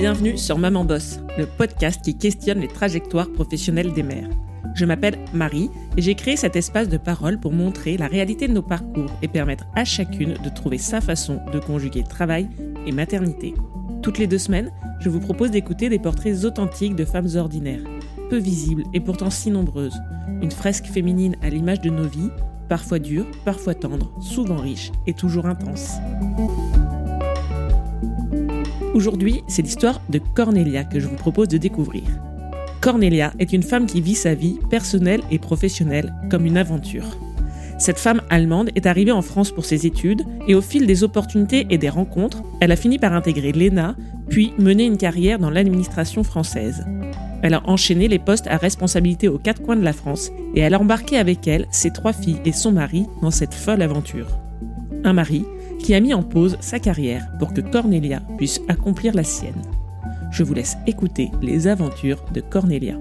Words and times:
Bienvenue 0.00 0.38
sur 0.38 0.56
Maman 0.56 0.86
Boss, 0.86 1.20
le 1.36 1.44
podcast 1.44 2.00
qui 2.02 2.16
questionne 2.16 2.60
les 2.60 2.68
trajectoires 2.68 3.30
professionnelles 3.30 3.92
des 3.92 4.02
mères. 4.02 4.30
Je 4.74 4.86
m'appelle 4.86 5.18
Marie 5.34 5.68
et 5.98 6.00
j'ai 6.00 6.14
créé 6.14 6.38
cet 6.38 6.56
espace 6.56 6.88
de 6.88 6.96
parole 6.96 7.38
pour 7.38 7.52
montrer 7.52 7.98
la 7.98 8.06
réalité 8.06 8.48
de 8.48 8.54
nos 8.54 8.62
parcours 8.62 9.10
et 9.20 9.28
permettre 9.28 9.66
à 9.76 9.84
chacune 9.84 10.38
de 10.42 10.48
trouver 10.48 10.78
sa 10.78 11.02
façon 11.02 11.38
de 11.52 11.58
conjuguer 11.58 12.02
travail 12.02 12.48
et 12.86 12.92
maternité. 12.92 13.52
Toutes 14.00 14.16
les 14.16 14.26
deux 14.26 14.38
semaines, 14.38 14.72
je 15.00 15.10
vous 15.10 15.20
propose 15.20 15.50
d'écouter 15.50 15.90
des 15.90 15.98
portraits 15.98 16.46
authentiques 16.46 16.96
de 16.96 17.04
femmes 17.04 17.36
ordinaires, 17.36 17.84
peu 18.30 18.38
visibles 18.38 18.84
et 18.94 19.00
pourtant 19.00 19.28
si 19.28 19.50
nombreuses. 19.50 20.00
Une 20.40 20.50
fresque 20.50 20.86
féminine 20.86 21.36
à 21.42 21.50
l'image 21.50 21.82
de 21.82 21.90
nos 21.90 22.08
vies, 22.08 22.30
parfois 22.70 23.00
dures, 23.00 23.30
parfois 23.44 23.74
tendres, 23.74 24.18
souvent 24.22 24.56
riches 24.56 24.92
et 25.06 25.12
toujours 25.12 25.44
intenses. 25.44 25.96
Aujourd'hui, 28.92 29.44
c'est 29.46 29.62
l'histoire 29.62 30.00
de 30.08 30.18
Cornelia 30.18 30.82
que 30.82 30.98
je 30.98 31.06
vous 31.06 31.14
propose 31.14 31.46
de 31.46 31.58
découvrir. 31.58 32.02
Cornelia 32.80 33.32
est 33.38 33.52
une 33.52 33.62
femme 33.62 33.86
qui 33.86 34.00
vit 34.00 34.16
sa 34.16 34.34
vie 34.34 34.58
personnelle 34.68 35.20
et 35.30 35.38
professionnelle 35.38 36.12
comme 36.28 36.44
une 36.44 36.56
aventure. 36.56 37.04
Cette 37.78 38.00
femme 38.00 38.20
allemande 38.30 38.70
est 38.74 38.86
arrivée 38.86 39.12
en 39.12 39.22
France 39.22 39.52
pour 39.52 39.64
ses 39.64 39.86
études 39.86 40.24
et 40.48 40.56
au 40.56 40.60
fil 40.60 40.86
des 40.86 41.04
opportunités 41.04 41.68
et 41.70 41.78
des 41.78 41.88
rencontres, 41.88 42.42
elle 42.60 42.72
a 42.72 42.76
fini 42.76 42.98
par 42.98 43.12
intégrer 43.12 43.52
l'ENA, 43.52 43.94
puis 44.28 44.52
mener 44.58 44.86
une 44.86 44.98
carrière 44.98 45.38
dans 45.38 45.50
l'administration 45.50 46.24
française. 46.24 46.84
Elle 47.42 47.54
a 47.54 47.62
enchaîné 47.66 48.08
les 48.08 48.18
postes 48.18 48.48
à 48.48 48.56
responsabilité 48.56 49.28
aux 49.28 49.38
quatre 49.38 49.62
coins 49.62 49.76
de 49.76 49.84
la 49.84 49.92
France 49.92 50.30
et 50.56 50.60
elle 50.60 50.74
a 50.74 50.80
embarqué 50.80 51.16
avec 51.16 51.46
elle 51.46 51.66
ses 51.70 51.92
trois 51.92 52.12
filles 52.12 52.40
et 52.44 52.52
son 52.52 52.72
mari 52.72 53.06
dans 53.22 53.30
cette 53.30 53.54
folle 53.54 53.82
aventure. 53.82 54.26
Un 55.04 55.12
mari 55.12 55.44
qui 55.82 55.94
a 55.94 56.00
mis 56.00 56.14
en 56.14 56.22
pause 56.22 56.56
sa 56.60 56.78
carrière 56.78 57.26
pour 57.38 57.52
que 57.52 57.60
Cornelia 57.60 58.20
puisse 58.36 58.60
accomplir 58.68 59.14
la 59.14 59.24
sienne. 59.24 59.62
Je 60.30 60.42
vous 60.42 60.54
laisse 60.54 60.76
écouter 60.86 61.30
les 61.42 61.66
aventures 61.66 62.24
de 62.32 62.40
Cornelia. 62.40 62.96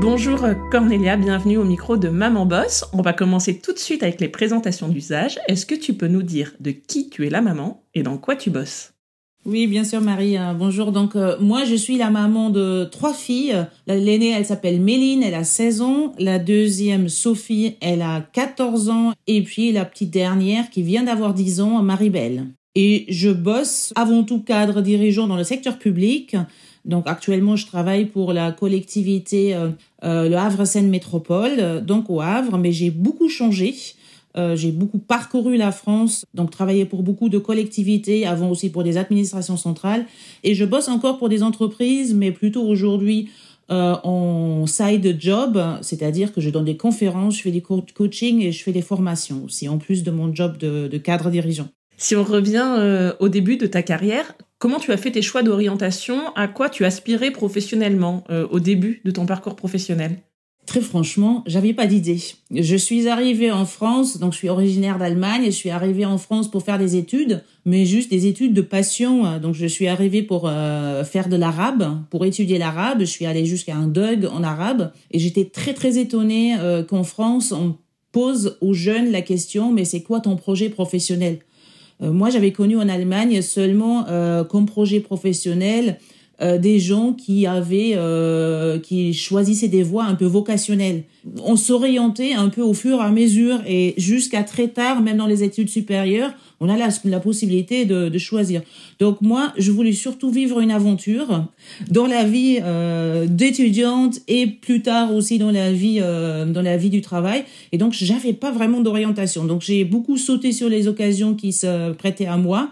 Bonjour 0.00 0.46
Cornelia, 0.70 1.16
bienvenue 1.16 1.56
au 1.56 1.64
micro 1.64 1.96
de 1.96 2.08
Maman 2.08 2.46
Boss. 2.46 2.84
On 2.92 3.02
va 3.02 3.12
commencer 3.12 3.58
tout 3.58 3.72
de 3.72 3.78
suite 3.78 4.02
avec 4.02 4.20
les 4.20 4.28
présentations 4.28 4.88
d'usage. 4.88 5.40
Est-ce 5.48 5.66
que 5.66 5.74
tu 5.74 5.94
peux 5.94 6.08
nous 6.08 6.22
dire 6.22 6.52
de 6.60 6.70
qui 6.70 7.10
tu 7.10 7.26
es 7.26 7.30
la 7.30 7.40
maman 7.40 7.82
et 7.94 8.02
dans 8.02 8.18
quoi 8.18 8.36
tu 8.36 8.50
bosses? 8.50 8.93
Oui, 9.46 9.66
bien 9.66 9.84
sûr, 9.84 10.00
Marie. 10.00 10.38
Euh, 10.38 10.54
bonjour. 10.54 10.90
Donc, 10.90 11.16
euh, 11.16 11.36
moi, 11.38 11.64
je 11.64 11.74
suis 11.74 11.98
la 11.98 12.08
maman 12.08 12.48
de 12.48 12.84
trois 12.84 13.12
filles. 13.12 13.54
L'aînée, 13.86 14.30
elle 14.30 14.46
s'appelle 14.46 14.80
Méline, 14.80 15.22
elle 15.22 15.34
a 15.34 15.44
16 15.44 15.82
ans. 15.82 16.12
La 16.18 16.38
deuxième, 16.38 17.08
Sophie, 17.08 17.76
elle 17.80 18.00
a 18.00 18.22
14 18.32 18.88
ans. 18.88 19.12
Et 19.26 19.42
puis, 19.42 19.70
la 19.70 19.84
petite 19.84 20.10
dernière, 20.10 20.70
qui 20.70 20.82
vient 20.82 21.04
d'avoir 21.04 21.34
10 21.34 21.60
ans, 21.60 21.82
Marie-Belle. 21.82 22.46
Et 22.74 23.04
je 23.08 23.30
bosse 23.30 23.92
avant 23.96 24.24
tout 24.24 24.40
cadre 24.40 24.80
dirigeant 24.80 25.26
dans 25.26 25.36
le 25.36 25.44
secteur 25.44 25.78
public. 25.78 26.36
Donc, 26.86 27.06
actuellement, 27.06 27.56
je 27.56 27.66
travaille 27.66 28.06
pour 28.06 28.32
la 28.32 28.50
collectivité 28.50 29.54
euh, 29.54 29.70
Le 30.02 30.36
Havre-Seine 30.36 30.88
Métropole, 30.88 31.82
donc 31.84 32.08
au 32.08 32.20
Havre, 32.20 32.58
mais 32.58 32.72
j'ai 32.72 32.90
beaucoup 32.90 33.28
changé. 33.28 33.74
Euh, 34.36 34.56
j'ai 34.56 34.72
beaucoup 34.72 34.98
parcouru 34.98 35.56
la 35.56 35.70
France, 35.70 36.24
donc 36.34 36.50
travaillé 36.50 36.84
pour 36.84 37.02
beaucoup 37.02 37.28
de 37.28 37.38
collectivités, 37.38 38.26
avant 38.26 38.50
aussi 38.50 38.70
pour 38.70 38.82
des 38.82 38.96
administrations 38.96 39.56
centrales. 39.56 40.06
Et 40.42 40.54
je 40.54 40.64
bosse 40.64 40.88
encore 40.88 41.18
pour 41.18 41.28
des 41.28 41.42
entreprises, 41.42 42.14
mais 42.14 42.32
plutôt 42.32 42.64
aujourd'hui 42.64 43.30
euh, 43.70 43.94
en 44.02 44.66
side 44.66 45.16
job, 45.20 45.62
c'est-à-dire 45.82 46.32
que 46.32 46.40
je 46.40 46.50
donne 46.50 46.64
des 46.64 46.76
conférences, 46.76 47.36
je 47.36 47.42
fais 47.42 47.52
des 47.52 47.62
coaching 47.62 48.42
et 48.42 48.50
je 48.50 48.62
fais 48.62 48.72
des 48.72 48.82
formations 48.82 49.44
aussi, 49.44 49.68
en 49.68 49.78
plus 49.78 50.02
de 50.02 50.10
mon 50.10 50.34
job 50.34 50.58
de, 50.58 50.98
cadre 50.98 51.30
dirigeant. 51.30 51.68
Si 51.96 52.16
on 52.16 52.24
revient 52.24 52.74
euh, 52.78 53.12
au 53.20 53.28
début 53.28 53.56
de 53.56 53.66
ta 53.66 53.82
carrière, 53.82 54.34
comment 54.58 54.80
tu 54.80 54.90
as 54.90 54.96
fait 54.96 55.12
tes 55.12 55.22
choix 55.22 55.44
d'orientation? 55.44 56.34
À 56.34 56.48
quoi 56.48 56.68
tu 56.68 56.84
aspirais 56.84 57.30
professionnellement 57.30 58.24
au 58.50 58.58
début 58.58 59.00
de 59.04 59.12
ton 59.12 59.26
parcours 59.26 59.54
professionnel? 59.54 60.18
Très 60.74 60.80
franchement, 60.80 61.44
j'avais 61.46 61.72
pas 61.72 61.86
d'idée. 61.86 62.18
Je 62.50 62.74
suis 62.74 63.06
arrivée 63.06 63.52
en 63.52 63.64
France, 63.64 64.18
donc 64.18 64.32
je 64.32 64.38
suis 64.38 64.48
originaire 64.48 64.98
d'Allemagne, 64.98 65.44
je 65.44 65.50
suis 65.50 65.70
arrivée 65.70 66.04
en 66.04 66.18
France 66.18 66.50
pour 66.50 66.64
faire 66.64 66.80
des 66.80 66.96
études, 66.96 67.44
mais 67.64 67.86
juste 67.86 68.10
des 68.10 68.26
études 68.26 68.54
de 68.54 68.60
passion. 68.60 69.38
Donc 69.38 69.54
je 69.54 69.66
suis 69.66 69.86
arrivée 69.86 70.24
pour 70.24 70.48
euh, 70.48 71.04
faire 71.04 71.28
de 71.28 71.36
l'arabe, 71.36 72.00
pour 72.10 72.24
étudier 72.24 72.58
l'arabe. 72.58 73.02
Je 73.02 73.04
suis 73.04 73.24
allée 73.24 73.46
jusqu'à 73.46 73.76
un 73.76 73.86
DUG 73.86 74.26
en 74.26 74.42
arabe 74.42 74.90
et 75.12 75.20
j'étais 75.20 75.44
très 75.44 75.74
très 75.74 75.96
étonnée 75.96 76.56
euh, 76.58 76.82
qu'en 76.82 77.04
France 77.04 77.52
on 77.52 77.76
pose 78.10 78.58
aux 78.60 78.74
jeunes 78.74 79.12
la 79.12 79.22
question 79.22 79.70
mais 79.70 79.84
c'est 79.84 80.02
quoi 80.02 80.18
ton 80.18 80.34
projet 80.34 80.70
professionnel? 80.70 81.38
Euh, 82.02 82.10
Moi 82.10 82.30
j'avais 82.30 82.50
connu 82.50 82.76
en 82.76 82.88
Allemagne 82.88 83.42
seulement 83.42 84.06
comme 84.48 84.66
projet 84.66 84.98
professionnel 84.98 86.00
euh, 86.40 86.58
des 86.58 86.80
gens 86.80 87.12
qui 87.12 87.46
avaient, 87.46 87.92
euh, 87.94 88.78
qui 88.78 89.14
choisissaient 89.14 89.68
des 89.68 89.82
voies 89.82 90.04
un 90.04 90.14
peu 90.14 90.24
vocationnelles. 90.24 91.04
On 91.44 91.56
s'orientait 91.56 92.32
un 92.32 92.48
peu 92.48 92.62
au 92.62 92.74
fur 92.74 92.98
et 92.98 93.02
à 93.04 93.10
mesure 93.10 93.60
et 93.66 93.94
jusqu'à 93.96 94.42
très 94.42 94.68
tard, 94.68 95.00
même 95.00 95.16
dans 95.16 95.26
les 95.26 95.42
études 95.42 95.68
supérieures, 95.68 96.32
on 96.60 96.68
a 96.68 96.76
la, 96.76 97.20
possibilité 97.20 97.84
de, 97.84 98.08
de, 98.08 98.18
choisir. 98.18 98.62
Donc 98.98 99.20
moi, 99.20 99.52
je 99.58 99.70
voulais 99.70 99.92
surtout 99.92 100.30
vivre 100.30 100.60
une 100.60 100.70
aventure 100.70 101.46
dans 101.90 102.06
la 102.06 102.24
vie 102.24 102.58
euh, 102.62 103.26
d'étudiante 103.28 104.20
et 104.28 104.46
plus 104.46 104.80
tard 104.80 105.14
aussi 105.14 105.38
dans 105.38 105.50
la 105.50 105.72
vie, 105.72 105.98
euh, 106.00 106.46
dans 106.46 106.62
la 106.62 106.76
vie 106.76 106.90
du 106.90 107.00
travail. 107.00 107.44
Et 107.72 107.78
donc 107.78 107.92
j'avais 107.92 108.32
pas 108.32 108.50
vraiment 108.50 108.80
d'orientation. 108.80 109.44
Donc 109.44 109.62
j'ai 109.62 109.84
beaucoup 109.84 110.16
sauté 110.16 110.52
sur 110.52 110.68
les 110.68 110.88
occasions 110.88 111.34
qui 111.34 111.52
se 111.52 111.92
prêtaient 111.92 112.26
à 112.26 112.36
moi. 112.36 112.70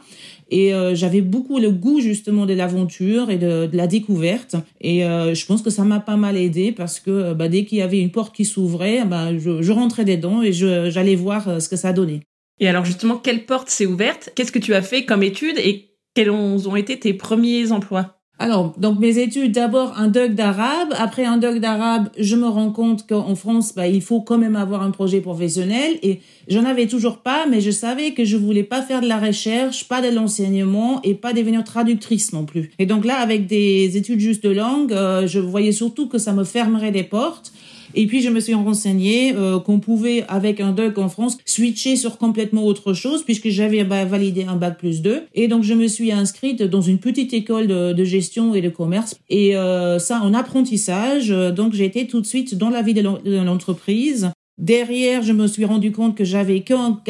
Et 0.53 0.75
euh, 0.75 0.95
j'avais 0.95 1.23
beaucoup 1.23 1.59
le 1.59 1.71
goût 1.71 2.01
justement 2.01 2.45
de 2.45 2.53
l'aventure 2.53 3.31
et 3.31 3.39
de, 3.39 3.71
la 3.73 3.87
découverte. 3.87 4.55
Et 4.83 5.03
euh, 5.03 5.35
je 5.35 5.47
pense 5.47 5.63
que 5.63 5.71
ça 5.71 5.83
m'a 5.83 5.99
pas 5.99 6.17
mal 6.17 6.37
aidé 6.37 6.73
parce 6.73 7.01
que 7.01 7.11
euh, 7.11 7.35
bah, 7.35 7.49
dès 7.49 7.65
qu'il 7.65 7.79
y 7.79 7.83
avait 7.83 7.99
une 7.99 8.11
porte 8.11 8.37
qui 8.37 8.45
s'ouvrait, 8.45 9.07
bah, 9.07 9.37
je, 9.37 9.63
je, 9.63 9.73
rentrais 9.73 10.05
dedans 10.05 10.43
et 10.43 10.53
j'allais 10.53 11.17
voir 11.17 11.61
ce 11.61 11.71
que 11.71 11.77
ça 11.77 11.95
donnait. 11.95 12.21
Et 12.61 12.69
alors 12.69 12.85
justement, 12.85 13.17
quelle 13.17 13.47
porte 13.47 13.71
s'est 13.71 13.87
ouverte? 13.87 14.29
Qu'est-ce 14.35 14.53
que 14.53 14.59
tu 14.59 14.75
as 14.75 14.83
fait 14.83 15.07
comme 15.07 15.23
étude 15.23 15.57
et 15.57 15.97
quels 16.15 16.31
ont 16.31 16.77
été 16.77 17.01
tes 17.01 17.15
premiers 17.15 17.73
emplois? 17.73 18.22
Alors, 18.43 18.75
donc 18.77 18.99
mes 18.99 19.19
études, 19.19 19.53
d'abord 19.53 19.95
un 19.97 20.09
doc 20.09 20.33
d'arabe. 20.33 20.93
Après 20.99 21.25
un 21.25 21.37
doc 21.37 21.61
d'arabe, 21.61 22.09
je 22.19 22.35
me 22.35 22.49
rends 22.49 22.73
compte 22.73 23.07
qu'en 23.07 23.37
France, 23.37 23.73
bah, 23.73 23.87
il 23.87 24.03
faut 24.03 24.21
quand 24.21 24.37
même 24.37 24.57
avoir 24.57 24.83
un 24.83 24.91
projet 24.91 25.21
professionnel. 25.21 25.97
Et 26.03 26.19
j'en 26.49 26.65
avais 26.65 26.89
toujours 26.89 27.19
pas, 27.19 27.47
mais 27.49 27.61
je 27.61 27.71
savais 27.71 28.15
que 28.15 28.25
je 28.25 28.37
voulais 28.37 28.65
pas 28.65 28.83
faire 28.83 29.01
de 29.01 29.07
la 29.07 29.21
recherche, 29.21 29.87
pas 29.87 30.03
de 30.03 30.13
l'enseignement 30.13 31.01
et 31.05 31.15
pas 31.15 31.33
devenir 31.33 31.63
traductrice 31.63 32.33
non 32.33 32.45
plus. 32.45 32.73
Et 32.81 32.87
donc 32.87 33.05
là, 33.05 33.19
avec 33.19 33.47
des 33.47 33.97
études 33.97 34.19
juste 34.19 34.43
de 34.43 34.51
langue, 34.51 34.93
euh, 34.93 35.29
je 35.29 35.39
voyais 35.39 35.71
surtout 35.71 36.09
que 36.09 36.19
ça 36.19 36.33
me 36.33 36.43
fermerait 36.43 36.91
des 36.91 37.05
portes. 37.05 37.53
Et 37.95 38.07
puis 38.07 38.23
je 38.23 38.31
me 38.31 38.41
suis 38.41 38.55
renseignée 38.55 39.35
euh, 39.37 39.59
qu'on 39.59 39.81
pouvait 39.81 40.25
avec 40.29 40.61
un 40.61 40.73
doc 40.73 40.99
en 40.99 41.09
France 41.09 41.39
switcher 41.45 41.97
sur 41.97 42.19
complètement 42.19 42.65
autre 42.65 42.93
chose 42.95 43.23
puisque 43.25 43.49
j'avais 43.49 43.85
bah, 43.85 44.05
validé 44.05 44.45
un 44.45 44.57
bac 44.57 44.79
plus 44.79 45.03
2 45.03 45.23
et 45.35 45.49
donc 45.49 45.63
je 45.63 45.75
me 45.75 45.87
suis 45.87 46.13
inscrite 46.13 46.63
dans 46.63 46.81
une 46.81 46.99
petite 46.99 47.33
école 47.33 47.67
de, 47.67 47.93
de 47.93 48.05
gestion 48.05 48.55
et 48.55 48.61
de 48.61 48.69
commerce. 48.69 49.17
Et 49.29 49.57
euh, 49.57 49.99
ça 49.99 50.21
en 50.23 50.35
apprentissage 50.35 51.29
donc 51.29 51.75
j'ai 51.75 51.85
été 51.85 52.07
tout 52.07 52.21
de 52.21 52.27
suite 52.27 52.57
dans 52.57 52.71
la 52.71 52.83
vie 52.83 52.95
de 52.95 53.03
l'entreprise. 53.43 54.31
Derrière, 54.59 55.23
je 55.23 55.33
me 55.33 55.47
suis 55.47 55.65
rendu 55.65 55.93
compte 55.93 56.17
que 56.17 56.25
j'avais 56.25 56.61
qu'un 56.61 57.01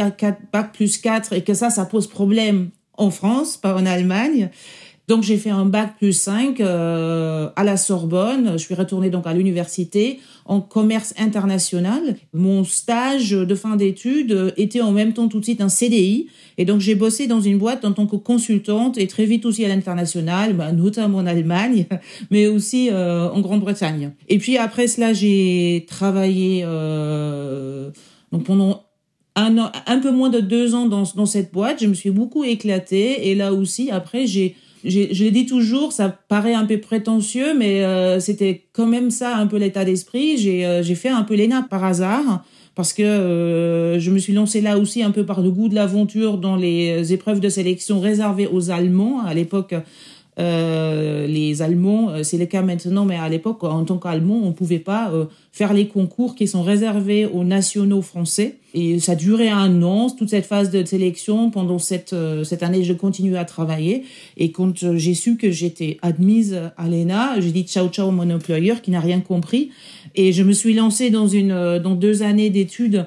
bac 0.53 0.72
plus 0.72 0.99
4 0.99 1.32
et 1.32 1.43
que 1.43 1.54
ça, 1.54 1.70
ça 1.70 1.84
pose 1.84 2.06
problème 2.06 2.70
en 2.97 3.10
France, 3.10 3.56
pas 3.56 3.75
en 3.75 3.84
Allemagne. 3.84 4.50
Donc 5.08 5.24
j'ai 5.24 5.36
fait 5.36 5.50
un 5.50 5.64
bac 5.64 5.96
plus 5.98 6.12
5 6.12 6.60
euh, 6.60 7.48
à 7.56 7.64
la 7.64 7.76
Sorbonne. 7.76 8.52
Je 8.52 8.58
suis 8.58 8.74
retournée 8.74 9.10
donc 9.10 9.26
à 9.26 9.34
l'université 9.34 10.20
en 10.44 10.60
commerce 10.60 11.12
international. 11.18 12.16
Mon 12.32 12.62
stage 12.62 13.30
de 13.30 13.54
fin 13.54 13.76
d'études 13.76 14.54
était 14.56 14.81
en 14.81 14.93
même 14.93 15.12
temps 15.12 15.28
tout 15.28 15.40
de 15.40 15.44
suite 15.44 15.60
un 15.60 15.69
CDI. 15.69 16.28
Et 16.56 16.64
donc 16.64 16.81
j'ai 16.81 16.94
bossé 16.94 17.26
dans 17.26 17.40
une 17.40 17.58
boîte 17.58 17.84
en 17.84 17.93
tant 17.93 18.06
que 18.06 18.16
consultante 18.16 18.96
et 18.96 19.08
très 19.08 19.25
vite 19.25 19.44
aussi 19.44 19.64
à 19.64 19.69
l'international, 19.69 20.54
bah, 20.54 20.70
notamment 20.72 21.19
en 21.19 21.26
Allemagne, 21.26 21.87
mais 22.31 22.46
aussi 22.46 22.88
euh, 22.90 23.28
en 23.28 23.40
Grande-Bretagne. 23.40 24.12
Et 24.28 24.38
puis 24.38 24.56
après 24.56 24.87
cela, 24.87 25.12
j'ai 25.12 25.84
travaillé 25.88 26.62
euh, 26.64 27.90
donc 28.31 28.44
pendant 28.44 28.84
un, 29.34 29.58
an, 29.58 29.72
un 29.87 29.98
peu 29.98 30.12
moins 30.12 30.31
de 30.31 30.40
deux 30.40 30.75
ans 30.75 30.87
dans, 30.87 31.05
dans 31.16 31.26
cette 31.26 31.52
boîte. 31.52 31.82
Je 31.82 31.87
me 31.87 31.94
suis 31.94 32.10
beaucoup 32.10 32.44
éclatée. 32.44 33.31
Et 33.31 33.34
là 33.34 33.52
aussi, 33.52 33.90
après, 33.90 34.26
j'ai 34.26 34.55
je 34.84 35.25
l'ai 35.25 35.31
dit 35.31 35.46
toujours, 35.46 35.93
ça 35.93 36.08
paraît 36.08 36.55
un 36.55 36.64
peu 36.64 36.79
prétentieux, 36.79 37.55
mais 37.56 37.84
euh, 37.84 38.19
c'était 38.20 38.64
quand 38.73 38.87
même 38.87 39.11
ça 39.11 39.37
un 39.37 39.46
peu 39.46 39.56
l'état 39.56 39.84
d'esprit. 39.84 40.37
J'ai 40.38 40.67
euh, 40.67 40.82
fait 40.82 41.08
un 41.08 41.23
peu 41.23 41.37
l'ENA 41.37 41.62
par 41.62 41.84
hasard 41.84 42.44
parce 42.75 42.93
que 42.93 43.02
euh, 43.02 43.99
je 43.99 44.11
me 44.11 44.19
suis 44.19 44.32
lancée 44.32 44.61
là 44.61 44.79
aussi 44.79 45.02
un 45.02 45.11
peu 45.11 45.25
par 45.25 45.40
le 45.40 45.50
goût 45.50 45.69
de 45.69 45.75
l'aventure 45.75 46.38
dans 46.38 46.56
les 46.56 47.12
épreuves 47.12 47.40
de 47.40 47.49
sélection 47.49 48.00
réservées 48.00 48.49
aux 48.50 48.70
Allemands. 48.70 49.20
À 49.25 49.34
l'époque, 49.34 49.75
Euh, 50.38 51.26
les 51.26 51.61
Allemands, 51.61 52.08
euh, 52.08 52.23
c'est 52.23 52.38
le 52.38 52.46
cas 52.46 52.62
maintenant, 52.62 53.05
mais 53.05 53.17
à 53.17 53.29
l'époque, 53.29 53.64
en 53.64 53.84
tant 53.84 53.99
qu'Allemand, 53.99 54.40
on 54.43 54.49
ne 54.49 54.52
pouvait 54.52 54.79
pas 54.79 55.11
euh, 55.12 55.26
faire 55.52 55.75
les 55.75 55.88
concours 55.88 56.34
qui 56.34 56.49
sont 56.49 56.62
réservés 56.62 57.26
aux 57.26 57.44
nationaux 57.44 58.00
français. 58.00 58.56
Et 58.73 58.99
ça 58.99 59.14
durait 59.14 59.50
un 59.50 59.82
an, 59.82 60.08
toute 60.08 60.31
cette 60.31 60.46
phase 60.46 60.70
de 60.70 60.82
sélection. 60.87 61.50
Pendant 61.50 61.79
cette, 61.79 62.14
cette 62.44 62.62
année, 62.62 62.82
je 62.82 62.94
continuais 62.94 63.37
à 63.37 63.44
travailler. 63.44 64.05
Et 64.38 64.50
quand 64.50 64.96
j'ai 64.96 65.12
su 65.12 65.37
que 65.37 65.50
j'étais 65.50 65.99
admise 66.00 66.58
à 66.79 66.88
l'ENA, 66.88 67.38
j'ai 67.40 67.50
dit 67.50 67.64
ciao 67.64 67.88
ciao 67.88 68.11
mon 68.11 68.31
employeur 68.31 68.81
qui 68.81 68.90
n'a 68.90 69.00
rien 69.00 69.20
compris. 69.20 69.69
Et 70.14 70.32
je 70.32 70.43
me 70.43 70.52
suis 70.52 70.73
lancée 70.73 71.11
dans, 71.11 71.29
une, 71.29 71.81
dans 71.81 71.94
deux 71.94 72.23
années 72.23 72.49
d'études 72.49 73.06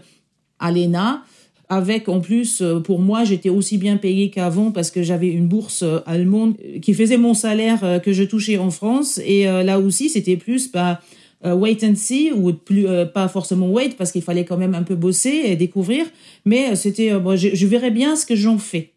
à 0.59 0.71
l'ENA 0.71 1.23
avec 1.69 2.09
en 2.09 2.19
plus 2.19 2.61
euh, 2.61 2.79
pour 2.79 2.99
moi 2.99 3.23
j'étais 3.23 3.49
aussi 3.49 3.77
bien 3.77 3.97
payée 3.97 4.29
qu'avant 4.29 4.71
parce 4.71 4.91
que 4.91 5.03
j'avais 5.03 5.27
une 5.27 5.47
bourse 5.47 5.83
euh, 5.83 5.99
allemande 6.05 6.55
qui 6.81 6.93
faisait 6.93 7.17
mon 7.17 7.33
salaire 7.33 7.83
euh, 7.83 7.99
que 7.99 8.13
je 8.13 8.23
touchais 8.23 8.57
en 8.57 8.71
France. 8.71 9.19
Et 9.25 9.45
là 9.45 9.79
aussi 9.79 10.09
c'était 10.09 10.37
plus 10.37 10.71
bah, 10.71 11.01
wait 11.43 11.77
and 11.83 11.95
see 11.95 12.31
ou 12.31 12.53
plus 12.53 12.85
pas 13.13 13.27
forcément 13.27 13.69
wait 13.69 13.95
parce 13.97 14.11
qu'il 14.11 14.21
fallait 14.21 14.45
quand 14.45 14.57
même 14.57 14.75
un 14.75 14.83
peu 14.83 14.95
bosser 14.95 15.41
et 15.45 15.55
découvrir. 15.55 16.05
Mais 16.45 16.75
c'était 16.75 17.11
je, 17.35 17.49
je 17.53 17.67
verrais 17.67 17.91
bien 17.91 18.15
ce 18.15 18.25
que 18.25 18.35
j'en 18.35 18.57
fais. 18.57 18.93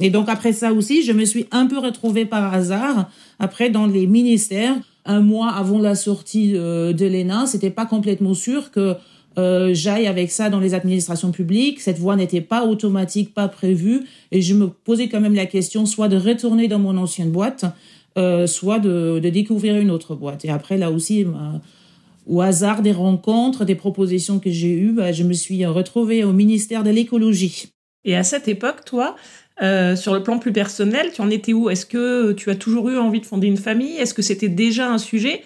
Et 0.00 0.10
donc 0.10 0.28
après 0.28 0.52
ça 0.52 0.72
aussi 0.72 1.02
je 1.02 1.12
me 1.12 1.24
suis 1.24 1.46
un 1.50 1.66
peu 1.66 1.78
retrouvée 1.78 2.24
par 2.24 2.52
hasard 2.52 3.10
après 3.38 3.70
dans 3.70 3.86
les 3.86 4.06
ministères 4.06 4.76
un 5.04 5.20
mois 5.20 5.50
avant 5.50 5.78
la 5.78 5.94
sortie 5.94 6.52
de 6.52 7.06
l'ENA. 7.06 7.46
C'était 7.46 7.70
pas 7.70 7.86
complètement 7.86 8.34
sûr 8.34 8.70
que 8.70 8.96
euh, 9.38 9.70
j'aille 9.72 10.06
avec 10.06 10.30
ça 10.30 10.50
dans 10.50 10.60
les 10.60 10.74
administrations 10.74 11.30
publiques. 11.30 11.80
Cette 11.80 11.98
voie 11.98 12.16
n'était 12.16 12.40
pas 12.40 12.66
automatique, 12.66 13.32
pas 13.32 13.48
prévue, 13.48 14.02
et 14.32 14.42
je 14.42 14.54
me 14.54 14.68
posais 14.68 15.08
quand 15.08 15.20
même 15.20 15.34
la 15.34 15.46
question 15.46 15.86
soit 15.86 16.08
de 16.08 16.16
retourner 16.16 16.68
dans 16.68 16.78
mon 16.78 16.96
ancienne 16.96 17.30
boîte, 17.30 17.64
euh, 18.18 18.46
soit 18.46 18.80
de, 18.80 19.20
découvrir 19.20 19.76
une 19.76 19.90
autre 19.90 20.14
boîte. 20.14 20.44
Et 20.44 20.50
après, 20.50 20.76
là 20.76 20.90
aussi, 20.90 21.24
au 22.26 22.40
hasard 22.40 22.82
des 22.82 22.92
rencontres, 22.92 23.64
des 23.64 23.76
propositions 23.76 24.40
que 24.40 24.50
j'ai 24.50 24.72
eues, 24.72 24.92
bah, 24.92 25.12
je 25.12 25.22
me 25.22 25.32
suis 25.32 25.64
retrouvée 25.64 26.24
au 26.24 26.32
ministère 26.32 26.82
de 26.82 26.90
l'écologie. 26.90 27.68
Et 28.04 28.16
à 28.16 28.22
cette 28.22 28.48
époque, 28.48 28.84
toi, 28.84 29.16
euh, 29.62 29.96
sur 29.96 30.14
le 30.14 30.22
plan 30.22 30.38
plus 30.38 30.52
personnel, 30.52 31.10
tu 31.12 31.20
en 31.20 31.30
étais 31.30 31.52
où? 31.52 31.68
Est-ce 31.68 31.84
que 31.84 32.32
tu 32.32 32.50
as 32.50 32.54
toujours 32.54 32.88
eu 32.90 32.96
envie 32.96 33.20
de 33.20 33.26
fonder 33.26 33.48
une 33.48 33.56
famille? 33.56 33.96
Est-ce 33.96 34.14
que 34.14 34.22
c'était 34.22 34.48
déjà 34.48 34.90
un 34.90 34.98
sujet? 34.98 35.42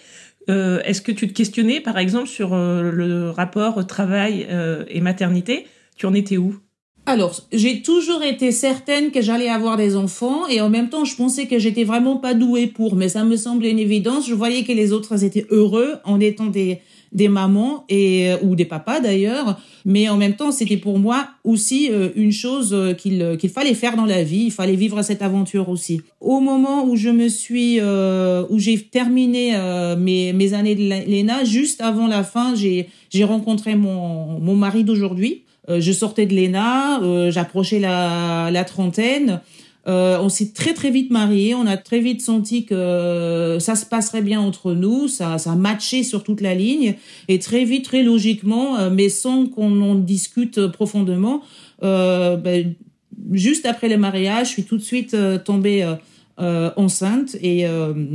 Euh, 0.51 0.81
est-ce 0.85 1.03
que 1.03 1.13
tu 1.13 1.29
te 1.29 1.33
questionnais, 1.33 1.81
par 1.81 1.99
exemple, 1.99 2.29
sur 2.29 2.53
euh, 2.53 2.91
le 2.91 3.31
rapport 3.31 3.87
travail 3.87 4.47
euh, 4.51 4.85
et 4.89 5.01
maternité? 5.01 5.67
Tu 5.97 6.07
en 6.07 6.15
étais 6.15 6.37
où? 6.37 6.57
Alors, 7.05 7.41
j'ai 7.53 7.83
toujours 7.83 8.23
été 8.23 8.53
certaine 8.53 9.11
que 9.11 9.21
j'allais 9.21 9.49
avoir 9.49 9.77
des 9.77 9.97
enfants 9.97 10.47
et 10.47 10.61
en 10.61 10.71
même 10.71 10.89
temps, 10.89 11.05
je 11.05 11.17
pensais 11.17 11.47
que 11.47 11.59
j'étais 11.59 11.83
vraiment 11.83 12.17
pas 12.17 12.33
douée 12.33 12.69
pour, 12.69 12.95
mais 12.95 13.09
ça 13.09 13.25
me 13.25 13.37
semblait 13.37 13.73
une 13.73 13.81
évidence. 13.81 14.29
Je 14.29 14.35
voyais 14.35 14.63
que 14.63 14.73
les 14.73 14.93
autres 14.93 15.25
étaient 15.25 15.47
heureux 15.51 15.97
en 16.05 16.21
étant 16.21 16.47
des, 16.47 16.81
des 17.13 17.29
mamans 17.29 17.85
et 17.89 18.31
euh, 18.31 18.37
ou 18.43 18.57
des 18.57 18.65
papas 18.65 19.01
d'ailleurs, 19.01 19.61
mais 19.85 20.09
en 20.09 20.17
même 20.17 20.35
temps 20.35 20.51
c'était 20.51 20.77
pour 20.77 20.99
moi 20.99 21.29
aussi 21.45 21.91
euh, 21.91 22.09
une 22.17 22.33
chose 22.33 22.73
euh, 22.73 22.95
qu'il 22.95 23.37
qu'il 23.39 23.51
fallait 23.51 23.75
faire 23.75 23.97
dans 23.97 24.07
la 24.07 24.23
vie, 24.23 24.45
il 24.47 24.51
fallait 24.51 24.77
vivre 24.77 25.03
cette 25.03 25.23
aventure 25.23 25.69
aussi. 25.69 26.01
Au 26.21 26.41
moment 26.41 26.85
où 26.87 26.97
je 26.97 27.11
me 27.11 27.29
suis 27.29 27.81
où 27.81 28.59
j'ai 28.59 28.79
terminé 28.79 29.55
mes 29.99 30.33
mes 30.33 30.55
années 30.55 30.75
de 30.75 30.89
l'ENA, 31.11 31.45
juste 31.45 31.81
avant 31.81 32.07
la 32.07 32.23
fin, 32.23 32.55
j'ai 32.55 32.89
j'ai 33.11 33.25
rencontré 33.25 33.75
mon 33.75 34.39
mon 34.41 34.55
mari 34.55 34.85
d'aujourd'hui. 34.85 35.43
je 35.69 35.93
sortais 35.93 36.27
de 36.27 36.35
l'ENA, 36.35 37.31
j'approchais 37.31 37.81
la 37.81 38.51
la 38.53 38.65
trentaine. 38.65 39.41
Euh, 39.89 40.19
on 40.21 40.29
s'est 40.29 40.53
très 40.53 40.75
très 40.75 40.91
vite 40.91 41.11
mariés, 41.11 41.55
on 41.55 41.67
a 41.67 41.77
très 41.77 41.99
vite 41.99 42.21
senti 42.21 42.65
que 42.65 43.57
ça 43.61 43.75
se 43.75 43.85
passerait 43.85 44.23
bien 44.23 44.41
entre 44.41 44.75
nous, 44.75 45.09
ça 45.09 45.39
ça 45.39 45.57
matchait 45.57 46.05
sur 46.05 46.23
toute 46.23 46.41
la 46.41 46.55
ligne 46.55 46.95
et 47.29 47.39
très 47.39 47.65
vite, 47.65 47.85
très 47.85 48.03
logiquement, 48.03 48.79
euh, 48.79 48.91
mais 48.91 49.09
sans 49.09 49.47
qu'on 49.47 49.81
en 49.83 49.95
discute 49.97 50.69
profondément. 50.69 51.43
Euh, 51.83 52.37
ben, 52.37 52.75
juste 53.33 53.67
après 53.67 53.89
le 53.89 53.97
mariage, 53.97 54.49
je 54.49 54.53
suis 54.53 54.65
tout 54.65 54.77
de 54.77 54.83
suite 54.83 55.15
euh, 55.15 55.39
tombée 55.39 55.87
enceinte 56.77 57.37
et, 57.41 57.67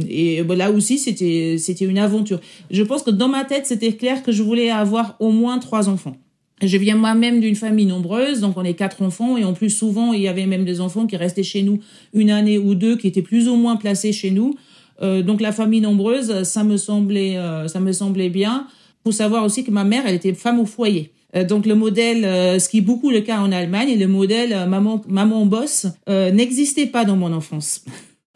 et 0.09 0.43
ben, 0.43 0.57
là 0.57 0.69
aussi 0.69 0.97
c'était 0.97 1.55
c'était 1.57 1.85
une 1.85 1.97
aventure. 1.97 2.41
Je 2.69 2.83
pense 2.83 3.01
que 3.03 3.11
dans 3.11 3.29
ma 3.29 3.45
tête 3.45 3.65
c'était 3.65 3.93
clair 3.93 4.21
que 4.21 4.33
je 4.33 4.43
voulais 4.43 4.69
avoir 4.69 5.15
au 5.19 5.31
moins 5.31 5.59
trois 5.59 5.87
enfants. 5.87 6.17
Je 6.63 6.77
viens 6.77 6.95
moi-même 6.95 7.39
d'une 7.39 7.55
famille 7.55 7.85
nombreuse, 7.85 8.41
donc 8.41 8.57
on 8.57 8.63
est 8.63 8.73
quatre 8.73 9.03
enfants 9.03 9.37
et 9.37 9.43
en 9.43 9.53
plus 9.53 9.69
souvent 9.69 10.13
il 10.13 10.21
y 10.21 10.27
avait 10.27 10.47
même 10.47 10.65
des 10.65 10.81
enfants 10.81 11.05
qui 11.05 11.15
restaient 11.15 11.43
chez 11.43 11.61
nous 11.61 11.79
une 12.13 12.31
année 12.31 12.57
ou 12.57 12.73
deux, 12.73 12.97
qui 12.97 13.07
étaient 13.07 13.21
plus 13.21 13.47
ou 13.47 13.55
moins 13.55 13.75
placés 13.75 14.11
chez 14.11 14.31
nous. 14.31 14.55
Euh, 15.01 15.21
donc 15.21 15.39
la 15.39 15.51
famille 15.51 15.81
nombreuse, 15.81 16.43
ça 16.43 16.63
me 16.63 16.77
semblait, 16.77 17.37
euh, 17.37 17.67
ça 17.67 17.79
me 17.79 17.91
semblait 17.91 18.29
bien. 18.29 18.67
Faut 19.03 19.11
savoir 19.11 19.43
aussi 19.43 19.63
que 19.63 19.71
ma 19.71 19.83
mère, 19.83 20.03
elle 20.07 20.15
était 20.15 20.33
femme 20.33 20.59
au 20.59 20.65
foyer. 20.65 21.11
Euh, 21.35 21.43
donc 21.43 21.65
le 21.65 21.75
modèle, 21.75 22.25
euh, 22.25 22.59
ce 22.59 22.69
qui 22.69 22.79
est 22.79 22.81
beaucoup 22.81 23.11
le 23.11 23.21
cas 23.21 23.39
en 23.39 23.51
Allemagne, 23.51 23.97
le 23.97 24.07
modèle 24.07 24.53
euh, 24.53 24.65
maman 24.65 25.01
maman 25.07 25.45
boss 25.45 25.87
n'existait 26.07 26.87
pas 26.87 27.05
dans 27.05 27.15
mon 27.15 27.33
enfance. 27.33 27.83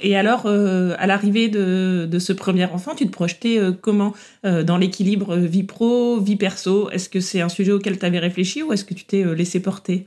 Et 0.01 0.15
alors, 0.15 0.43
euh, 0.45 0.95
à 0.97 1.07
l'arrivée 1.07 1.47
de, 1.47 2.07
de, 2.09 2.19
ce 2.19 2.33
premier 2.33 2.65
enfant, 2.65 2.95
tu 2.95 3.05
te 3.05 3.11
projetais 3.11 3.57
euh, 3.57 3.71
comment 3.71 4.13
euh, 4.45 4.63
dans 4.63 4.77
l'équilibre 4.77 5.37
vie 5.37 5.63
pro, 5.63 6.19
vie 6.19 6.35
perso? 6.35 6.89
Est-ce 6.89 7.07
que 7.07 7.19
c'est 7.19 7.41
un 7.41 7.49
sujet 7.49 7.71
auquel 7.71 7.99
tu 7.99 8.05
avais 8.05 8.19
réfléchi 8.19 8.63
ou 8.63 8.73
est-ce 8.73 8.83
que 8.83 8.93
tu 8.93 9.05
t'es 9.05 9.23
laissé 9.35 9.59
porter? 9.59 10.05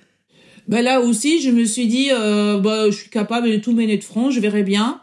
Ben 0.67 0.82
Là 0.82 1.00
aussi, 1.00 1.41
je 1.41 1.50
me 1.50 1.64
suis 1.64 1.87
dit, 1.87 2.08
bah, 2.11 2.87
je 2.91 2.96
suis 2.96 3.11
capable 3.11 3.50
de 3.50 3.56
tout 3.56 3.73
mener 3.73 3.99
de 3.99 4.05
front, 4.05 4.31
je 4.31 4.41
verrai 4.41 4.62
bien. 4.62 5.00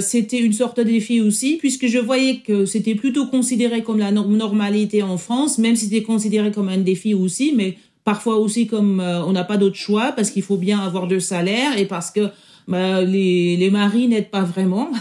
c'était 0.00 0.38
une 0.38 0.52
sorte 0.52 0.78
de 0.78 0.84
défi 0.84 1.20
aussi, 1.20 1.56
puisque 1.56 1.88
je 1.88 1.98
voyais 1.98 2.38
que 2.46 2.64
c'était 2.64 2.94
plutôt 2.94 3.26
considéré 3.26 3.82
comme 3.82 3.98
la 3.98 4.12
normalité 4.12 5.02
en 5.02 5.18
France, 5.18 5.58
même 5.58 5.74
si 5.74 5.86
c'était 5.86 6.04
considéré 6.04 6.52
comme 6.52 6.68
un 6.68 6.78
défi 6.78 7.12
aussi, 7.12 7.52
mais 7.56 7.76
parfois 8.04 8.36
aussi 8.36 8.68
comme 8.68 9.00
on 9.00 9.32
n'a 9.32 9.42
pas 9.42 9.56
d'autre 9.56 9.76
choix, 9.76 10.12
parce 10.12 10.30
qu'il 10.30 10.44
faut 10.44 10.58
bien 10.58 10.78
avoir 10.78 11.08
deux 11.08 11.20
salaires 11.20 11.76
et 11.76 11.86
parce 11.86 12.12
que 12.12 12.30
bah, 12.68 13.02
les, 13.02 13.56
les 13.56 13.70
maris 13.70 14.08
n'aident 14.08 14.30
pas 14.30 14.42
vraiment. 14.42 14.90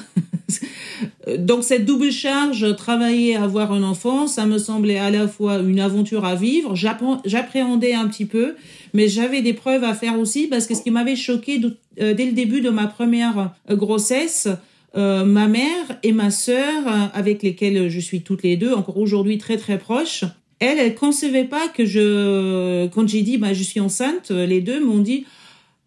Donc 1.38 1.64
cette 1.64 1.86
double 1.86 2.12
charge, 2.12 2.76
travailler, 2.76 3.36
avoir 3.36 3.72
un 3.72 3.84
enfant, 3.84 4.28
ça 4.28 4.46
me 4.46 4.58
semblait 4.58 4.98
à 4.98 5.12
la 5.12 5.28
fois 5.28 5.60
une 5.60 5.80
aventure 5.80 6.26
à 6.26 6.36
vivre. 6.36 6.76
J'appréhendais 6.76 7.94
un 7.94 8.08
petit 8.08 8.26
peu, 8.26 8.56
mais 8.94 9.08
j'avais 9.08 9.42
des 9.42 9.54
preuves 9.54 9.84
à 9.84 9.94
faire 9.94 10.20
aussi 10.20 10.48
parce 10.48 10.68
que 10.68 10.76
ce 10.76 10.82
qui 10.82 10.92
m'avait 10.92 11.16
choqué 11.16 11.62
euh, 12.00 12.14
dès 12.14 12.26
le 12.26 12.32
début 12.34 12.62
de 12.62 12.70
ma 12.70 12.88
première 12.88 13.54
euh, 13.70 13.76
grossesse, 13.76 14.48
euh, 14.98 15.24
ma 15.24 15.48
mère 15.48 16.00
et 16.04 16.12
ma 16.12 16.32
sœur, 16.32 16.84
avec 17.14 17.44
lesquelles 17.44 17.90
je 17.90 18.00
suis 18.00 18.22
toutes 18.22 18.44
les 18.44 18.58
deux, 18.58 18.74
encore 18.74 18.98
aujourd'hui 18.98 19.38
très 19.38 19.58
très 19.58 19.78
proches, 19.78 20.26
elles, 20.60 20.80
elles 20.80 20.96
concevaient 20.96 21.46
pas 21.46 21.68
que 21.70 21.86
je, 21.86 22.88
quand 22.88 23.08
j'ai 23.08 23.22
dit 23.22 23.38
bah 23.38 23.54
je 23.54 23.64
suis 23.64 23.80
enceinte, 23.80 24.32
les 24.32 24.62
deux 24.62 24.84
m'ont 24.84 25.00
dit 25.00 25.26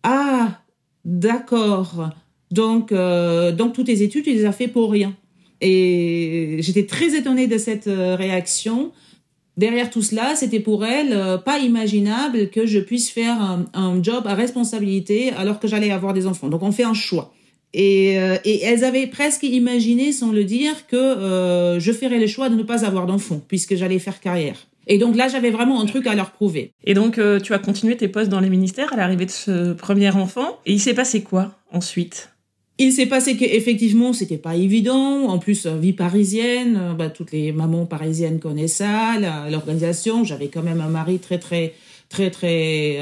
ah 0.02 0.58
D'accord. 1.04 2.10
Donc, 2.50 2.92
euh, 2.92 3.52
donc 3.52 3.74
toutes 3.74 3.86
tes 3.86 4.02
études, 4.02 4.24
tu 4.24 4.32
les 4.32 4.44
as 4.44 4.52
fait 4.52 4.68
pour 4.68 4.90
rien. 4.90 5.14
Et 5.60 6.56
j'étais 6.60 6.86
très 6.86 7.16
étonnée 7.16 7.46
de 7.46 7.58
cette 7.58 7.86
euh, 7.86 8.16
réaction. 8.16 8.92
Derrière 9.56 9.90
tout 9.90 10.02
cela, 10.02 10.34
c'était 10.34 10.60
pour 10.60 10.84
elle 10.84 11.12
euh, 11.12 11.38
pas 11.38 11.58
imaginable 11.58 12.50
que 12.50 12.66
je 12.66 12.78
puisse 12.78 13.10
faire 13.10 13.58
un, 13.72 14.02
job 14.02 14.26
à 14.26 14.34
responsabilité 14.34 15.30
alors 15.32 15.60
que 15.60 15.68
j'allais 15.68 15.90
avoir 15.90 16.12
des 16.12 16.26
enfants. 16.26 16.48
Donc 16.48 16.62
on 16.62 16.72
fait 16.72 16.84
un 16.84 16.94
choix. 16.94 17.32
Et, 17.76 18.14
et 18.44 18.62
elles 18.62 18.84
avaient 18.84 19.08
presque 19.08 19.42
imaginé, 19.42 20.12
sans 20.12 20.30
le 20.30 20.44
dire, 20.44 20.86
que 20.86 21.76
je 21.80 21.92
ferais 21.92 22.20
le 22.20 22.28
choix 22.28 22.48
de 22.48 22.54
ne 22.54 22.62
pas 22.62 22.84
avoir 22.84 23.04
d'enfants 23.04 23.42
puisque 23.48 23.74
j'allais 23.74 23.98
faire 23.98 24.20
carrière. 24.20 24.68
Et 24.86 24.98
donc 24.98 25.16
là, 25.16 25.28
j'avais 25.28 25.50
vraiment 25.50 25.80
un 25.80 25.86
truc 25.86 26.06
à 26.06 26.14
leur 26.14 26.30
prouver. 26.30 26.72
Et 26.84 26.94
donc, 26.94 27.18
euh, 27.18 27.40
tu 27.40 27.54
as 27.54 27.58
continué 27.58 27.96
tes 27.96 28.08
postes 28.08 28.30
dans 28.30 28.40
les 28.40 28.50
ministères 28.50 28.92
à 28.92 28.96
l'arrivée 28.96 29.26
de 29.26 29.30
ce 29.30 29.72
premier 29.72 30.10
enfant. 30.10 30.58
Et 30.66 30.72
il 30.72 30.80
s'est 30.80 30.94
passé 30.94 31.22
quoi 31.22 31.54
ensuite? 31.72 32.30
Il 32.78 32.92
s'est 32.92 33.06
passé 33.06 33.36
qu'effectivement, 33.36 34.12
c'était 34.12 34.36
pas 34.36 34.56
évident. 34.56 35.28
En 35.28 35.38
plus, 35.38 35.66
euh, 35.66 35.76
vie 35.76 35.92
parisienne, 35.92 36.76
euh, 36.76 36.92
bah, 36.92 37.08
toutes 37.08 37.32
les 37.32 37.52
mamans 37.52 37.86
parisiennes 37.86 38.40
connaissent 38.40 38.76
ça, 38.76 39.14
l'organisation. 39.50 40.24
J'avais 40.24 40.48
quand 40.48 40.62
même 40.62 40.80
un 40.80 40.88
mari 40.88 41.18
très, 41.18 41.38
très, 41.38 41.74
très, 42.08 42.30
très, 42.30 42.98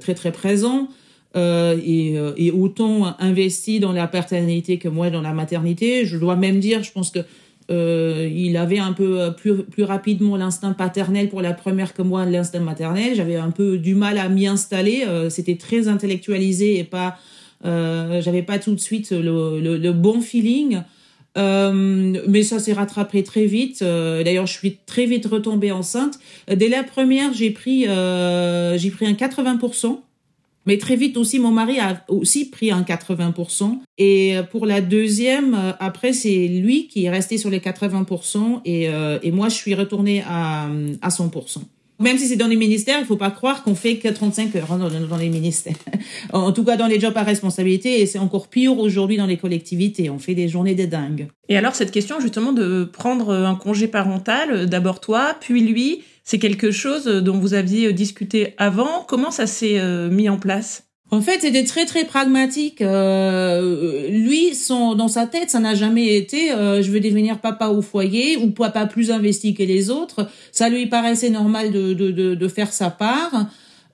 très, 0.00 0.14
très, 0.14 0.32
présent. 0.32 0.88
et, 1.36 2.14
et, 2.36 2.50
autant 2.50 3.14
investi 3.20 3.78
dans 3.78 3.92
la 3.92 4.08
paternité 4.08 4.78
que 4.78 4.88
moi 4.88 5.10
dans 5.10 5.22
la 5.22 5.32
maternité. 5.32 6.06
Je 6.06 6.16
dois 6.16 6.34
même 6.34 6.58
dire, 6.58 6.82
je 6.82 6.90
pense 6.90 7.10
que 7.10 7.20
euh, 7.70 8.28
il 8.32 8.56
avait 8.56 8.78
un 8.78 8.92
peu 8.92 9.20
euh, 9.20 9.30
plus, 9.30 9.62
plus 9.62 9.84
rapidement 9.84 10.36
l'instinct 10.36 10.72
paternel 10.72 11.28
pour 11.28 11.40
la 11.40 11.52
première 11.52 11.94
que 11.94 12.02
moi 12.02 12.24
l'instinct 12.24 12.60
maternel. 12.60 13.14
J'avais 13.14 13.36
un 13.36 13.50
peu 13.50 13.78
du 13.78 13.94
mal 13.94 14.18
à 14.18 14.28
m'y 14.28 14.46
installer. 14.46 15.04
Euh, 15.06 15.30
c'était 15.30 15.56
très 15.56 15.86
intellectualisé 15.86 16.78
et 16.78 16.84
pas, 16.84 17.16
euh, 17.64 18.20
j'avais 18.20 18.42
pas 18.42 18.58
tout 18.58 18.74
de 18.74 18.80
suite 18.80 19.12
le, 19.12 19.60
le, 19.60 19.76
le 19.76 19.92
bon 19.92 20.20
feeling. 20.20 20.82
Mais 21.36 22.42
ça 22.42 22.58
s'est 22.58 22.72
rattrapé 22.72 23.22
très 23.22 23.46
vite. 23.46 23.82
D'ailleurs, 23.82 24.46
je 24.46 24.52
suis 24.52 24.78
très 24.84 25.06
vite 25.06 25.24
retombée 25.26 25.70
enceinte. 25.70 26.18
Dès 26.54 26.68
la 26.68 26.82
première, 26.82 27.32
j'ai 27.32 27.50
pris, 27.50 27.84
j'ai 27.84 28.90
pris 28.90 29.06
un 29.06 29.12
80%. 29.12 30.00
Mais 30.70 30.78
très 30.78 30.94
vite 30.94 31.16
aussi, 31.16 31.40
mon 31.40 31.50
mari 31.50 31.80
a 31.80 32.04
aussi 32.06 32.48
pris 32.48 32.70
un 32.70 32.82
80%. 32.82 33.80
Et 33.98 34.36
pour 34.52 34.66
la 34.66 34.80
deuxième, 34.80 35.74
après, 35.80 36.12
c'est 36.12 36.46
lui 36.46 36.86
qui 36.86 37.06
est 37.06 37.10
resté 37.10 37.38
sur 37.38 37.50
les 37.50 37.58
80% 37.58 38.60
et, 38.64 38.84
et 38.84 39.32
moi, 39.32 39.48
je 39.48 39.56
suis 39.56 39.74
retournée 39.74 40.22
à, 40.28 40.68
à 41.02 41.08
100%. 41.08 41.62
Même 42.00 42.16
si 42.16 42.26
c'est 42.26 42.36
dans 42.36 42.48
les 42.48 42.56
ministères, 42.56 42.98
il 42.98 43.04
faut 43.04 43.18
pas 43.18 43.30
croire 43.30 43.62
qu'on 43.62 43.74
fait 43.74 43.96
que 43.98 44.08
35 44.08 44.56
heures 44.56 44.72
hein, 44.72 44.78
dans, 44.78 45.16
les 45.18 45.28
ministères. 45.28 45.76
en 46.32 46.50
tout 46.50 46.64
cas, 46.64 46.78
dans 46.78 46.86
les 46.86 46.98
jobs 46.98 47.16
à 47.16 47.22
responsabilité, 47.22 48.00
et 48.00 48.06
c'est 48.06 48.18
encore 48.18 48.48
pire 48.48 48.78
aujourd'hui 48.78 49.18
dans 49.18 49.26
les 49.26 49.36
collectivités. 49.36 50.08
On 50.08 50.18
fait 50.18 50.34
des 50.34 50.48
journées 50.48 50.74
de 50.74 50.86
dingue. 50.86 51.28
Et 51.50 51.58
alors, 51.58 51.74
cette 51.74 51.90
question 51.90 52.18
justement 52.18 52.54
de 52.54 52.84
prendre 52.84 53.34
un 53.34 53.54
congé 53.54 53.86
parental, 53.86 54.66
d'abord 54.66 55.00
toi, 55.00 55.36
puis 55.40 55.60
lui, 55.60 56.02
c'est 56.30 56.38
quelque 56.38 56.70
chose 56.70 57.06
dont 57.06 57.38
vous 57.38 57.54
aviez 57.54 57.92
discuté 57.92 58.54
avant. 58.56 59.04
Comment 59.08 59.32
ça 59.32 59.48
s'est 59.48 59.80
euh, 59.80 60.08
mis 60.08 60.28
en 60.28 60.38
place? 60.38 60.84
En 61.10 61.20
fait, 61.20 61.40
c'était 61.40 61.64
très 61.64 61.86
très 61.86 62.04
pragmatique. 62.04 62.82
Euh, 62.82 64.08
lui, 64.10 64.54
son, 64.54 64.94
dans 64.94 65.08
sa 65.08 65.26
tête, 65.26 65.50
ça 65.50 65.58
n'a 65.58 65.74
jamais 65.74 66.14
été 66.14 66.52
euh, 66.52 66.82
je 66.82 66.92
veux 66.92 67.00
devenir 67.00 67.40
papa 67.40 67.66
au 67.66 67.82
foyer 67.82 68.36
ou 68.36 68.50
papa 68.52 68.86
plus 68.86 69.10
investi 69.10 69.54
que 69.54 69.64
les 69.64 69.90
autres. 69.90 70.28
Ça 70.52 70.68
lui 70.68 70.86
paraissait 70.86 71.30
normal 71.30 71.72
de, 71.72 71.94
de, 71.94 72.12
de, 72.12 72.36
de 72.36 72.48
faire 72.48 72.72
sa 72.72 72.90
part. 72.90 73.46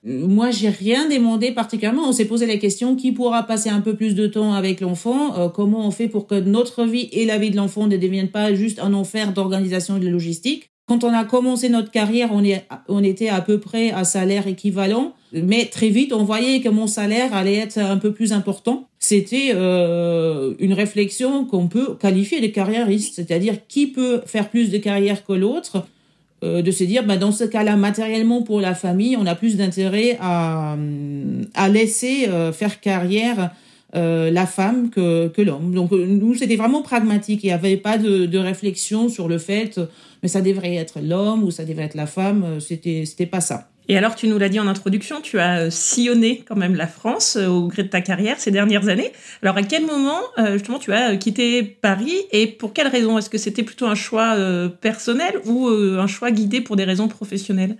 Moi, 0.03 0.51
j'ai 0.51 0.69
rien 0.69 1.09
demandé 1.09 1.49
particulièrement. 1.49 2.07
On 2.07 2.11
s'est 2.11 2.25
posé 2.25 2.45
la 2.45 2.57
question 2.57 2.95
qui 2.95 3.13
pourra 3.13 3.47
passer 3.47 3.71
un 3.71 3.81
peu 3.81 3.95
plus 3.95 4.13
de 4.13 4.27
temps 4.27 4.53
avec 4.53 4.81
l'enfant? 4.81 5.39
Euh, 5.39 5.49
Comment 5.49 5.87
on 5.87 5.91
fait 5.91 6.07
pour 6.07 6.27
que 6.27 6.35
notre 6.35 6.85
vie 6.85 7.09
et 7.13 7.25
la 7.25 7.39
vie 7.39 7.49
de 7.49 7.57
l'enfant 7.57 7.87
ne 7.87 7.97
deviennent 7.97 8.29
pas 8.29 8.53
juste 8.53 8.77
un 8.77 8.93
enfer 8.93 9.33
d'organisation 9.33 9.97
et 9.97 10.01
de 10.01 10.07
logistique? 10.07 10.69
Quand 10.87 11.03
on 11.03 11.13
a 11.13 11.25
commencé 11.25 11.67
notre 11.67 11.91
carrière, 11.91 12.29
on, 12.31 12.43
est, 12.43 12.65
on 12.87 13.03
était 13.03 13.27
à 13.27 13.41
peu 13.41 13.59
près 13.59 13.91
à 13.91 14.05
salaire 14.05 14.47
équivalent, 14.47 15.13
mais 15.33 15.65
très 15.65 15.89
vite, 15.89 16.13
on 16.13 16.23
voyait 16.23 16.61
que 16.61 16.69
mon 16.69 16.87
salaire 16.87 17.33
allait 17.33 17.57
être 17.57 17.77
un 17.77 17.97
peu 17.97 18.13
plus 18.13 18.31
important. 18.31 18.87
C'était 18.97 19.51
euh, 19.53 20.53
une 20.59 20.71
réflexion 20.71 21.43
qu'on 21.43 21.67
peut 21.67 21.95
qualifier 21.99 22.39
de 22.39 22.47
carriériste, 22.47 23.15
c'est-à-dire 23.15 23.55
qui 23.67 23.87
peut 23.87 24.21
faire 24.25 24.49
plus 24.49 24.71
de 24.71 24.77
carrière 24.77 25.25
que 25.25 25.33
l'autre, 25.33 25.85
euh, 26.45 26.61
de 26.61 26.71
se 26.71 26.85
dire, 26.85 27.03
bah, 27.03 27.17
dans 27.17 27.33
ce 27.33 27.43
cas-là, 27.43 27.75
matériellement 27.75 28.41
pour 28.41 28.61
la 28.61 28.73
famille, 28.73 29.17
on 29.17 29.25
a 29.25 29.35
plus 29.35 29.57
d'intérêt 29.57 30.17
à, 30.21 30.77
à 31.53 31.67
laisser 31.67 32.29
euh, 32.29 32.53
faire 32.53 32.79
carrière 32.79 33.51
euh, 33.95 34.29
la 34.31 34.45
femme 34.45 34.89
que, 34.89 35.29
que 35.29 35.41
l'homme. 35.41 35.73
Donc 35.73 35.91
nous, 35.91 36.35
c'était 36.35 36.57
vraiment 36.57 36.81
pragmatique. 36.81 37.43
Il 37.43 37.47
n'y 37.47 37.53
avait 37.53 37.77
pas 37.77 37.97
de, 37.97 38.25
de, 38.25 38.37
réflexion 38.37 39.07
sur 39.07 39.27
le 39.27 39.37
fait, 39.37 39.79
mais 40.21 40.29
ça 40.29 40.41
devrait 40.41 40.75
être 40.75 40.99
l'homme 41.01 41.43
ou 41.43 41.51
ça 41.51 41.65
devrait 41.65 41.85
être 41.85 41.95
la 41.95 42.07
femme. 42.07 42.43
Euh, 42.43 42.59
c'était, 42.59 43.03
c'était 43.05 43.25
pas 43.25 43.41
ça. 43.41 43.69
Et 43.89 43.97
alors, 43.97 44.15
tu 44.15 44.27
nous 44.27 44.37
l'as 44.37 44.49
dit 44.49 44.59
en 44.59 44.67
introduction, 44.67 45.21
tu 45.21 45.39
as 45.39 45.59
euh, 45.59 45.69
sillonné 45.69 46.43
quand 46.45 46.57
même 46.57 46.75
la 46.75 46.87
France 46.87 47.37
euh, 47.37 47.47
au 47.47 47.67
gré 47.67 47.83
de 47.83 47.87
ta 47.87 48.01
carrière 48.01 48.37
ces 48.39 48.51
dernières 48.51 48.89
années. 48.89 49.13
Alors, 49.41 49.55
à 49.55 49.63
quel 49.63 49.85
moment, 49.85 50.19
justement, 50.51 50.79
tu 50.79 50.91
as 50.91 51.15
quitté 51.15 51.63
Paris 51.63 52.17
et 52.31 52.47
pour 52.47 52.73
quelles 52.73 52.89
raisons 52.89 53.17
Est-ce 53.17 53.29
que 53.29 53.37
c'était 53.37 53.63
plutôt 53.63 53.85
un 53.85 53.95
choix 53.95 54.35
personnel 54.81 55.39
ou 55.45 55.67
un 55.67 56.07
choix 56.07 56.31
guidé 56.31 56.59
pour 56.59 56.75
des 56.75 56.83
raisons 56.83 57.07
professionnelles? 57.07 57.77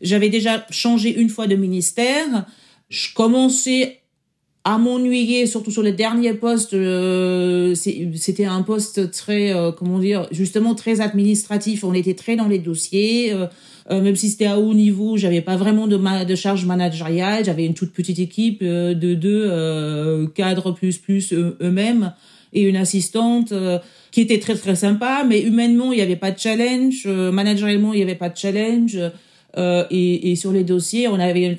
J'avais 0.00 0.30
déjà 0.30 0.66
changé 0.70 1.14
une 1.14 1.28
fois 1.28 1.46
de 1.46 1.54
ministère. 1.54 2.46
Je 2.88 3.12
commençais 3.14 4.01
à 4.64 4.78
m'ennuyer, 4.78 5.46
surtout 5.46 5.72
sur 5.72 5.82
le 5.82 5.92
dernier 5.92 6.34
poste. 6.34 6.74
Euh, 6.74 7.74
c'était 7.74 8.44
un 8.44 8.62
poste 8.62 9.10
très, 9.10 9.52
euh, 9.52 9.72
comment 9.72 9.98
dire, 9.98 10.28
justement 10.30 10.74
très 10.74 11.00
administratif. 11.00 11.82
On 11.82 11.94
était 11.94 12.14
très 12.14 12.36
dans 12.36 12.48
les 12.48 12.58
dossiers. 12.58 13.32
Euh, 13.32 13.46
euh 13.90 14.00
même 14.00 14.14
si 14.14 14.30
c'était 14.30 14.46
à 14.46 14.60
haut 14.60 14.74
niveau, 14.74 15.16
j'avais 15.16 15.40
pas 15.40 15.56
vraiment 15.56 15.88
de, 15.88 16.24
de 16.24 16.34
charge 16.36 16.64
managériale. 16.64 17.44
J'avais 17.44 17.66
une 17.66 17.74
toute 17.74 17.92
petite 17.92 18.20
équipe 18.20 18.60
euh, 18.62 18.94
de 18.94 19.14
deux 19.14 20.28
cadres 20.34 20.70
plus 20.70 20.98
plus 20.98 21.32
eux-mêmes 21.32 22.12
et 22.52 22.62
une 22.62 22.76
assistante 22.76 23.52
qui 24.12 24.20
était 24.20 24.38
très 24.38 24.54
très 24.54 24.76
sympa. 24.76 25.24
Mais 25.28 25.40
humainement, 25.40 25.90
il 25.90 25.98
y 25.98 26.02
avait 26.02 26.16
pas 26.16 26.30
de 26.30 26.38
challenge. 26.38 27.06
managérialement, 27.06 27.94
il 27.94 27.98
y 27.98 28.02
avait 28.02 28.14
pas 28.14 28.28
de 28.28 28.36
challenge. 28.36 28.98
Euh, 29.58 29.84
et, 29.90 30.30
et, 30.30 30.36
sur 30.36 30.50
les 30.50 30.64
dossiers, 30.64 31.08
on 31.08 31.20
avait, 31.20 31.58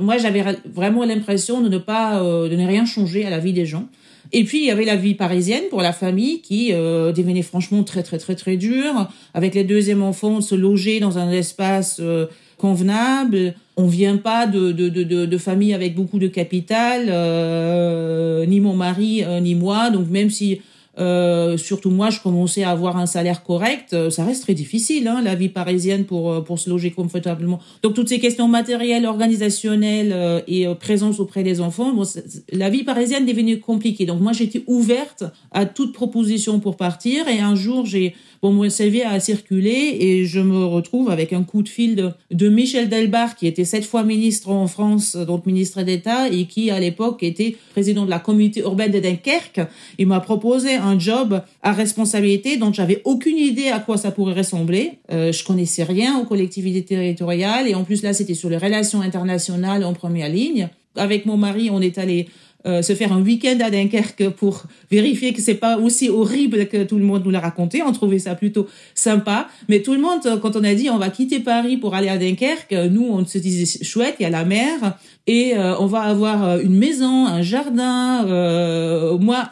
moi 0.00 0.16
j'avais 0.16 0.42
vraiment 0.72 1.04
l'impression 1.04 1.60
de 1.60 1.68
ne 1.68 1.78
pas, 1.78 2.22
euh, 2.22 2.48
de 2.48 2.56
ne 2.56 2.66
rien 2.66 2.86
changer 2.86 3.26
à 3.26 3.30
la 3.30 3.38
vie 3.38 3.52
des 3.52 3.66
gens. 3.66 3.88
Et 4.32 4.44
puis 4.44 4.58
il 4.58 4.64
y 4.66 4.70
avait 4.70 4.84
la 4.84 4.96
vie 4.96 5.14
parisienne 5.14 5.64
pour 5.70 5.80
la 5.80 5.92
famille 5.92 6.40
qui 6.40 6.72
euh, 6.72 7.12
devenait 7.12 7.42
franchement 7.42 7.82
très 7.82 8.02
très 8.02 8.18
très 8.18 8.34
très 8.34 8.56
dure. 8.56 9.08
Avec 9.34 9.54
les 9.54 9.64
deuxièmes 9.64 10.02
enfants, 10.02 10.40
se 10.40 10.54
loger 10.54 11.00
dans 11.00 11.18
un 11.18 11.30
espace 11.30 11.98
euh, 12.00 12.26
convenable. 12.58 13.54
On 13.76 13.86
vient 13.86 14.16
pas 14.16 14.46
de, 14.46 14.72
de, 14.72 14.88
de, 14.88 15.26
de, 15.26 15.38
famille 15.38 15.72
avec 15.72 15.94
beaucoup 15.94 16.18
de 16.18 16.26
capital, 16.26 17.06
euh, 17.08 18.44
ni 18.44 18.60
mon 18.60 18.74
mari 18.74 19.22
ni 19.40 19.54
moi. 19.54 19.90
Donc 19.90 20.10
même 20.10 20.30
si 20.30 20.60
euh, 20.98 21.56
surtout 21.56 21.90
moi, 21.90 22.10
je 22.10 22.20
commençais 22.20 22.64
à 22.64 22.70
avoir 22.70 22.96
un 22.96 23.06
salaire 23.06 23.42
correct. 23.44 23.92
Euh, 23.92 24.10
ça 24.10 24.24
reste 24.24 24.42
très 24.42 24.54
difficile, 24.54 25.06
hein, 25.06 25.20
la 25.22 25.34
vie 25.34 25.48
parisienne 25.48 26.04
pour 26.04 26.32
euh, 26.32 26.40
pour 26.40 26.58
se 26.58 26.68
loger 26.68 26.90
confortablement. 26.90 27.60
Donc 27.82 27.94
toutes 27.94 28.08
ces 28.08 28.18
questions 28.18 28.48
matérielles, 28.48 29.06
organisationnelles 29.06 30.42
et 30.48 30.66
présence 30.80 31.20
auprès 31.20 31.42
des 31.42 31.60
enfants, 31.60 31.92
bon, 31.92 32.04
la 32.52 32.70
vie 32.70 32.82
parisienne 32.82 33.26
devenait 33.26 33.58
compliquée. 33.58 34.06
Donc 34.06 34.20
moi, 34.20 34.32
j'étais 34.32 34.62
ouverte 34.66 35.24
à 35.52 35.66
toute 35.66 35.92
proposition 35.92 36.58
pour 36.60 36.76
partir. 36.76 37.28
Et 37.28 37.40
un 37.40 37.54
jour, 37.54 37.86
j'ai 37.86 38.14
bon 38.42 38.52
mon 38.52 38.68
CV 38.68 39.02
a 39.02 39.18
circulé 39.20 39.96
et 40.00 40.24
je 40.24 40.40
me 40.40 40.64
retrouve 40.64 41.10
avec 41.10 41.32
un 41.32 41.42
coup 41.42 41.62
de 41.62 41.68
fil 41.68 41.96
de, 41.96 42.10
de 42.30 42.48
Michel 42.48 42.88
Delbar, 42.88 43.36
qui 43.36 43.46
était 43.46 43.64
sept 43.64 43.84
fois 43.84 44.02
ministre 44.02 44.50
en 44.50 44.66
France, 44.66 45.16
donc 45.16 45.46
ministre 45.46 45.82
d'État, 45.82 46.28
et 46.28 46.46
qui 46.46 46.70
à 46.70 46.80
l'époque 46.80 47.22
était 47.22 47.56
président 47.72 48.04
de 48.04 48.10
la 48.10 48.18
communauté 48.18 48.60
urbaine 48.60 48.90
de 48.90 49.00
Dunkerque. 49.00 49.60
Il 49.98 50.06
m'a 50.06 50.20
proposé 50.20 50.76
un 50.88 50.98
job 50.98 51.42
à 51.62 51.72
responsabilité 51.72 52.56
dont 52.56 52.72
j'avais 52.72 53.02
aucune 53.04 53.36
idée 53.36 53.68
à 53.68 53.78
quoi 53.78 53.96
ça 53.96 54.10
pourrait 54.10 54.34
ressembler. 54.34 54.98
Euh, 55.12 55.32
je 55.32 55.44
connaissais 55.44 55.84
rien 55.84 56.18
aux 56.18 56.24
collectivités 56.24 56.84
territoriales 56.84 57.68
et 57.68 57.74
en 57.74 57.84
plus 57.84 58.02
là 58.02 58.12
c'était 58.12 58.34
sur 58.34 58.48
les 58.48 58.58
relations 58.58 59.00
internationales 59.00 59.84
en 59.84 59.92
première 59.92 60.28
ligne. 60.28 60.68
Avec 60.96 61.26
mon 61.26 61.36
mari, 61.36 61.70
on 61.70 61.80
est 61.80 61.98
allé 61.98 62.28
euh, 62.66 62.82
se 62.82 62.92
faire 62.92 63.12
un 63.12 63.22
week-end 63.22 63.56
à 63.60 63.70
Dunkerque 63.70 64.30
pour 64.30 64.64
vérifier 64.90 65.32
que 65.32 65.40
c'est 65.40 65.54
pas 65.54 65.78
aussi 65.78 66.08
horrible 66.08 66.66
que 66.66 66.82
tout 66.82 66.98
le 66.98 67.04
monde 67.04 67.22
nous 67.24 67.30
l'a 67.30 67.38
raconté. 67.38 67.82
On 67.82 67.92
trouvait 67.92 68.18
ça 68.18 68.34
plutôt 68.34 68.66
sympa. 68.96 69.46
Mais 69.68 69.80
tout 69.80 69.92
le 69.92 70.00
monde, 70.00 70.26
euh, 70.26 70.38
quand 70.38 70.56
on 70.56 70.64
a 70.64 70.74
dit 70.74 70.90
on 70.90 70.98
va 70.98 71.08
quitter 71.08 71.38
Paris 71.38 71.76
pour 71.76 71.94
aller 71.94 72.08
à 72.08 72.18
Dunkerque, 72.18 72.72
nous 72.90 73.04
on 73.04 73.24
se 73.24 73.38
disait 73.38 73.84
chouette, 73.84 74.16
il 74.18 74.24
y 74.24 74.26
a 74.26 74.30
la 74.30 74.44
mer 74.44 74.98
et 75.28 75.56
euh, 75.56 75.78
on 75.78 75.86
va 75.86 76.00
avoir 76.00 76.58
une 76.58 76.76
maison, 76.76 77.26
un 77.26 77.42
jardin. 77.42 78.24
moi, 79.20 79.50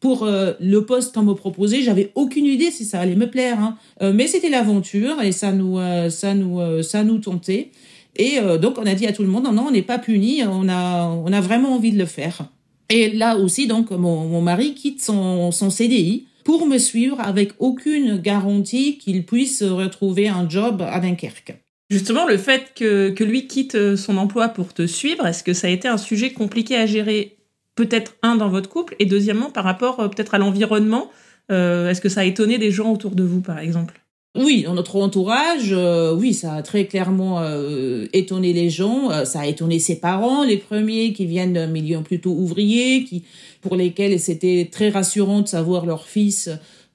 pour 0.00 0.26
le 0.26 0.80
poste 0.80 1.14
qu'on 1.14 1.22
me 1.22 1.34
proposait, 1.34 1.82
j'avais 1.82 2.10
aucune 2.16 2.46
idée 2.46 2.72
si 2.72 2.84
ça 2.84 2.98
allait 2.98 3.14
me 3.14 3.30
plaire. 3.30 3.58
Hein. 3.60 4.12
mais 4.12 4.26
c'était 4.26 4.50
l'aventure 4.50 5.22
et 5.22 5.30
ça 5.30 5.52
nous, 5.52 5.78
ça 6.10 6.34
nous, 6.34 6.82
ça 6.82 7.04
nous 7.04 7.18
tentait. 7.18 7.70
Et 8.16 8.38
euh, 8.38 8.58
donc, 8.58 8.78
on 8.78 8.86
a 8.86 8.94
dit 8.94 9.06
à 9.06 9.12
tout 9.12 9.22
le 9.22 9.28
monde, 9.28 9.44
non, 9.44 9.52
non, 9.52 9.66
on 9.68 9.70
n'est 9.70 9.82
pas 9.82 9.98
puni, 9.98 10.42
on 10.44 10.68
a, 10.68 11.06
on 11.06 11.32
a 11.32 11.40
vraiment 11.40 11.74
envie 11.74 11.92
de 11.92 11.98
le 11.98 12.06
faire. 12.06 12.46
Et 12.88 13.10
là 13.12 13.36
aussi, 13.36 13.66
donc, 13.66 13.90
mon, 13.90 14.40
mari 14.40 14.74
quitte 14.74 15.02
son, 15.02 15.52
son 15.52 15.70
CDI 15.70 16.26
pour 16.44 16.66
me 16.66 16.78
suivre 16.78 17.20
avec 17.20 17.52
aucune 17.58 18.18
garantie 18.18 18.98
qu'il 18.98 19.24
puisse 19.24 19.62
retrouver 19.62 20.28
un 20.28 20.48
job 20.48 20.82
à 20.82 20.98
Dunkerque. 20.98 21.54
Justement, 21.90 22.26
le 22.26 22.36
fait 22.36 22.72
que, 22.74 23.10
que 23.10 23.24
lui 23.24 23.46
quitte 23.46 23.96
son 23.96 24.16
emploi 24.16 24.48
pour 24.48 24.72
te 24.72 24.86
suivre, 24.86 25.26
est-ce 25.26 25.42
que 25.42 25.52
ça 25.52 25.66
a 25.66 25.70
été 25.70 25.88
un 25.88 25.98
sujet 25.98 26.32
compliqué 26.32 26.76
à 26.76 26.86
gérer 26.86 27.36
Peut-être 27.74 28.16
un 28.22 28.36
dans 28.36 28.48
votre 28.48 28.68
couple, 28.68 28.94
et 28.98 29.06
deuxièmement 29.06 29.50
par 29.50 29.64
rapport 29.64 30.00
euh, 30.00 30.08
peut-être 30.08 30.34
à 30.34 30.38
l'environnement. 30.38 31.10
Euh, 31.50 31.88
est-ce 31.88 32.00
que 32.00 32.08
ça 32.08 32.20
a 32.20 32.24
étonné 32.24 32.58
des 32.58 32.70
gens 32.70 32.92
autour 32.92 33.14
de 33.14 33.22
vous, 33.22 33.40
par 33.40 33.58
exemple? 33.58 34.00
Oui, 34.36 34.62
dans 34.62 34.74
notre 34.74 34.94
entourage, 34.94 35.72
euh, 35.72 36.14
oui, 36.14 36.34
ça 36.34 36.54
a 36.54 36.62
très 36.62 36.86
clairement 36.86 37.40
euh, 37.40 38.06
étonné 38.12 38.52
les 38.52 38.70
gens. 38.70 39.10
Euh, 39.10 39.24
ça 39.24 39.40
a 39.40 39.46
étonné 39.46 39.80
ses 39.80 39.98
parents, 39.98 40.44
les 40.44 40.56
premiers 40.56 41.12
qui 41.12 41.26
viennent 41.26 41.54
d'un 41.54 41.66
milieu 41.66 42.00
plutôt 42.02 42.30
ouvrier, 42.30 43.02
qui 43.02 43.24
pour 43.60 43.74
lesquels 43.74 44.20
c'était 44.20 44.68
très 44.70 44.88
rassurant 44.88 45.40
de 45.40 45.48
savoir 45.48 45.84
leur 45.84 46.06
fils 46.06 46.48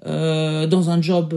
dans 0.04 0.90
un 0.90 1.02
job 1.02 1.34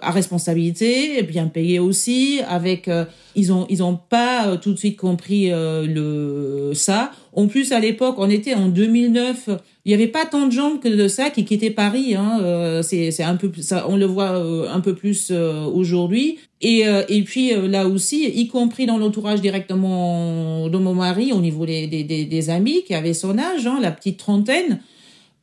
à 0.00 0.10
responsabilité, 0.10 1.22
bien 1.22 1.48
payé 1.48 1.78
aussi. 1.78 2.40
Avec, 2.48 2.90
ils 3.34 3.52
ont 3.52 3.66
ils 3.68 3.82
ont 3.82 3.96
pas 3.96 4.56
tout 4.56 4.72
de 4.72 4.78
suite 4.78 4.96
compris 4.96 5.50
le 5.50 6.72
ça. 6.74 7.10
En 7.34 7.46
plus, 7.46 7.72
à 7.72 7.80
l'époque, 7.80 8.14
on 8.18 8.30
était 8.30 8.54
en 8.54 8.68
2009 8.68 9.50
il 9.86 9.92
y 9.92 9.94
avait 9.94 10.08
pas 10.08 10.26
tant 10.26 10.46
de 10.46 10.50
gens 10.52 10.78
que 10.78 10.88
de 10.88 11.06
ça 11.06 11.30
qui 11.30 11.44
quittaient 11.44 11.70
Paris. 11.70 12.16
Hein. 12.16 12.40
Euh, 12.42 12.82
c'est 12.82 13.12
c'est 13.12 13.22
un 13.22 13.36
peu 13.36 13.52
ça, 13.60 13.86
on 13.88 13.96
le 13.96 14.04
voit 14.04 14.32
euh, 14.32 14.68
un 14.68 14.80
peu 14.80 14.96
plus 14.96 15.28
euh, 15.30 15.62
aujourd'hui. 15.62 16.40
Et 16.60 16.84
et 17.08 17.22
puis 17.22 17.52
là 17.68 17.86
aussi, 17.86 18.24
y 18.24 18.48
compris 18.48 18.86
dans 18.86 18.98
l'entourage 18.98 19.40
directement 19.40 20.68
de 20.68 20.78
mon 20.78 20.94
mari, 20.94 21.32
au 21.32 21.40
niveau 21.40 21.66
des 21.66 21.86
des, 21.86 22.02
des, 22.02 22.50
amis 22.50 22.82
qui 22.84 22.94
avaient 22.94 23.14
son 23.14 23.38
âge, 23.38 23.66
hein, 23.66 23.78
la 23.80 23.92
petite 23.92 24.18
trentaine. 24.18 24.80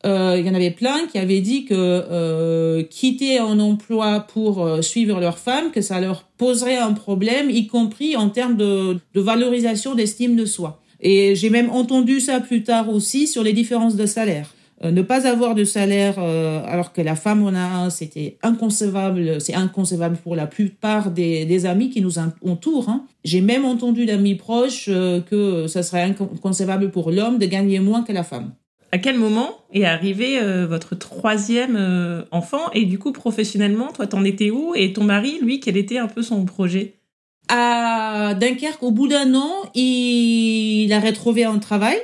Il 0.05 0.45
y 0.45 0.50
en 0.50 0.53
avait 0.53 0.72
plein 0.72 1.07
qui 1.12 1.17
avaient 1.17 1.41
dit 1.41 1.65
que 1.65 2.81
quitter 2.83 3.38
un 3.38 3.60
emploi 3.60 4.22
pour 4.22 4.83
suivre 4.83 5.19
leur 5.19 5.38
femme, 5.38 5.72
que 5.72 5.81
ça 5.81 6.01
leur 6.01 6.24
poserait 6.38 6.77
un 6.77 6.93
problème, 6.93 7.50
y 7.50 7.67
compris 7.67 8.15
en 8.15 8.29
termes 8.29 8.57
de, 8.57 8.98
de 9.13 9.22
valorisation 9.22 9.95
d'estime 9.95 10.36
de 10.36 10.45
soi. 10.45 10.81
Et 11.00 11.36
j'ai 11.36 11.50
même 11.50 11.69
entendu 11.69 12.19
ça 12.19 12.39
plus 12.39 12.63
tard 12.63 12.89
aussi 12.89 13.27
sur 13.27 13.43
les 13.43 13.53
différences 13.53 13.95
de 13.95 14.05
salaire. 14.05 14.53
Euh, 14.83 14.91
ne 14.91 15.01
pas 15.01 15.27
avoir 15.27 15.55
de 15.55 15.63
salaire 15.63 16.15
euh, 16.17 16.62
alors 16.65 16.91
que 16.91 17.01
la 17.01 17.15
femme 17.15 17.43
en 17.43 17.53
a 17.53 17.60
un, 17.60 17.89
c'était 17.89 18.38
inconcevable. 18.41 19.39
C'est 19.39 19.53
inconcevable 19.53 20.17
pour 20.17 20.36
la 20.36 20.48
plupart 20.48 21.12
des, 21.12 21.45
des 21.45 21.65
amis 21.65 21.89
qui 21.89 22.01
nous 22.01 22.17
entourent. 22.45 22.89
Hein. 22.89 23.05
J'ai 23.24 23.41
même 23.41 23.65
entendu 23.65 24.05
d'amis 24.05 24.36
proches 24.36 24.88
euh, 24.89 25.22
que 25.22 25.67
ça 25.67 25.83
serait 25.83 26.03
inconcevable 26.03 26.91
pour 26.91 27.12
l'homme 27.12 27.38
de 27.38 27.45
gagner 27.45 27.79
moins 27.79 28.03
que 28.03 28.12
la 28.12 28.24
femme. 28.24 28.51
À 28.93 29.00
quel 29.00 29.17
moment 29.17 29.57
est 29.73 29.85
arrivé 29.85 30.39
votre 30.67 30.93
troisième 30.93 32.23
enfant? 32.29 32.71
Et 32.73 32.85
du 32.85 33.00
coup 33.00 33.12
professionnellement, 33.12 33.91
toi 33.91 34.05
t'en 34.05 34.23
étais 34.23 34.51
où? 34.51 34.75
Et 34.75 34.93
ton 34.93 35.03
mari, 35.03 35.39
lui, 35.41 35.59
quel 35.59 35.77
était 35.77 35.97
un 35.97 36.05
peu 36.05 36.21
son 36.21 36.45
projet? 36.45 36.93
À 37.50 38.35
Dunkerque, 38.39 38.83
au 38.83 38.91
bout 38.91 39.07
d'un 39.07 39.33
an, 39.33 39.51
il 39.73 40.93
a 40.93 41.00
retrouvé 41.00 41.43
un 41.43 41.57
travail 41.57 41.97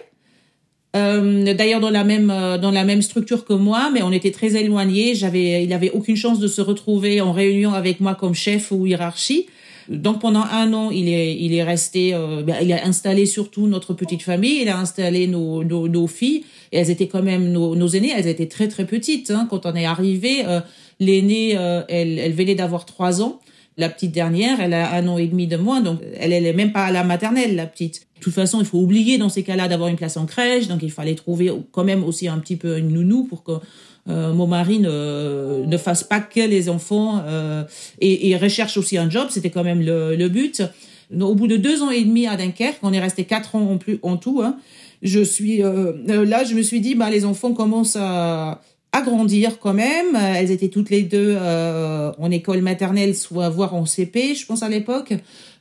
euh, 0.95 1.53
D'ailleurs 1.53 1.81
dans 1.81 1.91
la 1.91 2.03
même 2.03 2.31
euh, 2.31 2.57
dans 2.57 2.71
la 2.71 2.83
même 2.83 3.01
structure 3.01 3.45
que 3.45 3.53
moi, 3.53 3.89
mais 3.93 4.01
on 4.01 4.11
était 4.11 4.31
très 4.31 4.55
éloignés. 4.55 5.11
Il 5.11 5.73
avait 5.73 5.91
aucune 5.91 6.15
chance 6.15 6.39
de 6.39 6.47
se 6.47 6.61
retrouver 6.61 7.21
en 7.21 7.31
réunion 7.31 7.73
avec 7.73 7.99
moi 7.99 8.15
comme 8.15 8.33
chef 8.33 8.71
ou 8.71 8.87
hiérarchie. 8.87 9.47
Donc 9.89 10.21
pendant 10.21 10.43
un 10.43 10.71
an, 10.73 10.91
il 10.91 11.09
est 11.09 11.35
il 11.35 11.53
est 11.53 11.63
resté, 11.63 12.13
euh, 12.13 12.43
ben, 12.43 12.57
il 12.61 12.71
a 12.71 12.85
installé 12.85 13.25
surtout 13.25 13.67
notre 13.67 13.93
petite 13.93 14.21
famille, 14.21 14.61
il 14.61 14.69
a 14.69 14.77
installé 14.77 15.25
nos 15.25 15.63
nos, 15.63 15.87
nos 15.87 16.05
filles 16.05 16.43
et 16.71 16.77
elles 16.77 16.91
étaient 16.91 17.07
quand 17.07 17.23
même 17.23 17.51
nos, 17.51 17.75
nos 17.75 17.87
aînées, 17.87 18.11
elles 18.15 18.27
étaient 18.27 18.47
très 18.47 18.67
très 18.67 18.85
petites 18.85 19.31
hein. 19.31 19.47
quand 19.49 19.65
on 19.65 19.75
est 19.75 19.85
arrivé. 19.85 20.43
Euh, 20.45 20.61
L'aînée, 21.01 21.53
euh, 21.57 21.81
elle 21.87 22.19
elle 22.19 22.33
venait 22.33 22.55
d'avoir 22.55 22.85
trois 22.85 23.21
ans. 23.21 23.39
La 23.77 23.87
petite 23.87 24.11
dernière, 24.11 24.59
elle 24.59 24.73
a 24.73 24.93
un 24.93 25.07
an 25.07 25.17
et 25.17 25.27
demi 25.27 25.47
de 25.47 25.55
moins, 25.55 25.79
donc 25.79 26.01
elle, 26.19 26.33
elle 26.33 26.45
est 26.45 26.53
même 26.53 26.73
pas 26.73 26.83
à 26.83 26.91
la 26.91 27.05
maternelle, 27.05 27.55
la 27.55 27.65
petite. 27.65 28.01
De 28.17 28.21
toute 28.21 28.33
façon, 28.33 28.59
il 28.59 28.65
faut 28.65 28.79
oublier 28.79 29.17
dans 29.17 29.29
ces 29.29 29.43
cas-là 29.43 29.69
d'avoir 29.69 29.87
une 29.87 29.95
place 29.95 30.17
en 30.17 30.25
crèche, 30.25 30.67
donc 30.67 30.83
il 30.83 30.91
fallait 30.91 31.15
trouver 31.15 31.49
quand 31.71 31.85
même 31.85 32.03
aussi 32.03 32.27
un 32.27 32.37
petit 32.39 32.57
peu 32.57 32.77
une 32.77 32.89
nounou 32.89 33.23
pour 33.23 33.43
que 33.43 33.53
euh, 34.07 34.33
mon 34.33 34.47
mari 34.47 34.79
ne, 34.79 35.63
ne 35.65 35.77
fasse 35.77 36.03
pas 36.03 36.19
que 36.19 36.39
les 36.39 36.69
enfants 36.69 37.21
euh, 37.25 37.63
et, 37.99 38.29
et, 38.29 38.37
recherche 38.37 38.77
aussi 38.77 38.97
un 38.97 39.09
job, 39.09 39.27
c'était 39.29 39.49
quand 39.49 39.63
même 39.63 39.81
le, 39.81 40.15
le, 40.15 40.29
but. 40.29 40.63
Au 41.19 41.35
bout 41.35 41.47
de 41.47 41.57
deux 41.57 41.81
ans 41.81 41.89
et 41.89 42.03
demi 42.03 42.27
à 42.27 42.37
Dunkerque, 42.37 42.79
on 42.83 42.93
est 42.93 42.99
resté 42.99 43.25
quatre 43.25 43.55
ans 43.55 43.71
en, 43.71 43.77
plus, 43.77 43.99
en 44.03 44.17
tout, 44.17 44.41
hein, 44.43 44.57
je 45.01 45.21
suis 45.21 45.63
euh, 45.63 45.93
là, 46.25 46.43
je 46.43 46.55
me 46.55 46.61
suis 46.61 46.81
dit, 46.81 46.95
bah, 46.95 47.09
les 47.09 47.25
enfants 47.25 47.53
commencent 47.53 47.97
à 47.99 48.61
à 48.91 49.01
grandir 49.01 49.59
quand 49.59 49.73
même. 49.73 50.15
Elles 50.15 50.51
étaient 50.51 50.69
toutes 50.69 50.89
les 50.89 51.03
deux 51.03 51.35
euh, 51.37 52.11
en 52.17 52.31
école 52.31 52.61
maternelle, 52.61 53.15
soit 53.15 53.49
voire 53.49 53.75
en 53.75 53.85
CP, 53.85 54.35
je 54.35 54.45
pense 54.45 54.63
à 54.63 54.69
l'époque. 54.69 55.13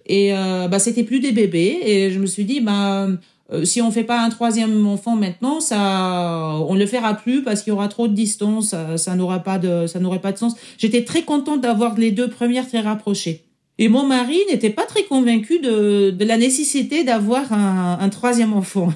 Et 0.07 0.33
euh, 0.33 0.69
bah 0.69 0.79
c'était 0.79 1.05
plus 1.05 1.21
des 1.21 1.33
bébés. 1.33 1.79
Et 1.85 2.11
je 2.11 2.19
me 2.19 2.27
suis 2.27 2.45
dit 2.45 2.61
bah 2.61 3.09
euh, 3.51 3.65
si 3.65 3.81
on 3.81 3.91
fait 3.91 4.05
pas 4.05 4.21
un 4.21 4.29
troisième 4.29 4.87
enfant 4.87 5.17
maintenant, 5.17 5.61
ça 5.61 6.57
on 6.69 6.75
le 6.75 6.87
fera 6.87 7.15
plus 7.15 7.43
parce 7.43 7.63
qu'il 7.63 7.71
y 7.71 7.75
aura 7.75 7.89
trop 7.89 8.07
de 8.07 8.13
distance. 8.13 8.75
Ça, 8.97 9.15
n'aura 9.17 9.39
pas 9.41 9.59
de 9.59 9.87
ça 9.87 10.01
n'aurait 10.01 10.21
pas 10.21 10.33
de 10.33 10.39
sens. 10.39 10.55
J'étais 10.77 11.05
très 11.05 11.23
contente 11.23 11.61
d'avoir 11.61 11.97
les 11.97 12.11
deux 12.11 12.29
premières 12.29 12.69
très 12.69 12.81
rapprochées. 12.81 13.45
Et 13.79 13.89
mon 13.89 14.05
mari 14.05 14.39
n'était 14.51 14.71
pas 14.71 14.85
très 14.85 15.05
convaincu 15.05 15.61
de, 15.61 16.11
de 16.11 16.25
la 16.25 16.37
nécessité 16.37 17.05
d'avoir 17.05 17.53
un, 17.53 17.99
un 18.01 18.09
troisième 18.09 18.53
enfant. 18.53 18.93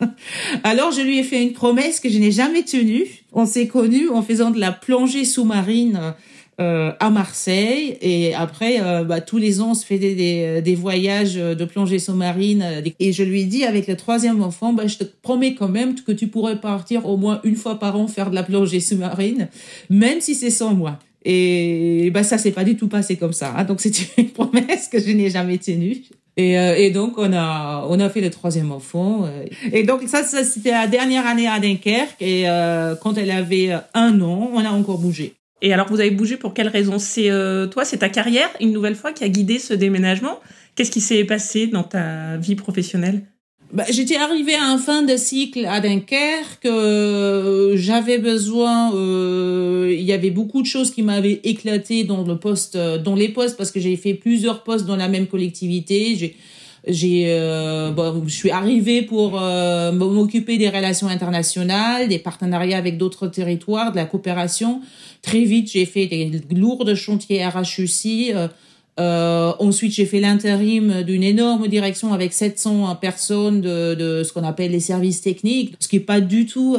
Alors 0.64 0.90
je 0.90 1.00
lui 1.00 1.18
ai 1.18 1.22
fait 1.22 1.42
une 1.42 1.52
promesse 1.52 2.00
que 2.00 2.10
je 2.10 2.18
n'ai 2.18 2.32
jamais 2.32 2.64
tenue. 2.64 3.06
On 3.32 3.46
s'est 3.46 3.68
connus 3.68 4.10
en 4.10 4.22
faisant 4.22 4.50
de 4.50 4.60
la 4.60 4.72
plongée 4.72 5.24
sous-marine 5.24 6.14
euh, 6.60 6.92
à 7.00 7.10
Marseille 7.10 7.96
et 8.02 8.34
après 8.34 8.80
euh, 8.80 9.04
bah, 9.04 9.20
tous 9.20 9.38
les 9.38 9.60
ans 9.60 9.70
on 9.70 9.74
se 9.74 9.86
fait 9.86 9.98
des, 9.98 10.60
des, 10.60 10.74
voyages 10.74 11.34
de 11.34 11.64
plongée 11.64 11.98
sous-marine 11.98 12.82
et 13.00 13.12
je 13.12 13.22
lui 13.22 13.46
dit 13.46 13.64
avec 13.64 13.86
le 13.86 13.96
troisième 13.96 14.42
enfant 14.42 14.74
bah, 14.74 14.86
je 14.86 14.98
te 14.98 15.04
promets 15.04 15.54
quand 15.54 15.68
même 15.68 15.94
que 15.94 16.12
tu 16.12 16.26
pourrais 16.26 16.60
partir 16.60 17.06
au 17.06 17.16
moins 17.16 17.40
une 17.44 17.56
fois 17.56 17.78
par 17.78 17.98
an 17.98 18.06
faire 18.06 18.28
de 18.28 18.34
la 18.34 18.42
plongée 18.42 18.80
sous-marine 18.80 19.48
même 19.88 20.20
si 20.20 20.34
c'est 20.34 20.50
sans 20.50 20.74
moi. 20.74 20.98
Et 21.24 22.10
bah 22.12 22.22
ça 22.22 22.38
s'est 22.38 22.50
pas 22.50 22.64
du 22.64 22.76
tout 22.76 22.88
passé 22.88 23.16
comme 23.16 23.32
ça. 23.32 23.54
Hein. 23.56 23.64
Donc 23.64 23.80
c'est 23.80 23.92
une 24.18 24.30
promesse 24.30 24.88
que 24.88 25.00
je 25.00 25.10
n'ai 25.10 25.30
jamais 25.30 25.58
tenue. 25.58 26.02
Et, 26.38 26.58
euh, 26.58 26.74
et, 26.76 26.90
donc 26.90 27.18
on 27.18 27.32
a 27.34 27.86
on 27.88 28.00
a 28.00 28.08
fait 28.08 28.20
le 28.20 28.30
troisième 28.30 28.72
enfant. 28.72 29.24
Euh. 29.24 29.44
Et 29.72 29.82
donc 29.82 30.02
ça, 30.06 30.24
ça 30.24 30.44
c'était 30.44 30.70
la 30.70 30.86
dernière 30.86 31.26
année 31.26 31.46
à 31.46 31.60
Dunkerque. 31.60 32.20
Et 32.20 32.48
euh, 32.48 32.96
quand 32.96 33.16
elle 33.18 33.30
avait 33.30 33.70
un 33.94 34.20
an, 34.20 34.50
on 34.52 34.64
a 34.64 34.70
encore 34.70 34.98
bougé. 34.98 35.34
Et 35.62 35.72
alors 35.72 35.88
vous 35.88 36.00
avez 36.00 36.10
bougé 36.10 36.36
pour 36.36 36.52
quelle 36.52 36.68
raison? 36.68 36.98
C'est 36.98 37.30
euh, 37.30 37.66
toi, 37.68 37.84
c'est 37.84 37.98
ta 37.98 38.08
carrière 38.08 38.50
une 38.60 38.72
nouvelle 38.72 38.96
fois 38.96 39.12
qui 39.12 39.24
a 39.24 39.28
guidé 39.28 39.58
ce 39.58 39.72
déménagement? 39.72 40.40
Qu'est-ce 40.74 40.90
qui 40.90 41.00
s'est 41.00 41.24
passé 41.24 41.68
dans 41.68 41.84
ta 41.84 42.36
vie 42.36 42.56
professionnelle? 42.56 43.22
Bah, 43.72 43.84
J'étais 43.88 44.16
arrivée 44.16 44.56
à 44.56 44.64
un 44.64 44.76
fin 44.76 45.02
de 45.02 45.16
cycle 45.16 45.64
à 45.64 45.80
Dunkerque. 45.80 46.66
Euh, 46.66 47.74
J'avais 47.76 48.18
besoin. 48.18 48.94
Euh, 48.94 49.94
il 49.96 50.04
y 50.04 50.12
avait 50.12 50.30
beaucoup 50.30 50.60
de 50.62 50.66
choses 50.66 50.90
qui 50.90 51.02
m'avaient 51.02 51.40
éclaté 51.44 52.04
dans 52.04 52.24
le 52.24 52.36
poste, 52.36 52.76
dans 52.76 53.14
les 53.14 53.28
postes, 53.28 53.56
parce 53.56 53.70
que 53.70 53.80
j'ai 53.80 53.96
fait 53.96 54.14
plusieurs 54.14 54.64
postes 54.64 54.84
dans 54.84 54.96
la 54.96 55.08
même 55.08 55.26
collectivité. 55.26 56.34
J'ai 56.86 57.26
euh, 57.28 57.92
bon, 57.92 58.24
je 58.26 58.34
suis 58.34 58.50
arrivée 58.50 59.02
pour 59.02 59.40
euh, 59.40 59.92
m'occuper 59.92 60.58
des 60.58 60.68
relations 60.68 61.06
internationales, 61.06 62.08
des 62.08 62.18
partenariats 62.18 62.76
avec 62.76 62.98
d'autres 62.98 63.28
territoires, 63.28 63.92
de 63.92 63.96
la 63.96 64.04
coopération. 64.04 64.80
Très 65.22 65.44
vite, 65.44 65.70
j'ai 65.70 65.86
fait 65.86 66.06
des 66.06 66.42
lourds 66.50 66.84
chantiers 66.96 67.46
RHUC. 67.46 68.34
Euh, 68.34 68.48
euh, 68.98 69.52
ensuite, 69.60 69.92
j'ai 69.92 70.06
fait 70.06 70.20
l'intérim 70.20 71.02
d'une 71.02 71.22
énorme 71.22 71.68
direction 71.68 72.12
avec 72.12 72.32
700 72.32 72.96
personnes 72.96 73.60
de, 73.60 73.94
de 73.94 74.22
ce 74.24 74.32
qu'on 74.32 74.44
appelle 74.44 74.72
les 74.72 74.80
services 74.80 75.22
techniques, 75.22 75.76
ce 75.78 75.88
qui 75.88 75.96
est 75.96 76.00
pas 76.00 76.20
du 76.20 76.46
tout 76.46 76.76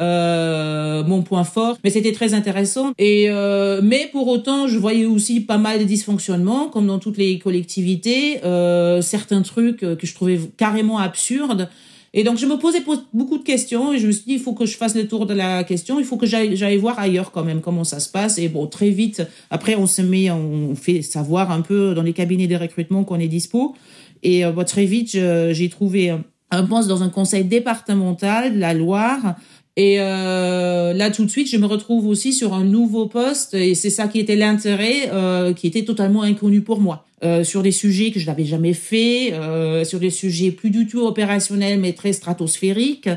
euh, 0.00 0.84
euh, 0.94 1.04
mon 1.04 1.22
point 1.22 1.44
fort, 1.44 1.78
mais 1.82 1.90
c'était 1.90 2.12
très 2.12 2.34
intéressant. 2.34 2.92
Et 2.98 3.26
euh, 3.28 3.80
mais 3.82 4.08
pour 4.12 4.28
autant, 4.28 4.68
je 4.68 4.78
voyais 4.78 5.06
aussi 5.06 5.40
pas 5.40 5.58
mal 5.58 5.78
de 5.78 5.84
dysfonctionnements, 5.84 6.68
comme 6.68 6.86
dans 6.86 6.98
toutes 6.98 7.18
les 7.18 7.38
collectivités, 7.38 8.44
euh, 8.44 9.00
certains 9.02 9.42
trucs 9.42 9.78
que 9.78 10.06
je 10.06 10.14
trouvais 10.14 10.38
carrément 10.56 10.98
absurdes. 10.98 11.68
Et 12.16 12.22
donc, 12.22 12.38
je 12.38 12.46
me 12.46 12.56
posais 12.56 12.78
beaucoup 13.12 13.38
de 13.38 13.42
questions 13.42 13.92
et 13.92 13.98
je 13.98 14.06
me 14.06 14.12
suis 14.12 14.24
dit, 14.24 14.34
il 14.34 14.38
faut 14.38 14.52
que 14.52 14.66
je 14.66 14.76
fasse 14.76 14.94
le 14.94 15.08
tour 15.08 15.26
de 15.26 15.34
la 15.34 15.64
question, 15.64 15.98
il 15.98 16.04
faut 16.04 16.16
que 16.16 16.26
j'aille 16.26 16.76
voir 16.76 16.96
ailleurs 17.00 17.32
quand 17.32 17.42
même 17.42 17.60
comment 17.60 17.82
ça 17.82 17.98
se 17.98 18.08
passe. 18.08 18.38
Et 18.38 18.48
bon, 18.48 18.68
très 18.68 18.90
vite, 18.90 19.26
après, 19.50 19.74
on 19.74 19.88
se 19.88 20.00
met, 20.00 20.30
on 20.30 20.76
fait 20.76 21.02
savoir 21.02 21.50
un 21.50 21.60
peu 21.60 21.92
dans 21.92 22.02
les 22.02 22.12
cabinets 22.12 22.46
de 22.46 22.54
recrutement 22.54 23.02
qu'on 23.02 23.18
est 23.18 23.26
dispo. 23.26 23.74
Et 24.22 24.44
euh, 24.44 24.52
bon, 24.52 24.64
très 24.64 24.84
vite, 24.84 25.10
j'ai 25.10 25.68
trouvé 25.68 26.14
un 26.52 26.64
poste 26.64 26.88
dans 26.88 27.02
un 27.02 27.08
conseil 27.08 27.44
départemental 27.44 28.54
de 28.54 28.60
la 28.60 28.74
Loire 28.74 29.34
et 29.76 29.96
euh, 29.98 30.92
là, 30.92 31.10
tout 31.10 31.24
de 31.24 31.30
suite, 31.30 31.50
je 31.50 31.56
me 31.56 31.66
retrouve 31.66 32.06
aussi 32.06 32.32
sur 32.32 32.54
un 32.54 32.64
nouveau 32.64 33.06
poste, 33.06 33.54
et 33.54 33.74
c'est 33.74 33.90
ça 33.90 34.06
qui 34.06 34.20
était 34.20 34.36
l'intérêt, 34.36 35.10
euh, 35.12 35.52
qui 35.52 35.66
était 35.66 35.84
totalement 35.84 36.22
inconnu 36.22 36.60
pour 36.60 36.80
moi. 36.80 37.04
Euh, 37.24 37.42
sur 37.42 37.62
des 37.62 37.70
sujets 37.70 38.10
que 38.10 38.20
je 38.20 38.26
n'avais 38.26 38.44
jamais 38.44 38.74
fait, 38.74 39.32
euh, 39.32 39.82
sur 39.84 39.98
des 39.98 40.10
sujets 40.10 40.50
plus 40.50 40.68
du 40.68 40.86
tout 40.86 41.06
opérationnels, 41.06 41.80
mais 41.80 41.94
très 41.94 42.12
stratosphériques, 42.12 43.08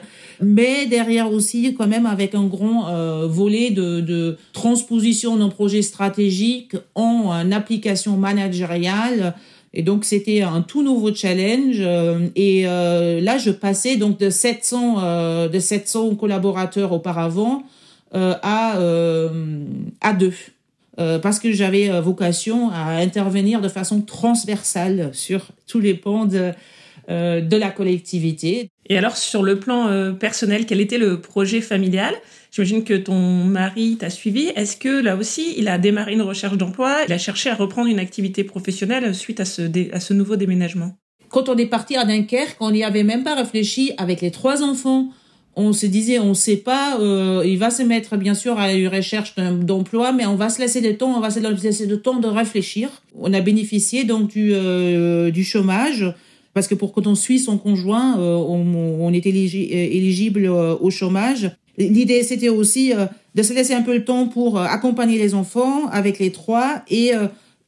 mais 0.41 0.86
derrière 0.86 1.30
aussi 1.30 1.74
quand 1.74 1.88
même 1.88 2.06
avec 2.06 2.34
un 2.34 2.46
grand 2.46 2.88
euh, 2.88 3.28
volet 3.28 3.70
de, 3.70 4.00
de 4.00 4.38
transposition 4.54 5.36
d'un 5.36 5.50
projet 5.50 5.82
stratégique 5.82 6.78
en 6.96 7.52
application 7.52 8.15
managériale 8.15 9.36
et 9.78 9.84
donc 9.84 10.06
c'était 10.06 10.42
un 10.42 10.63
tout 10.63 10.82
nouveau 10.82 11.13
challenge. 11.13 11.78
Euh, 11.80 12.28
et 12.36 12.63
euh, 12.66 13.22
là, 13.22 13.38
je 13.38 13.52
passais 13.52 13.96
donc 13.96 14.18
de 14.18 14.32
700 14.32 14.96
euh, 15.00 15.48
de 15.48 15.60
700 15.60 16.16
collaborateurs 16.16 16.92
auparavant 16.92 17.63
à 18.12 18.80
à 20.02 20.13
deux. 20.13 20.34
parce 20.96 21.40
que 21.40 21.52
j'avais 21.52 21.90
vocation 22.00 22.72
à 22.72 22.96
intervenir 22.96 23.60
de 23.60 23.68
façon 23.68 24.02
transversale 24.02 25.10
sur 25.13 25.42
tous 25.68 25.82
les 25.82 25.94
pans 25.94 26.26
de, 26.26 26.54
de 27.08 27.58
la 27.58 27.70
collectivité. 27.70 28.70
Et 28.89 28.98
alors, 28.98 29.15
sur 29.17 29.43
le 29.43 29.60
plan 29.60 30.13
personnel, 30.15 30.65
quel 30.65 30.82
était 30.82 30.98
le 30.98 31.22
projet 31.22 31.62
familial? 31.62 32.13
J'imagine 32.52 32.84
que 32.84 32.96
ton 32.96 33.43
mari 33.43 33.98
t'a 34.00 34.10
suivi. 34.10 34.52
Est-ce 34.56 34.78
que 34.78 35.02
là 35.02 35.15
aussi, 35.15 35.54
il 35.58 35.67
a 35.67 35.78
démarré 35.78 36.13
une 36.13 36.22
recherche 36.22 36.58
d'emploi? 36.58 36.98
Il 37.08 37.13
a 37.13 37.17
cherché 37.17 37.50
à 37.50 37.56
reprendre 37.56 37.88
une 37.89 38.00
activité 38.00 38.43
professionnelle 38.43 39.13
suite 39.13 39.39
à 39.39 39.46
ce, 39.46 39.62
à 39.93 40.00
ce 40.00 40.13
nouveau 40.13 40.36
déménagement? 40.36 40.98
Quand 41.30 41.50
on 41.50 41.58
est 41.58 41.65
parti 41.65 41.98
à 41.98 42.06
Dunkerque, 42.06 42.58
on 42.62 42.72
n'y 42.72 42.84
avait 42.84 43.04
même 43.04 43.24
pas 43.24 43.36
réfléchi 43.36 43.91
avec 43.98 44.22
les 44.22 44.32
trois 44.32 44.63
enfants. 44.63 45.10
On 45.58 45.74
se 45.74 45.86
disait, 45.86 46.20
on 46.20 46.30
ne 46.30 46.34
sait 46.34 46.58
pas, 46.58 47.00
euh, 47.00 47.41
il 47.46 47.58
va 47.58 47.70
se 47.70 47.84
mettre 47.84 48.15
bien 48.15 48.34
sûr 48.34 48.60
à 48.60 48.74
une 48.74 48.88
recherche 48.88 49.36
d'emploi, 49.36 50.12
mais 50.12 50.26
on 50.26 50.36
va 50.36 50.50
se 50.50 50.62
laisser 50.62 50.82
le 50.82 50.96
temps, 50.96 51.17
on 51.17 51.20
va 51.20 51.32
se 51.32 51.39
laisser 51.39 51.88
le 51.88 52.00
temps 52.00 52.20
de 52.20 52.28
réfléchir. 52.28 52.89
On 53.15 53.34
a 53.34 53.41
bénéficié 53.41 54.04
donc 54.04 54.30
du, 54.30 54.52
euh, 54.54 55.32
du 55.32 55.43
chômage 55.43 56.13
parce 56.58 56.67
que 56.67 56.74
pour 56.74 56.91
quand 56.91 57.06
on 57.06 57.13
suit 57.13 57.38
son 57.38 57.60
conjoint, 57.60 58.20
euh, 58.20 58.36
on, 58.36 58.65
on, 59.00 59.13
est 59.13 59.28
éligible 59.28 60.48
au 60.48 60.89
chômage. 60.89 61.52
L'idée, 61.78 62.24
c'était 62.24 62.50
aussi 62.50 62.93
euh, 62.93 63.06
de 63.36 63.43
se 63.43 63.54
laisser 63.54 63.76
un 63.76 63.84
peu 63.84 63.93
le 63.93 64.04
temps 64.04 64.28
pour 64.28 64.58
euh, 64.58 64.63
accompagner 64.63 65.20
les 65.20 65.36
enfants 65.36 65.88
avec 65.89 66.17
les 66.17 66.32
trois 66.32 66.82
et 66.89 67.12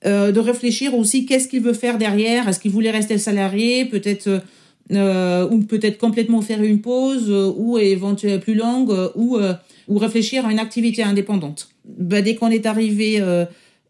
euh, 0.05 0.31
de 0.31 0.39
réfléchir 0.39 0.95
aussi 0.95 1.27
qu'est-ce 1.27 1.47
qu'il 1.47 1.61
veut 1.61 1.73
faire 1.73 1.99
derrière. 1.99 2.49
Est-ce 2.49 2.59
qu'il 2.59 2.71
voulait 2.71 2.89
rester 2.89 3.17
salarié, 3.17 3.85
peut-être 3.85 4.41
ou 4.91 5.59
peut-être 5.59 5.99
complètement 5.99 6.41
faire 6.41 6.63
une 6.63 6.81
pause, 6.81 7.29
ou 7.29 7.77
éventuellement 7.77 8.39
plus 8.39 8.55
longue, 8.55 8.91
ou 9.15 9.37
ou 9.87 9.97
réfléchir 9.99 10.47
à 10.47 10.51
une 10.51 10.57
activité 10.57 11.03
indépendante. 11.03 11.69
Bah, 11.85 12.23
dès 12.23 12.33
qu'on 12.33 12.49
est 12.49 12.65
arrivé 12.65 13.23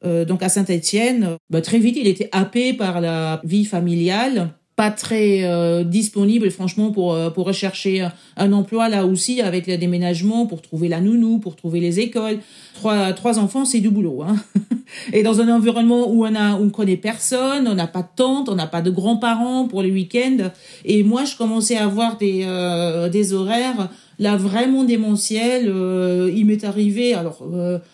donc 0.03 0.43
à 0.43 0.49
Saint-Étienne, 0.49 1.37
bah, 1.49 1.61
très 1.61 1.79
vite 1.79 1.95
il 1.95 2.07
était 2.07 2.27
happé 2.33 2.73
par 2.73 2.99
la 2.99 3.39
vie 3.45 3.63
familiale 3.63 4.49
pas 4.79 4.91
très 4.91 5.43
euh, 5.43 5.83
disponible 5.83 6.49
franchement 6.51 6.91
pour 6.91 7.13
euh, 7.13 7.29
pour 7.29 7.45
rechercher 7.45 8.07
un 8.37 8.53
emploi. 8.53 8.87
Là 8.87 9.05
aussi 9.05 9.41
avec 9.41 9.67
le 9.67 9.75
déménagement 9.75 10.45
pour 10.45 10.61
trouver 10.61 10.87
la 10.87 11.01
nounou 11.01 11.39
pour 11.39 11.57
trouver 11.57 11.81
les 11.81 11.99
écoles. 11.99 12.39
Trois 12.75 13.11
trois 13.11 13.39
enfants 13.39 13.65
c'est 13.65 13.81
du 13.81 13.89
boulot 13.89 14.23
hein. 14.23 14.37
Et 15.13 15.21
dans 15.21 15.41
un 15.41 15.53
environnement 15.53 16.09
où 16.09 16.25
on 16.25 16.33
a 16.33 16.53
on 16.53 16.69
connaît 16.69 16.95
personne 16.95 17.67
on 17.67 17.75
n'a 17.75 17.87
pas 17.87 18.03
de 18.03 18.07
tante 18.15 18.47
on 18.47 18.55
n'a 18.55 18.67
pas 18.67 18.81
de 18.81 18.89
grands-parents 18.89 19.67
pour 19.67 19.81
les 19.81 19.91
week-ends. 19.91 20.49
Et 20.85 21.03
moi 21.03 21.25
je 21.25 21.35
commençais 21.35 21.75
à 21.75 21.83
avoir 21.83 22.15
des 22.15 22.43
euh, 22.45 23.09
des 23.09 23.33
horaires 23.33 23.89
là 24.17 24.37
vraiment 24.37 24.85
démentiels. 24.85 25.65
Il 26.33 26.45
m'est 26.45 26.63
arrivé 26.63 27.13
alors 27.13 27.45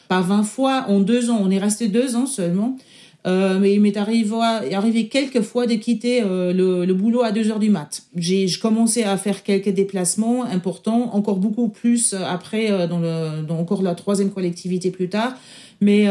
pas 0.07 0.21
20 0.21 0.43
fois 0.43 0.85
en 0.87 0.99
deux 0.99 1.31
ans. 1.31 1.39
On 1.41 1.49
est 1.49 1.57
resté 1.57 1.87
deux 1.87 2.15
ans 2.15 2.27
seulement 2.27 2.77
euh, 3.25 3.57
mais 3.59 3.73
il 3.73 3.81
m'est 3.81 3.97
arrivé, 3.97 4.35
arrivé 4.71 5.07
quelques 5.07 5.41
fois 5.41 5.65
de 5.65 5.73
quitter 5.73 6.21
euh, 6.21 6.53
le, 6.53 6.85
le, 6.85 6.93
boulot 6.93 7.23
à 7.23 7.31
2 7.31 7.49
heures 7.49 7.59
du 7.59 7.71
mat. 7.71 8.03
J'ai 8.15 8.45
commencé 8.61 9.03
à 9.03 9.17
faire 9.17 9.41
quelques 9.41 9.69
déplacements 9.69 10.43
importants, 10.43 11.09
encore 11.13 11.37
beaucoup 11.37 11.69
plus 11.69 12.13
euh, 12.13 12.19
après 12.23 12.71
euh, 12.71 12.85
dans, 12.85 12.99
le, 12.99 13.41
dans 13.41 13.57
encore 13.57 13.81
la 13.81 13.95
troisième 13.95 14.29
collectivité 14.29 14.91
plus 14.91 15.09
tard, 15.09 15.33
mais 15.81 16.07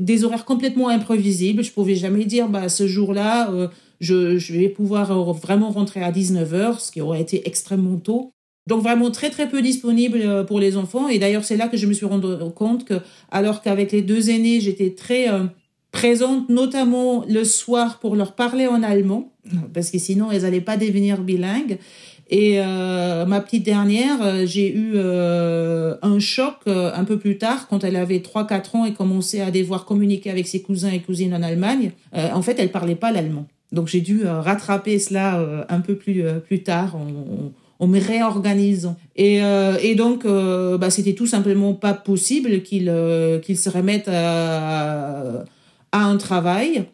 des 0.00 0.24
horaires 0.24 0.44
complètement 0.44 0.88
imprévisibles. 0.88 1.62
Je 1.62 1.70
pouvais 1.70 1.94
jamais 1.94 2.24
dire, 2.24 2.48
bah 2.48 2.68
ce 2.68 2.88
jour-là, 2.88 3.48
je, 4.00 4.36
je 4.36 4.52
vais 4.52 4.68
pouvoir 4.68 5.22
vraiment 5.32 5.70
rentrer 5.70 6.02
à 6.02 6.10
19 6.10 6.54
heures, 6.54 6.80
ce 6.80 6.90
qui 6.90 7.00
aurait 7.00 7.20
été 7.20 7.46
extrêmement 7.46 7.98
tôt. 7.98 8.32
Donc 8.66 8.82
vraiment 8.82 9.12
très 9.12 9.30
très 9.30 9.48
peu 9.48 9.62
disponible 9.62 10.44
pour 10.46 10.58
les 10.58 10.76
enfants. 10.76 11.08
Et 11.08 11.20
d'ailleurs 11.20 11.44
c'est 11.44 11.56
là 11.56 11.68
que 11.68 11.76
je 11.76 11.86
me 11.86 11.92
suis 11.92 12.04
rendu 12.04 12.26
compte 12.56 12.84
que 12.84 12.94
alors 13.30 13.62
qu'avec 13.62 13.92
les 13.92 14.02
deux 14.02 14.28
aînés 14.28 14.60
j'étais 14.60 14.90
très 14.90 15.28
présente 15.96 16.50
notamment 16.50 17.24
le 17.26 17.42
soir 17.42 17.98
pour 18.00 18.16
leur 18.16 18.34
parler 18.34 18.66
en 18.66 18.82
allemand, 18.82 19.32
parce 19.72 19.90
que 19.90 19.98
sinon 19.98 20.30
elles 20.30 20.42
n'allaient 20.42 20.60
pas 20.60 20.76
devenir 20.76 21.22
bilingues. 21.22 21.78
Et 22.28 22.56
euh, 22.58 23.24
ma 23.24 23.40
petite 23.40 23.62
dernière, 23.62 24.20
euh, 24.20 24.44
j'ai 24.46 24.74
eu 24.74 24.92
euh, 24.96 25.94
un 26.02 26.18
choc 26.18 26.56
un 26.66 27.04
peu 27.04 27.18
plus 27.18 27.38
tard, 27.38 27.66
quand 27.68 27.82
elle 27.82 27.96
avait 27.96 28.18
3-4 28.18 28.76
ans 28.76 28.84
et 28.84 28.92
commençait 28.92 29.40
à 29.40 29.50
devoir 29.50 29.86
communiquer 29.86 30.30
avec 30.30 30.46
ses 30.46 30.60
cousins 30.60 30.90
et 30.90 31.00
cousines 31.00 31.32
en 31.32 31.42
Allemagne. 31.42 31.92
en 32.12 32.42
fait, 32.42 32.56
elle 32.58 32.70
parlait 32.70 32.96
pas 32.96 33.10
l'allemand. 33.10 33.46
Donc 33.72 33.88
j'ai 33.88 34.00
dû 34.00 34.26
rattraper 34.26 34.98
cela 34.98 35.66
un 35.68 35.80
peu 35.80 35.96
plus, 35.96 36.22
plus 36.46 36.62
tard 36.62 36.96
en, 36.96 37.52
en 37.78 37.86
me 37.86 38.00
réorganisant. 38.00 38.96
Et, 39.16 39.40
et 39.82 39.94
donc, 39.94 40.26
bah, 40.26 40.90
c'était 40.90 41.14
tout 41.14 41.26
simplement 41.26 41.74
pas 41.74 41.94
possible 41.94 42.62
qu'il 42.62 42.92
qu'il 43.42 43.56
se 43.56 43.70
remette 43.70 44.08
à 44.08 45.44
à 45.46 45.55
un 46.04 46.16
travail. 46.16 46.86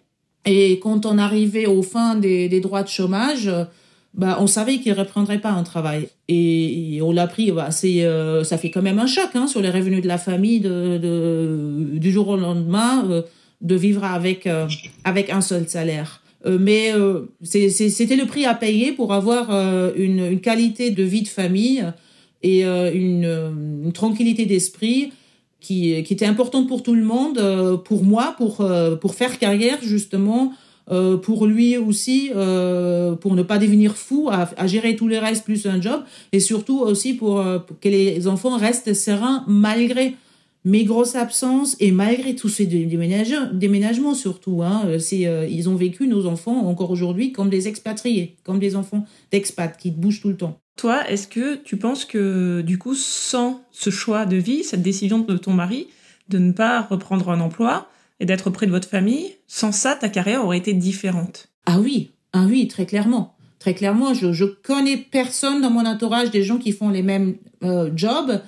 Et 0.44 0.80
quand 0.80 1.06
on 1.06 1.18
arrivait 1.18 1.66
au 1.66 1.82
fin 1.82 2.16
des, 2.16 2.60
droits 2.60 2.82
de 2.82 2.88
chômage, 2.88 3.50
bah, 4.14 4.38
on 4.40 4.46
savait 4.46 4.78
qu'il 4.78 4.92
reprendrait 4.92 5.38
pas 5.38 5.50
un 5.50 5.62
travail. 5.62 6.08
Et, 6.28 7.00
on 7.02 7.12
l'a 7.12 7.26
pris, 7.26 7.50
bah, 7.50 7.70
c'est, 7.70 8.04
euh, 8.04 8.44
ça 8.44 8.58
fait 8.58 8.70
quand 8.70 8.82
même 8.82 8.98
un 8.98 9.06
choc 9.06 9.30
hein, 9.34 9.46
sur 9.46 9.60
les 9.60 9.70
revenus 9.70 10.02
de 10.02 10.08
la 10.08 10.18
famille 10.18 10.60
de, 10.60 11.88
du 11.94 12.10
jour 12.10 12.28
au 12.28 12.36
lendemain 12.36 13.06
euh, 13.08 13.22
de 13.60 13.74
vivre 13.74 14.04
avec, 14.04 14.46
euh, 14.46 14.66
avec 15.04 15.30
un 15.30 15.40
seul 15.40 15.68
salaire. 15.68 16.22
mais 16.44 16.92
c'était 17.44 18.16
le 18.16 18.26
prix 18.26 18.44
à 18.44 18.54
payer 18.54 18.90
pour 18.92 19.12
avoir 19.14 19.50
une, 19.96 20.40
qualité 20.40 20.90
de 20.90 21.04
vie 21.04 21.22
de 21.22 21.28
famille 21.28 21.84
et 22.42 22.64
une 22.64 23.92
tranquillité 23.94 24.44
d'esprit 24.44 25.12
qui, 25.62 26.02
qui 26.02 26.12
était 26.12 26.26
importante 26.26 26.68
pour 26.68 26.82
tout 26.82 26.94
le 26.94 27.04
monde, 27.04 27.38
euh, 27.38 27.76
pour 27.76 28.04
moi, 28.04 28.34
pour, 28.36 28.60
euh, 28.60 28.96
pour 28.96 29.14
faire 29.14 29.38
carrière 29.38 29.78
justement, 29.80 30.52
euh, 30.90 31.16
pour 31.16 31.46
lui 31.46 31.78
aussi, 31.78 32.30
pour 33.20 33.34
ne 33.34 33.42
pas 33.42 33.58
devenir 33.58 33.96
fou, 33.96 34.28
à, 34.30 34.50
à, 34.56 34.66
gérer 34.66 34.96
tous 34.96 35.08
les 35.08 35.18
restes 35.18 35.44
plus 35.44 35.64
un 35.66 35.80
job, 35.80 36.02
et 36.32 36.40
surtout 36.40 36.80
aussi 36.80 37.14
pour, 37.14 37.42
que 37.80 37.88
les 37.88 38.26
enfants 38.26 38.56
restent 38.58 38.92
sereins 38.92 39.44
malgré 39.46 40.16
mes 40.64 40.84
grosses 40.84 41.16
absences 41.16 41.76
et 41.80 41.92
malgré 41.92 42.34
tous 42.34 42.48
ces 42.48 42.66
déménagements, 42.66 43.48
déménagements 43.52 44.14
surtout. 44.14 44.62
Hein, 44.62 44.98
c'est, 44.98 45.28
ils 45.50 45.68
ont 45.68 45.74
vécu, 45.74 46.06
nos 46.06 46.26
enfants, 46.26 46.66
encore 46.68 46.90
aujourd'hui, 46.90 47.32
comme 47.32 47.50
des 47.50 47.68
expatriés, 47.68 48.36
comme 48.44 48.58
des 48.58 48.76
enfants 48.76 49.04
d'expat 49.30 49.76
qui 49.76 49.90
bougent 49.90 50.20
tout 50.20 50.28
le 50.28 50.36
temps. 50.36 50.58
Toi, 50.76 51.08
est-ce 51.08 51.28
que 51.28 51.56
tu 51.56 51.76
penses 51.76 52.04
que 52.04 52.62
du 52.62 52.78
coup, 52.78 52.94
sans 52.94 53.62
ce 53.72 53.90
choix 53.90 54.24
de 54.24 54.36
vie, 54.36 54.64
cette 54.64 54.82
décision 54.82 55.18
de 55.18 55.36
ton 55.36 55.52
mari 55.52 55.88
de 56.28 56.38
ne 56.38 56.52
pas 56.52 56.80
reprendre 56.80 57.28
un 57.30 57.40
emploi 57.40 57.88
et 58.20 58.24
d'être 58.24 58.50
près 58.50 58.66
de 58.66 58.70
votre 58.70 58.88
famille, 58.88 59.32
sans 59.46 59.72
ça, 59.72 59.96
ta 59.96 60.08
carrière 60.08 60.44
aurait 60.44 60.58
été 60.58 60.72
différente? 60.72 61.48
Ah 61.66 61.80
oui, 61.80 62.12
ah 62.32 62.46
oui, 62.48 62.68
très 62.68 62.86
clairement. 62.86 63.36
Très 63.58 63.74
clairement, 63.74 64.14
je, 64.14 64.32
je 64.32 64.44
connais 64.44 64.96
personne 64.96 65.60
dans 65.60 65.70
mon 65.70 65.86
entourage 65.86 66.30
des 66.30 66.42
gens 66.42 66.58
qui 66.58 66.72
font 66.72 66.88
les 66.88 67.02
mêmes 67.02 67.36
euh, 67.62 67.90
jobs, 67.94 68.40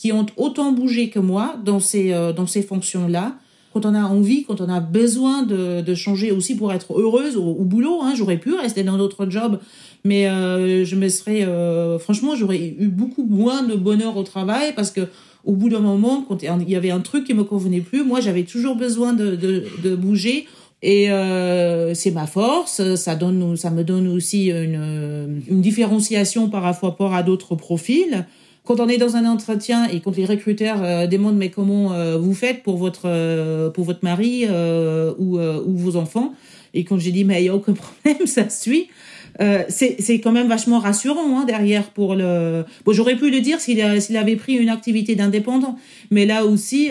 qui 0.00 0.12
ont 0.12 0.24
autant 0.38 0.72
bougé 0.72 1.10
que 1.10 1.18
moi 1.18 1.56
dans 1.62 1.78
ces, 1.78 2.12
euh, 2.12 2.32
dans 2.32 2.46
ces 2.46 2.62
fonctions-là 2.62 3.34
quand 3.74 3.84
on 3.86 3.94
a 3.94 4.02
envie, 4.02 4.44
quand 4.44 4.60
on 4.62 4.68
a 4.68 4.80
besoin 4.80 5.42
de, 5.42 5.82
de 5.82 5.94
changer 5.94 6.32
aussi 6.32 6.56
pour 6.56 6.72
être 6.72 6.98
heureuse 6.98 7.36
au, 7.36 7.44
au 7.44 7.64
boulot. 7.64 8.00
Hein, 8.02 8.14
j'aurais 8.16 8.38
pu 8.38 8.54
rester 8.54 8.82
dans 8.82 8.96
d'autres 8.98 9.30
jobs, 9.30 9.60
mais 10.02 10.26
euh, 10.26 10.84
je 10.84 10.96
me 10.96 11.08
serais, 11.08 11.44
euh, 11.44 11.98
franchement, 11.98 12.34
j'aurais 12.34 12.74
eu 12.78 12.88
beaucoup 12.88 13.24
moins 13.24 13.62
de 13.62 13.76
bonheur 13.76 14.16
au 14.16 14.22
travail 14.22 14.72
parce 14.74 14.90
que 14.90 15.02
au 15.44 15.52
bout 15.52 15.68
d'un 15.68 15.80
moment, 15.80 16.24
quand 16.26 16.42
il 16.42 16.70
y 16.70 16.76
avait 16.76 16.90
un 16.90 17.00
truc 17.00 17.24
qui 17.24 17.34
me 17.34 17.44
convenait 17.44 17.80
plus, 17.80 18.02
moi, 18.02 18.20
j'avais 18.20 18.42
toujours 18.42 18.76
besoin 18.76 19.12
de, 19.12 19.36
de, 19.36 19.64
de 19.82 19.94
bouger. 19.94 20.46
Et 20.82 21.10
euh, 21.10 21.94
c'est 21.94 22.10
ma 22.10 22.26
force, 22.26 22.94
ça 22.94 23.14
donne, 23.14 23.56
ça 23.56 23.70
me 23.70 23.84
donne 23.84 24.08
aussi 24.08 24.48
une, 24.48 25.42
une 25.48 25.60
différenciation 25.60 26.48
par 26.48 26.62
rapport 26.62 27.14
à 27.14 27.22
d'autres 27.22 27.54
profils 27.54 28.26
quand 28.64 28.80
on 28.80 28.88
est 28.88 28.98
dans 28.98 29.16
un 29.16 29.24
entretien 29.24 29.88
et 29.88 30.00
quand 30.00 30.16
les 30.16 30.24
recruteurs 30.24 30.82
euh, 30.82 31.06
demandent 31.06 31.36
mais 31.36 31.50
comment 31.50 31.92
euh, 31.92 32.18
vous 32.18 32.34
faites 32.34 32.62
pour 32.62 32.76
votre 32.76 33.02
euh, 33.06 33.70
pour 33.70 33.84
votre 33.84 34.04
mari 34.04 34.46
ou, 35.18 35.38
ou 35.38 35.76
vos 35.76 35.96
enfants 35.96 36.34
et 36.74 36.84
quand 36.84 36.98
j'ai 36.98 37.10
dit 37.10 37.24
mais 37.24 37.42
il 37.42 37.46
y 37.46 37.48
a 37.48 37.54
aucun 37.54 37.72
problème 38.04 38.26
ça 38.26 38.48
suit 38.48 38.88
c'est 39.68 40.20
quand 40.22 40.32
même 40.32 40.48
vachement 40.48 40.78
rassurant 40.78 41.38
hein, 41.38 41.44
derrière 41.46 41.90
pour 41.90 42.14
le 42.14 42.64
bon 42.84 42.92
j'aurais 42.92 43.16
pu 43.16 43.30
le 43.30 43.40
dire 43.40 43.60
s'il 43.60 44.02
s'il 44.02 44.16
avait 44.16 44.36
pris 44.36 44.54
une 44.54 44.68
activité 44.68 45.14
d'indépendant 45.14 45.76
mais 46.10 46.26
là 46.26 46.44
aussi 46.44 46.90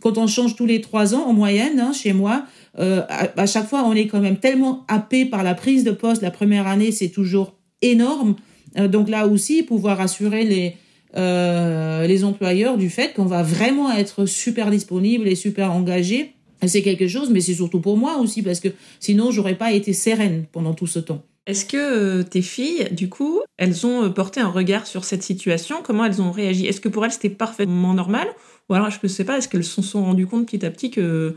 quand 0.00 0.18
on 0.18 0.26
change 0.26 0.56
tous 0.56 0.66
les 0.66 0.80
trois 0.80 1.14
ans 1.14 1.24
en 1.26 1.32
moyenne 1.32 1.80
hein, 1.80 1.92
chez 1.92 2.12
moi 2.12 2.44
à, 2.76 3.28
à 3.36 3.46
chaque 3.46 3.68
fois 3.68 3.84
on 3.86 3.94
est 3.94 4.08
quand 4.08 4.20
même 4.20 4.36
tellement 4.36 4.84
happé 4.88 5.24
par 5.24 5.42
la 5.42 5.54
prise 5.54 5.84
de 5.84 5.92
poste 5.92 6.22
la 6.22 6.30
première 6.30 6.66
année 6.66 6.92
c'est 6.92 7.08
toujours 7.08 7.54
énorme 7.80 8.34
donc 8.76 9.08
là 9.08 9.26
aussi, 9.26 9.62
pouvoir 9.62 10.00
assurer 10.00 10.44
les, 10.44 10.76
euh, 11.16 12.06
les 12.06 12.24
employeurs 12.24 12.78
du 12.78 12.88
fait 12.88 13.12
qu'on 13.14 13.26
va 13.26 13.42
vraiment 13.42 13.92
être 13.92 14.24
super 14.24 14.70
disponible 14.70 15.28
et 15.28 15.34
super 15.34 15.72
engagé. 15.72 16.32
C'est 16.66 16.82
quelque 16.82 17.08
chose, 17.08 17.28
mais 17.30 17.40
c'est 17.40 17.54
surtout 17.54 17.80
pour 17.80 17.96
moi 17.96 18.18
aussi, 18.18 18.40
parce 18.40 18.60
que 18.60 18.68
sinon, 19.00 19.30
j'aurais 19.30 19.56
pas 19.56 19.72
été 19.72 19.92
sereine 19.92 20.44
pendant 20.52 20.74
tout 20.74 20.86
ce 20.86 21.00
temps. 21.00 21.22
Est-ce 21.46 21.64
que 21.66 21.76
euh, 21.76 22.22
tes 22.22 22.40
filles, 22.40 22.88
du 22.92 23.08
coup, 23.08 23.40
elles 23.58 23.84
ont 23.84 24.08
porté 24.12 24.40
un 24.40 24.48
regard 24.48 24.86
sur 24.86 25.04
cette 25.04 25.24
situation? 25.24 25.78
Comment 25.82 26.04
elles 26.04 26.22
ont 26.22 26.30
réagi? 26.30 26.66
Est-ce 26.66 26.80
que 26.80 26.88
pour 26.88 27.04
elles, 27.04 27.10
c'était 27.10 27.30
parfaitement 27.30 27.94
normal? 27.94 28.28
Ou 28.68 28.74
alors, 28.74 28.90
je 28.90 28.98
ne 29.02 29.08
sais 29.08 29.24
pas, 29.24 29.38
est-ce 29.38 29.48
qu'elles 29.48 29.64
se 29.64 29.82
sont 29.82 30.04
rendues 30.04 30.28
compte 30.28 30.46
petit 30.46 30.64
à 30.64 30.70
petit 30.70 30.90
que 30.92 31.36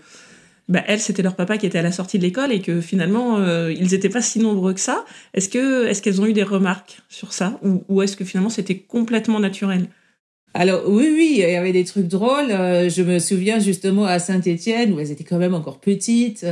bah, 0.67 0.83
elles, 0.87 0.99
c'était 0.99 1.21
leur 1.21 1.35
papa 1.35 1.57
qui 1.57 1.65
était 1.65 1.77
à 1.77 1.83
la 1.83 1.91
sortie 1.91 2.17
de 2.17 2.23
l'école 2.23 2.51
et 2.51 2.59
que 2.59 2.81
finalement, 2.81 3.37
euh, 3.37 3.71
ils 3.71 3.91
n'étaient 3.91 4.09
pas 4.09 4.21
si 4.21 4.39
nombreux 4.39 4.73
que 4.73 4.79
ça. 4.79 5.05
Est-ce 5.33 5.49
que, 5.49 5.85
est-ce 5.85 6.01
qu'elles 6.01 6.21
ont 6.21 6.25
eu 6.25 6.33
des 6.33 6.43
remarques 6.43 7.01
sur 7.07 7.33
ça 7.33 7.59
ou, 7.63 7.83
ou 7.87 8.01
est-ce 8.01 8.17
que 8.17 8.25
finalement 8.25 8.49
c'était 8.49 8.77
complètement 8.77 9.39
naturel? 9.39 9.87
Alors 10.55 10.83
oui, 10.87 11.09
oui, 11.13 11.29
il 11.33 11.39
y 11.39 11.55
avait 11.55 11.73
des 11.73 11.83
trucs 11.83 12.07
drôles. 12.07 12.49
Euh, 12.49 12.89
je 12.89 13.03
me 13.03 13.19
souviens 13.19 13.59
justement 13.59 14.05
à 14.05 14.19
Saint-Étienne 14.19 14.93
où 14.93 14.99
elles 14.99 15.11
étaient 15.11 15.23
quand 15.23 15.37
même 15.37 15.53
encore 15.53 15.79
petites, 15.79 16.47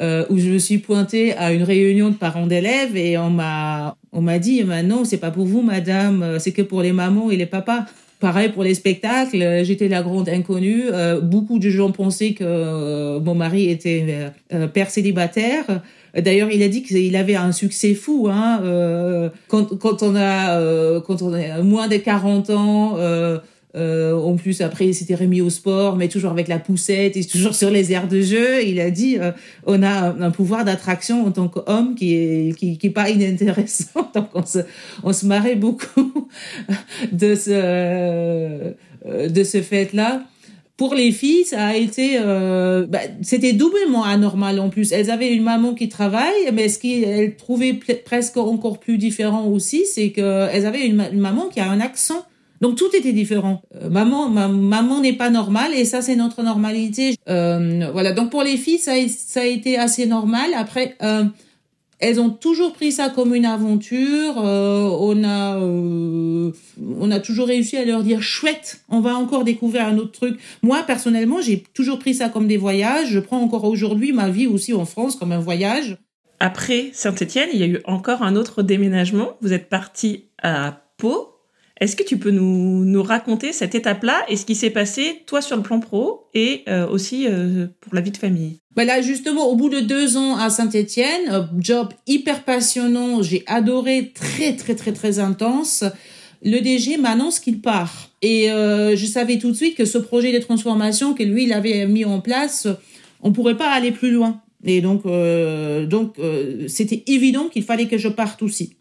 euh, 0.00 0.26
où 0.30 0.38
je 0.38 0.50
me 0.50 0.58
suis 0.58 0.78
pointée 0.78 1.32
à 1.34 1.52
une 1.52 1.62
réunion 1.62 2.10
de 2.10 2.14
parents 2.14 2.46
d'élèves 2.46 2.96
et 2.96 3.18
on 3.18 3.30
m'a 3.30 3.96
on 4.12 4.22
m'a 4.22 4.38
dit, 4.38 4.62
bah 4.62 4.82
non, 4.82 5.04
c'est 5.04 5.18
pas 5.18 5.30
pour 5.30 5.44
vous, 5.44 5.60
madame, 5.60 6.38
c'est 6.38 6.52
que 6.52 6.62
pour 6.62 6.82
les 6.82 6.92
mamans 6.92 7.30
et 7.30 7.36
les 7.36 7.46
papas. 7.46 7.84
Pareil 8.18 8.48
pour 8.48 8.62
les 8.62 8.74
spectacles, 8.74 9.42
euh, 9.42 9.62
j'étais 9.62 9.88
la 9.88 10.02
grande 10.02 10.30
inconnue. 10.30 10.84
Euh, 10.90 11.20
beaucoup 11.20 11.58
de 11.58 11.68
gens 11.68 11.90
pensaient 11.90 12.32
que 12.32 12.44
euh, 12.44 13.20
mon 13.20 13.34
mari 13.34 13.68
était 13.68 14.32
père 14.72 14.90
célibataire. 14.90 15.64
D'ailleurs, 16.16 16.50
il 16.50 16.62
a 16.62 16.68
dit 16.68 16.82
qu'il 16.82 17.14
avait 17.14 17.36
un 17.36 17.52
succès 17.52 17.92
fou. 17.92 18.28
Hein, 18.30 19.30
quand, 19.48 19.78
quand, 19.78 20.02
on 20.02 20.16
a 20.16 21.00
quand 21.00 21.20
on 21.20 21.34
a 21.34 21.60
moins 21.60 21.88
de 21.88 21.96
40 21.98 22.48
ans, 22.50 22.96
Euh, 23.76 24.14
en 24.14 24.36
plus, 24.36 24.62
après, 24.62 24.86
il 24.86 24.94
s'était 24.94 25.14
remis 25.14 25.40
au 25.40 25.50
sport, 25.50 25.96
mais 25.96 26.08
toujours 26.08 26.30
avec 26.30 26.48
la 26.48 26.58
poussette 26.58 27.16
et 27.16 27.24
toujours 27.24 27.54
sur 27.54 27.70
les 27.70 27.92
aires 27.92 28.08
de 28.08 28.22
jeu. 28.22 28.64
Il 28.64 28.80
a 28.80 28.90
dit, 28.90 29.18
euh, 29.18 29.32
on 29.66 29.82
a 29.82 30.14
un 30.18 30.30
pouvoir 30.30 30.64
d'attraction 30.64 31.26
en 31.26 31.30
tant 31.30 31.48
qu'homme 31.48 31.94
qui 31.94 32.14
est 32.14 32.56
qui, 32.56 32.78
qui 32.78 32.90
pas 32.90 33.10
inintéressant. 33.10 34.10
Donc 34.14 34.28
on 34.34 34.46
se 34.46 34.60
on 35.02 35.12
se 35.12 35.26
marrait 35.26 35.56
beaucoup 35.56 36.28
de 37.12 37.34
ce 37.34 37.50
euh, 37.52 38.72
de 39.04 39.44
ce 39.44 39.60
fait-là. 39.60 40.24
Pour 40.78 40.94
les 40.94 41.10
filles, 41.10 41.46
ça 41.46 41.68
a 41.68 41.74
été, 41.74 42.18
bah, 42.18 42.98
c'était 43.22 43.54
doublement 43.54 44.04
anormal 44.04 44.60
en 44.60 44.68
plus. 44.68 44.92
Elles 44.92 45.10
avaient 45.10 45.32
une 45.32 45.42
maman 45.42 45.72
qui 45.72 45.88
travaille, 45.88 46.50
mais 46.52 46.68
ce 46.68 46.78
qu'elles 46.78 47.34
trouvaient 47.36 47.72
presque 48.04 48.36
encore 48.36 48.78
plus 48.78 48.98
différent 48.98 49.46
aussi, 49.46 49.86
c'est 49.86 50.10
qu'elles 50.10 50.66
avaient 50.66 50.84
une, 50.84 50.96
maman 51.14 51.48
qui 51.48 51.60
a 51.60 51.70
un 51.70 51.80
accent. 51.80 52.26
Donc 52.60 52.76
tout 52.76 52.94
était 52.94 53.12
différent. 53.12 53.62
Euh, 53.74 53.90
maman, 53.90 54.28
maman 54.28 55.00
n'est 55.00 55.12
pas 55.12 55.30
normale 55.30 55.74
et 55.74 55.84
ça 55.84 56.02
c'est 56.02 56.16
notre 56.16 56.42
normalité. 56.42 57.16
Euh, 57.28 57.90
voilà. 57.92 58.12
Donc 58.12 58.30
pour 58.30 58.42
les 58.42 58.56
filles, 58.56 58.78
ça 58.78 58.92
a, 58.92 59.44
été 59.44 59.78
assez 59.78 60.06
normal. 60.06 60.50
Après, 60.54 60.96
euh, 61.02 61.24
elles 61.98 62.20
ont 62.20 62.30
toujours 62.30 62.72
pris 62.72 62.92
ça 62.92 63.08
comme 63.08 63.34
une 63.34 63.46
aventure. 63.46 64.36
On 64.36 65.24
a, 65.24 65.58
on 65.58 67.10
a 67.10 67.20
toujours 67.20 67.46
réussi 67.46 67.76
à 67.76 67.84
leur 67.84 68.02
dire 68.02 68.22
chouette, 68.22 68.80
on 68.88 69.00
va 69.00 69.14
encore 69.16 69.44
découvrir 69.44 69.86
un 69.86 69.96
autre 69.98 70.12
truc. 70.12 70.38
Moi 70.62 70.82
personnellement, 70.86 71.40
j'ai 71.40 71.64
toujours 71.74 71.98
pris 71.98 72.14
ça 72.14 72.28
comme 72.28 72.48
des 72.48 72.58
voyages. 72.58 73.08
Je 73.10 73.18
prends 73.18 73.40
encore 73.40 73.64
aujourd'hui 73.64 74.12
ma 74.12 74.28
vie 74.28 74.46
aussi 74.46 74.74
en 74.74 74.84
France 74.84 75.16
comme 75.16 75.32
un 75.32 75.38
voyage. 75.38 75.96
Après 76.38 76.90
Saint-Étienne, 76.92 77.48
il 77.54 77.60
y 77.60 77.62
a 77.62 77.66
eu 77.66 77.80
encore 77.86 78.22
un 78.22 78.36
autre 78.36 78.62
déménagement. 78.62 79.36
Vous 79.40 79.54
êtes 79.54 79.70
parti 79.70 80.24
à 80.42 80.82
Pau. 80.98 81.35
Est-ce 81.78 81.94
que 81.94 82.02
tu 82.02 82.16
peux 82.16 82.30
nous, 82.30 82.84
nous 82.84 83.02
raconter 83.02 83.52
cette 83.52 83.74
étape-là 83.74 84.24
et 84.28 84.36
ce 84.36 84.46
qui 84.46 84.54
s'est 84.54 84.70
passé, 84.70 85.22
toi, 85.26 85.42
sur 85.42 85.56
le 85.56 85.62
plan 85.62 85.78
pro 85.78 86.24
et 86.32 86.62
euh, 86.68 86.88
aussi 86.88 87.26
euh, 87.28 87.66
pour 87.80 87.94
la 87.94 88.00
vie 88.00 88.10
de 88.10 88.16
famille? 88.16 88.60
Ben 88.74 88.86
là, 88.86 89.02
justement, 89.02 89.46
au 89.46 89.56
bout 89.56 89.68
de 89.68 89.80
deux 89.80 90.16
ans 90.16 90.36
à 90.36 90.48
Saint-Étienne, 90.48 91.30
euh, 91.30 91.42
job 91.58 91.88
hyper 92.06 92.44
passionnant, 92.44 93.20
j'ai 93.20 93.44
adoré, 93.46 94.12
très, 94.14 94.56
très, 94.56 94.74
très, 94.74 94.92
très 94.92 95.18
intense. 95.18 95.84
Le 96.42 96.60
DG 96.60 96.96
m'annonce 96.96 97.40
qu'il 97.40 97.60
part. 97.60 98.10
Et 98.22 98.48
je 98.48 99.06
savais 99.06 99.38
tout 99.38 99.50
de 99.50 99.56
suite 99.56 99.76
que 99.76 99.84
ce 99.84 99.98
projet 99.98 100.32
de 100.32 100.38
transformation 100.38 101.14
que 101.14 101.22
lui, 101.22 101.44
il 101.44 101.52
avait 101.52 101.86
mis 101.86 102.04
en 102.04 102.20
place, 102.20 102.66
on 103.22 103.32
pourrait 103.32 103.56
pas 103.56 103.70
aller 103.70 103.90
plus 103.90 104.10
loin. 104.10 104.40
Et 104.64 104.80
donc, 104.80 105.04
donc 105.88 106.16
c'était 106.68 107.04
évident 107.06 107.48
qu'il 107.48 107.62
fallait 107.62 107.86
que 107.86 107.98
je 107.98 108.08
parte 108.08 108.42
aussi. 108.42 108.76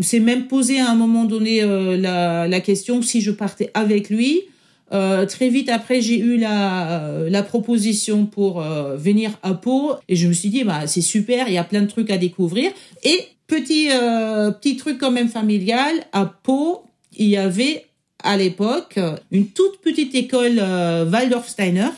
S'est 0.00 0.20
même 0.20 0.46
posé 0.46 0.78
à 0.78 0.90
un 0.90 0.94
moment 0.94 1.24
donné 1.24 1.62
euh, 1.62 1.96
la, 1.96 2.46
la, 2.46 2.60
question 2.60 3.00
si 3.00 3.22
je 3.22 3.30
partais 3.30 3.70
avec 3.74 4.10
lui. 4.10 4.42
Euh, 4.92 5.26
très 5.26 5.48
vite 5.48 5.68
après, 5.68 6.00
j'ai 6.00 6.18
eu 6.18 6.38
la, 6.38 7.00
euh, 7.00 7.30
la 7.30 7.42
proposition 7.42 8.26
pour 8.26 8.62
euh, 8.62 8.96
venir 8.96 9.32
à 9.42 9.54
Pau 9.54 9.94
et 10.08 10.14
je 10.14 10.28
me 10.28 10.32
suis 10.32 10.48
dit 10.48 10.62
bah 10.62 10.86
c'est 10.86 11.00
super, 11.00 11.48
il 11.48 11.54
y 11.54 11.58
a 11.58 11.64
plein 11.64 11.82
de 11.82 11.88
trucs 11.88 12.10
à 12.10 12.18
découvrir. 12.18 12.70
Et 13.02 13.18
petit 13.46 13.88
petit 14.60 14.76
truc 14.76 14.98
quand 14.98 15.10
même 15.10 15.28
familial, 15.28 15.94
à 16.12 16.26
Pau, 16.26 16.84
il 17.16 17.28
y 17.28 17.36
avait 17.36 17.86
à 18.22 18.36
l'époque 18.36 18.98
une 19.30 19.48
toute 19.48 19.80
petite 19.80 20.14
école 20.14 20.58
Waldorf 20.58 21.48
Steiner. 21.48 21.90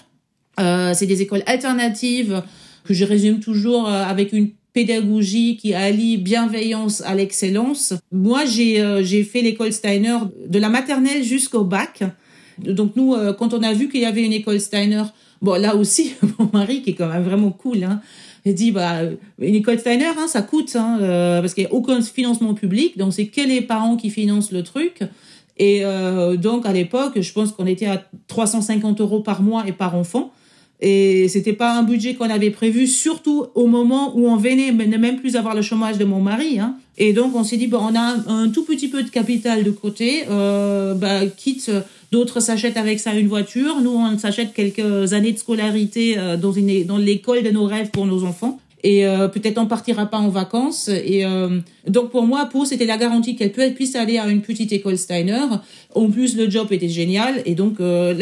c'est 0.58 1.06
des 1.06 1.22
écoles 1.22 1.42
alternatives 1.46 2.42
que 2.84 2.92
je 2.92 3.04
résume 3.04 3.40
toujours 3.40 3.88
avec 3.88 4.34
une 4.34 4.50
pédagogie 4.78 5.56
qui 5.56 5.74
allie 5.74 6.18
bienveillance 6.18 7.00
à 7.00 7.16
l'excellence. 7.16 7.94
Moi, 8.12 8.44
j'ai 8.44 8.80
euh, 8.80 9.02
j'ai 9.02 9.24
fait 9.24 9.42
l'école 9.42 9.72
Steiner 9.72 10.18
de 10.46 10.58
la 10.60 10.68
maternelle 10.68 11.24
jusqu'au 11.24 11.64
bac. 11.64 12.04
Donc 12.58 12.94
nous, 12.94 13.12
euh, 13.12 13.32
quand 13.32 13.54
on 13.54 13.62
a 13.64 13.72
vu 13.72 13.88
qu'il 13.88 14.02
y 14.02 14.04
avait 14.04 14.24
une 14.24 14.32
école 14.32 14.60
Steiner, 14.60 15.02
bon 15.42 15.60
là 15.60 15.74
aussi, 15.74 16.14
mon 16.38 16.48
mari 16.52 16.82
qui 16.82 16.90
est 16.90 16.94
quand 16.94 17.08
même 17.08 17.24
vraiment 17.24 17.50
cool, 17.50 17.82
hein, 17.82 18.00
il 18.44 18.54
dit 18.54 18.70
bah 18.70 19.00
une 19.40 19.56
école 19.56 19.80
Steiner, 19.80 20.12
hein, 20.16 20.28
ça 20.28 20.42
coûte, 20.42 20.76
hein, 20.76 20.98
euh, 21.00 21.40
parce 21.40 21.54
qu'il 21.54 21.64
n'y 21.64 21.70
a 21.70 21.74
aucun 21.74 22.00
financement 22.00 22.54
public, 22.54 22.96
donc 22.96 23.12
c'est 23.12 23.26
que 23.26 23.40
les 23.40 23.62
parents 23.62 23.96
qui 23.96 24.10
financent 24.10 24.52
le 24.52 24.62
truc. 24.62 25.00
Et 25.60 25.82
donc 26.36 26.66
à 26.66 26.72
l'époque, 26.72 27.20
je 27.20 27.32
pense 27.32 27.50
qu'on 27.50 27.66
était 27.66 27.86
à 27.86 28.00
350 28.28 29.00
euros 29.00 29.18
par 29.24 29.42
mois 29.42 29.66
et 29.66 29.72
par 29.72 29.96
enfant. 29.96 30.30
Et 30.80 31.26
c'était 31.28 31.52
pas 31.52 31.76
un 31.76 31.82
budget 31.82 32.14
qu'on 32.14 32.30
avait 32.30 32.50
prévu, 32.50 32.86
surtout 32.86 33.46
au 33.54 33.66
moment 33.66 34.16
où 34.16 34.28
on 34.28 34.36
venait 34.36 34.70
ne 34.70 34.96
même 34.96 35.18
plus 35.18 35.34
avoir 35.34 35.54
le 35.54 35.62
chômage 35.62 35.98
de 35.98 36.04
mon 36.04 36.20
mari. 36.20 36.60
Hein. 36.60 36.76
Et 36.98 37.12
donc 37.12 37.34
on 37.34 37.42
s'est 37.42 37.56
dit 37.56 37.66
bon, 37.66 37.78
on 37.78 37.96
a 37.96 38.16
un, 38.28 38.48
tout 38.48 38.64
petit 38.64 38.88
peu 38.88 39.02
de 39.02 39.08
capital 39.08 39.64
de 39.64 39.70
côté, 39.70 40.24
euh, 40.30 40.94
bah, 40.94 41.26
quitte 41.26 41.70
d'autres 42.12 42.40
s'achètent 42.40 42.76
avec 42.76 43.00
ça 43.00 43.14
une 43.14 43.28
voiture, 43.28 43.80
nous 43.80 43.90
on 43.90 44.18
s'achète 44.18 44.52
quelques 44.52 45.12
années 45.12 45.32
de 45.32 45.38
scolarité 45.38 46.16
euh, 46.16 46.36
dans 46.36 46.52
une 46.52 46.84
dans 46.84 46.96
l'école 46.96 47.42
de 47.42 47.50
nos 47.50 47.66
rêves 47.66 47.90
pour 47.90 48.06
nos 48.06 48.24
enfants 48.24 48.60
et 48.82 49.06
euh, 49.06 49.28
peut-être 49.28 49.58
on 49.58 49.66
partira 49.66 50.06
pas 50.06 50.18
en 50.18 50.28
vacances. 50.28 50.88
Et 50.88 51.24
euh, 51.24 51.60
donc 51.86 52.10
pour 52.10 52.26
moi, 52.26 52.46
Pau, 52.46 52.64
c'était 52.64 52.86
la 52.86 52.96
garantie 52.96 53.36
qu'elle 53.36 53.74
puisse 53.74 53.96
aller 53.96 54.18
à 54.18 54.28
une 54.28 54.42
petite 54.42 54.72
école 54.72 54.98
Steiner. 54.98 55.44
En 55.94 56.10
plus, 56.10 56.36
le 56.36 56.48
job 56.48 56.68
était 56.72 56.88
génial 56.88 57.42
et 57.44 57.54
donc 57.54 57.80
euh, 57.80 58.14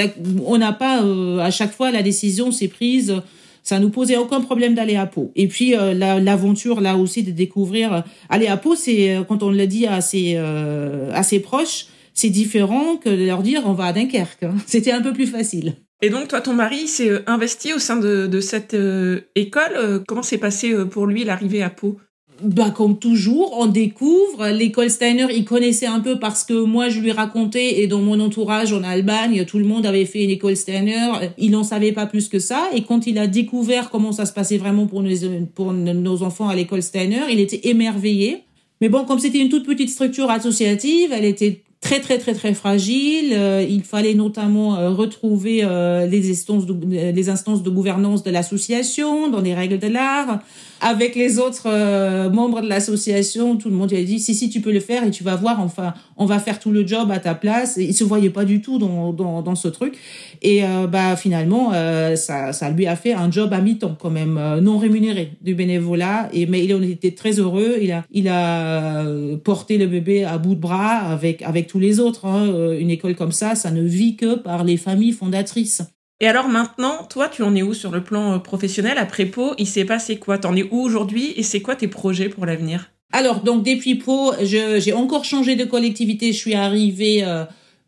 on 0.44 0.58
n'a 0.58 0.72
pas 0.72 1.02
à 1.42 1.50
chaque 1.50 1.72
fois 1.72 1.90
la 1.90 2.02
décision 2.02 2.50
s'est 2.52 2.68
prise. 2.68 3.20
Ça 3.62 3.80
nous 3.80 3.90
posait 3.90 4.16
aucun 4.16 4.40
problème 4.40 4.74
d'aller 4.74 4.94
à 4.94 5.06
Pau. 5.06 5.32
Et 5.34 5.48
puis 5.48 5.74
l'aventure 5.94 6.80
là 6.80 6.96
aussi 6.96 7.24
de 7.24 7.32
découvrir 7.32 8.04
aller 8.28 8.46
à 8.46 8.56
Pau, 8.56 8.76
c'est 8.76 9.18
quand 9.26 9.42
on 9.42 9.50
le 9.50 9.66
dit 9.66 9.86
à 9.86 10.00
ses 10.00 10.36
à 10.36 11.22
ses 11.24 11.40
proches, 11.40 11.86
c'est 12.14 12.30
différent 12.30 12.96
que 12.96 13.10
de 13.10 13.24
leur 13.24 13.42
dire 13.42 13.62
on 13.66 13.72
va 13.72 13.86
à 13.86 13.92
Dunkerque. 13.92 14.44
Hein. 14.44 14.54
C'était 14.66 14.92
un 14.92 15.02
peu 15.02 15.12
plus 15.12 15.26
facile. 15.26 15.74
Et 16.02 16.10
donc, 16.10 16.28
toi, 16.28 16.40
ton 16.40 16.52
mari 16.52 16.88
s'est 16.88 17.08
euh, 17.08 17.22
investi 17.26 17.72
au 17.72 17.78
sein 17.78 17.96
de, 17.96 18.26
de 18.26 18.40
cette 18.40 18.74
euh, 18.74 19.20
école. 19.34 19.72
Euh, 19.76 19.98
comment 20.06 20.22
s'est 20.22 20.38
passé 20.38 20.74
pour 20.90 21.06
lui 21.06 21.24
l'arrivée 21.24 21.62
à 21.62 21.70
Pau? 21.70 21.96
Bah, 22.42 22.70
comme 22.70 22.98
toujours, 22.98 23.56
on 23.58 23.66
découvre. 23.66 24.48
L'école 24.48 24.90
Steiner, 24.90 25.26
il 25.34 25.46
connaissait 25.46 25.86
un 25.86 26.00
peu 26.00 26.18
parce 26.18 26.44
que 26.44 26.52
moi, 26.52 26.90
je 26.90 27.00
lui 27.00 27.10
racontais 27.10 27.80
et 27.80 27.86
dans 27.86 28.00
mon 28.00 28.20
entourage 28.20 28.74
en 28.74 28.82
Allemagne, 28.82 29.46
tout 29.46 29.56
le 29.58 29.64
monde 29.64 29.86
avait 29.86 30.04
fait 30.04 30.22
une 30.22 30.28
école 30.28 30.54
Steiner. 30.54 31.12
Il 31.38 31.52
n'en 31.52 31.64
savait 31.64 31.92
pas 31.92 32.04
plus 32.04 32.28
que 32.28 32.38
ça. 32.38 32.68
Et 32.74 32.82
quand 32.82 33.06
il 33.06 33.16
a 33.16 33.26
découvert 33.26 33.88
comment 33.88 34.12
ça 34.12 34.26
se 34.26 34.34
passait 34.34 34.58
vraiment 34.58 34.86
pour 34.86 35.02
nos, 35.02 35.16
pour 35.54 35.72
nos 35.72 36.22
enfants 36.22 36.50
à 36.50 36.54
l'école 36.54 36.82
Steiner, 36.82 37.22
il 37.30 37.40
était 37.40 37.70
émerveillé. 37.70 38.42
Mais 38.82 38.90
bon, 38.90 39.06
comme 39.06 39.18
c'était 39.18 39.38
une 39.38 39.48
toute 39.48 39.64
petite 39.64 39.88
structure 39.88 40.30
associative, 40.30 41.12
elle 41.12 41.24
était 41.24 41.62
très 41.86 42.00
très 42.00 42.18
très 42.18 42.34
très 42.34 42.52
fragile. 42.52 43.32
Euh, 43.32 43.64
il 43.68 43.84
fallait 43.84 44.14
notamment 44.14 44.76
euh, 44.76 44.90
retrouver 44.90 45.60
euh, 45.62 46.04
les 46.06 46.32
instances 46.32 46.66
de, 46.66 46.74
les 46.90 47.28
instances 47.28 47.62
de 47.62 47.70
gouvernance 47.70 48.24
de 48.24 48.30
l'association 48.32 49.28
dans 49.28 49.40
les 49.40 49.54
règles 49.54 49.78
de 49.78 49.86
l'art 49.86 50.40
avec 50.80 51.14
les 51.14 51.38
autres 51.38 51.66
euh, 51.66 52.30
membres 52.30 52.60
de 52.60 52.68
l'association, 52.68 53.56
tout 53.56 53.68
le 53.68 53.74
monde 53.74 53.92
a 53.92 54.02
dit 54.02 54.18
si 54.18 54.34
si 54.34 54.50
tu 54.50 54.60
peux 54.60 54.72
le 54.72 54.80
faire 54.80 55.04
et 55.04 55.10
tu 55.10 55.24
vas 55.24 55.36
voir 55.36 55.60
enfin 55.60 55.94
on 56.16 56.26
va 56.26 56.38
faire 56.38 56.58
tout 56.58 56.70
le 56.70 56.86
job 56.86 57.10
à 57.10 57.18
ta 57.18 57.34
place. 57.34 57.78
Et 57.78 57.84
il 57.84 57.94
se 57.94 58.04
voyait 58.04 58.30
pas 58.30 58.44
du 58.44 58.60
tout 58.60 58.78
dans 58.78 59.12
dans, 59.12 59.42
dans 59.42 59.54
ce 59.54 59.68
truc 59.68 59.96
et 60.42 60.64
euh, 60.64 60.86
bah 60.86 61.16
finalement 61.16 61.72
euh, 61.74 62.16
ça 62.16 62.52
ça 62.52 62.70
lui 62.70 62.86
a 62.86 62.96
fait 62.96 63.12
un 63.12 63.30
job 63.30 63.52
à 63.52 63.60
mi-temps 63.60 63.96
quand 63.98 64.10
même 64.10 64.40
non 64.60 64.78
rémunéré 64.78 65.32
du 65.40 65.54
bénévolat 65.54 66.28
et 66.32 66.46
mais 66.46 66.64
il 66.64 66.74
en 66.74 66.82
était 66.82 67.12
très 67.12 67.38
heureux. 67.38 67.76
Il 67.80 67.92
a 67.92 68.04
il 68.10 68.28
a 68.28 69.04
porté 69.44 69.78
le 69.78 69.86
bébé 69.86 70.24
à 70.24 70.38
bout 70.38 70.54
de 70.54 70.60
bras 70.60 70.98
avec 70.98 71.42
avec 71.42 71.66
tous 71.66 71.78
les 71.78 72.00
autres. 72.00 72.26
Hein. 72.26 72.76
Une 72.78 72.90
école 72.90 73.14
comme 73.14 73.32
ça, 73.32 73.54
ça 73.54 73.70
ne 73.70 73.82
vit 73.82 74.16
que 74.16 74.34
par 74.34 74.64
les 74.64 74.76
familles 74.76 75.12
fondatrices. 75.12 75.82
Et 76.20 76.26
alors 76.26 76.48
maintenant, 76.48 77.04
toi, 77.10 77.28
tu 77.28 77.42
en 77.42 77.54
es 77.54 77.62
où 77.62 77.74
sur 77.74 77.90
le 77.90 78.02
plan 78.02 78.34
euh, 78.34 78.38
professionnel? 78.38 78.96
Après 78.98 79.26
Pau, 79.26 79.54
il 79.58 79.66
s'est 79.66 79.84
passé 79.84 80.16
quoi? 80.16 80.38
T'en 80.38 80.56
es 80.56 80.62
où 80.62 80.80
aujourd'hui? 80.80 81.34
Et 81.36 81.42
c'est 81.42 81.60
quoi 81.60 81.76
tes 81.76 81.88
projets 81.88 82.28
pour 82.28 82.46
l'avenir? 82.46 82.90
Alors, 83.12 83.40
donc 83.40 83.62
depuis 83.62 83.94
Pau, 83.94 84.32
j'ai 84.42 84.92
encore 84.92 85.24
changé 85.24 85.56
de 85.56 85.64
collectivité. 85.64 86.32
Je 86.32 86.38
suis 86.38 86.54
arrivée 86.54 87.22
euh, 87.24 87.44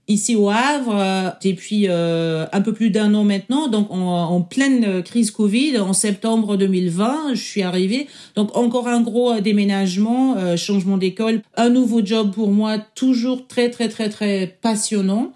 ici 0.07 0.37
au 0.37 0.49
Havre 0.49 0.95
euh, 0.97 1.31
depuis 1.43 1.87
euh, 1.89 2.47
un 2.53 2.61
peu 2.61 2.73
plus 2.73 2.91
d'un 2.91 3.13
an 3.15 3.25
maintenant, 3.25 3.69
donc 3.69 3.91
en, 3.91 3.97
en, 3.97 4.41
pleine 4.41 5.03
crise 5.03 5.31
Covid, 5.31 5.79
en 5.79 5.93
septembre 5.93 6.57
2020, 6.57 7.35
je 7.35 7.43
suis 7.43 7.63
arrivée. 7.63 8.07
Donc 8.37 8.57
encore 8.57 8.89
un 8.89 9.01
gros 9.01 9.41
déménagement, 9.41 10.57
changement 10.57 10.97
d'école, 10.97 11.43
un 11.57 11.69
nouveau 11.69 12.05
job 12.05 12.33
pour 12.33 12.51
moi, 12.51 12.79
toujours 12.95 13.47
très 13.47 13.71
très 13.71 13.89
très 13.89 14.09
très 14.09 14.59
passionnant. 14.63 15.33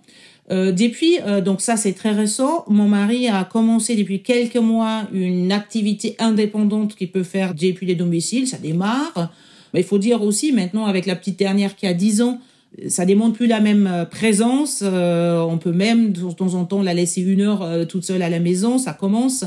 Euh, 0.50 0.72
depuis, 0.72 1.18
euh, 1.24 1.40
donc 1.40 1.61
ça 1.61 1.76
c'est 1.76 1.92
très 1.92 2.11
récent, 2.11 2.64
mon 2.68 2.88
mari 2.88 3.28
a 3.28 3.44
commencé 3.44 3.94
depuis 3.94 4.22
quelques 4.22 4.57
mois 4.57 5.05
une 5.12 5.52
activité 5.52 6.16
indépendante 6.18 6.96
qu'il 6.96 7.12
peut 7.12 7.22
faire 7.22 7.55
depuis 7.55 7.87
les 7.87 7.94
domiciles, 7.94 8.48
ça 8.48 8.59
démarre. 8.59 9.33
Mais 9.72 9.81
il 9.81 9.87
faut 9.87 9.98
dire 9.98 10.20
aussi 10.22 10.52
maintenant 10.52 10.87
avec 10.87 11.07
la 11.07 11.14
petite 11.14 11.38
dernière 11.38 11.76
qui 11.76 11.87
a 11.87 11.94
10 11.94 12.22
ans, 12.22 12.40
ça 12.88 13.05
démontre 13.05 13.37
plus 13.37 13.46
la 13.46 13.61
même 13.61 13.87
euh, 13.87 14.05
présence. 14.05 14.83
on 14.83 15.59
peut 15.59 15.72
même 15.72 16.12
de 16.12 16.33
temps 16.33 16.55
en 16.55 16.64
temps 16.64 16.83
la 16.83 16.94
laisser 16.94 17.20
une 17.20 17.42
heure 17.42 17.87
toute 17.87 18.05
seule 18.05 18.22
à 18.22 18.28
la 18.28 18.40
maison, 18.40 18.78
ça 18.78 18.92
commence. 18.92 19.44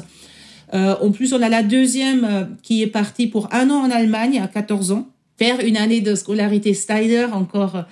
en 0.71 1.11
plus, 1.11 1.33
on 1.33 1.41
a 1.41 1.49
la 1.49 1.61
deuxième 1.61 2.55
qui 2.63 2.81
est 2.81 2.87
partie 2.87 3.27
pour 3.27 3.53
un 3.53 3.69
an 3.69 3.85
en 3.85 3.91
Allemagne 3.91 4.39
à 4.39 4.47
14 4.47 4.91
ans, 4.93 5.09
faire 5.37 5.59
une 5.59 5.75
année 5.75 5.99
de 5.99 6.15
scolarité 6.15 6.73
Steiner 6.73 7.25
encore 7.33 7.83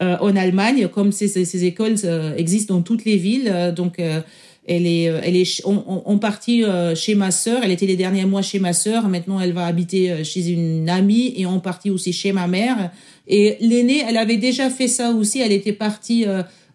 en 0.00 0.34
Allemagne, 0.34 0.88
comme 0.88 1.12
ces, 1.12 1.28
ces, 1.28 1.64
écoles 1.64 1.96
existent 2.36 2.74
dans 2.74 2.82
toutes 2.82 3.04
les 3.04 3.16
villes. 3.16 3.72
donc, 3.76 4.00
elle 4.66 4.86
est, 4.86 5.04
elle 5.04 5.36
est 5.36 5.62
en, 5.64 6.18
partie 6.18 6.64
chez 6.94 7.14
ma 7.14 7.30
sœur. 7.30 7.60
Elle 7.62 7.70
était 7.70 7.86
les 7.86 7.96
derniers 7.96 8.24
mois 8.24 8.40
chez 8.40 8.58
ma 8.58 8.72
sœur. 8.72 9.08
Maintenant, 9.08 9.40
elle 9.40 9.52
va 9.52 9.66
habiter 9.66 10.24
chez 10.24 10.48
une 10.48 10.88
amie 10.88 11.34
et 11.36 11.44
en 11.44 11.60
partie 11.60 11.90
aussi 11.90 12.12
chez 12.12 12.32
ma 12.32 12.46
mère. 12.46 12.90
Et 13.28 13.56
l'aînée, 13.60 14.02
elle 14.08 14.16
avait 14.16 14.38
déjà 14.38 14.70
fait 14.70 14.88
ça 14.88 15.10
aussi. 15.10 15.40
Elle 15.40 15.52
était 15.52 15.72
partie 15.72 16.24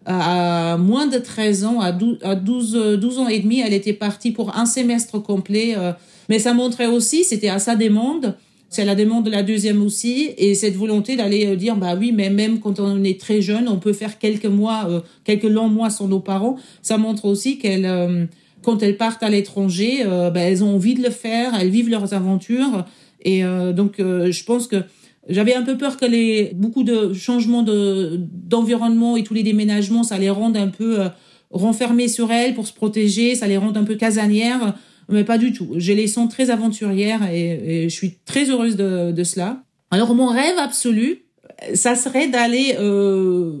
à 0.06 0.76
moins 0.78 1.06
de 1.06 1.18
13 1.18 1.64
ans, 1.64 1.80
à 1.80 1.92
12, 1.92 2.18
à 2.22 2.34
12, 2.36 2.98
12 3.00 3.18
ans 3.18 3.28
et 3.28 3.40
demi, 3.40 3.60
elle 3.60 3.74
était 3.74 3.92
partie 3.92 4.30
pour 4.30 4.56
un 4.56 4.66
semestre 4.66 5.20
complet. 5.20 5.74
Euh, 5.76 5.92
mais 6.28 6.38
ça 6.38 6.54
montrait 6.54 6.86
aussi, 6.86 7.24
c'était 7.24 7.48
à 7.48 7.58
sa 7.58 7.76
demande, 7.76 8.34
c'est 8.68 8.84
la 8.84 8.94
demande 8.94 9.24
de 9.24 9.30
la 9.30 9.42
deuxième 9.42 9.82
aussi, 9.82 10.30
et 10.36 10.54
cette 10.54 10.76
volonté 10.76 11.16
d'aller 11.16 11.46
euh, 11.46 11.56
dire, 11.56 11.76
bah 11.76 11.94
oui, 11.98 12.12
mais 12.12 12.30
même 12.30 12.60
quand 12.60 12.80
on 12.80 13.02
est 13.04 13.20
très 13.20 13.40
jeune, 13.40 13.68
on 13.68 13.78
peut 13.78 13.92
faire 13.92 14.18
quelques 14.18 14.46
mois, 14.46 14.86
euh, 14.88 15.00
quelques 15.24 15.44
longs 15.44 15.68
mois 15.68 15.90
sans 15.90 16.08
nos 16.08 16.20
parents. 16.20 16.56
Ça 16.82 16.98
montre 16.98 17.24
aussi 17.24 17.58
qu'elles, 17.58 18.28
quand 18.62 18.82
elles 18.82 18.96
partent 18.96 19.22
à 19.22 19.30
l'étranger, 19.30 20.04
bah, 20.04 20.40
elles 20.40 20.64
ont 20.64 20.74
envie 20.74 20.94
de 20.94 21.02
le 21.02 21.10
faire, 21.10 21.52
elles 21.58 21.70
vivent 21.70 21.90
leurs 21.90 22.14
aventures. 22.14 22.84
Et 23.24 23.42
donc, 23.42 23.94
je 23.98 24.44
pense 24.44 24.66
que 24.66 24.82
j'avais 25.28 25.54
un 25.54 25.62
peu 25.62 25.76
peur 25.76 25.96
que 25.96 26.06
les 26.06 26.52
beaucoup 26.54 26.84
de 26.84 27.12
changements 27.12 27.62
de 27.62 28.20
d'environnement 28.32 29.16
et 29.16 29.24
tous 29.24 29.34
les 29.34 29.42
déménagements, 29.42 30.02
ça 30.02 30.18
les 30.18 30.30
rende 30.30 30.56
un 30.56 30.68
peu 30.68 31.00
euh, 31.00 31.08
renfermées 31.50 32.08
sur 32.08 32.30
elles 32.30 32.54
pour 32.54 32.66
se 32.66 32.72
protéger, 32.72 33.34
ça 33.34 33.46
les 33.46 33.56
rende 33.56 33.76
un 33.76 33.84
peu 33.84 33.96
casanières, 33.96 34.74
mais 35.08 35.24
pas 35.24 35.38
du 35.38 35.52
tout. 35.52 35.74
Je 35.76 35.92
les 35.92 36.06
sens 36.06 36.28
très 36.28 36.50
aventurières 36.50 37.28
et, 37.30 37.88
je 37.88 37.94
suis 37.94 38.18
très 38.24 38.50
heureuse 38.50 38.76
de, 38.76 39.12
de 39.12 39.24
cela. 39.24 39.62
Alors 39.90 40.14
mon 40.14 40.26
rêve 40.26 40.58
absolu, 40.58 41.26
ça 41.74 41.94
serait 41.94 42.28
d'aller 42.28 42.76
euh, 42.78 43.52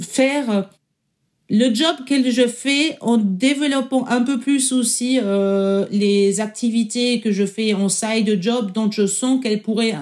faire 0.00 0.70
le 1.50 1.74
job 1.74 1.96
que 2.06 2.30
je 2.30 2.46
fais 2.46 2.96
en 3.00 3.18
développant 3.18 4.06
un 4.08 4.22
peu 4.22 4.38
plus 4.38 4.72
aussi 4.72 5.18
euh, 5.22 5.86
les 5.90 6.40
activités 6.40 7.20
que 7.20 7.32
je 7.32 7.44
fais 7.44 7.74
en 7.74 7.88
side 7.88 8.38
job 8.40 8.72
dont 8.72 8.90
je 8.90 9.06
sens 9.06 9.40
qu'elles 9.42 9.62
pourraient 9.62 9.94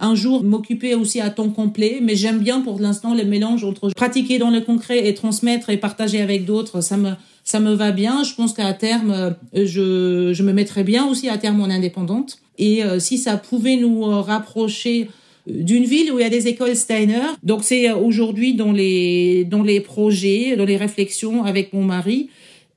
un 0.00 0.14
jour 0.14 0.42
m'occuper 0.42 0.94
aussi 0.94 1.20
à 1.20 1.30
temps 1.30 1.50
complet, 1.50 2.00
mais 2.02 2.16
j'aime 2.16 2.38
bien 2.38 2.60
pour 2.62 2.80
l'instant 2.80 3.14
le 3.14 3.24
mélange 3.24 3.64
entre 3.64 3.90
pratiquer 3.90 4.38
dans 4.38 4.50
le 4.50 4.62
concret 4.62 5.06
et 5.06 5.14
transmettre 5.14 5.70
et 5.70 5.76
partager 5.76 6.20
avec 6.20 6.44
d'autres. 6.44 6.80
Ça 6.80 6.96
me 6.96 7.10
ça 7.44 7.60
me 7.60 7.74
va 7.74 7.92
bien. 7.92 8.22
Je 8.22 8.34
pense 8.34 8.52
qu'à 8.52 8.72
terme, 8.74 9.10
euh, 9.10 9.30
je, 9.54 10.32
je 10.32 10.42
me 10.42 10.52
mettrais 10.52 10.84
bien 10.84 11.06
aussi 11.06 11.28
à 11.28 11.38
terme 11.38 11.60
en 11.60 11.64
indépendante. 11.64 12.38
Et 12.58 12.84
euh, 12.84 12.98
si 12.98 13.18
ça 13.18 13.36
pouvait 13.36 13.76
nous 13.76 14.04
euh, 14.04 14.20
rapprocher 14.20 15.08
d'une 15.46 15.84
ville 15.84 16.12
où 16.12 16.18
il 16.18 16.22
y 16.22 16.24
a 16.24 16.30
des 16.30 16.48
écoles 16.48 16.76
Steiner. 16.76 17.22
Donc 17.42 17.64
c'est 17.64 17.90
aujourd'hui 17.90 18.54
dans 18.54 18.72
les 18.72 19.44
dans 19.46 19.62
les 19.62 19.80
projets, 19.80 20.54
dans 20.54 20.66
les 20.66 20.76
réflexions 20.76 21.44
avec 21.44 21.72
mon 21.72 21.82
mari 21.82 22.28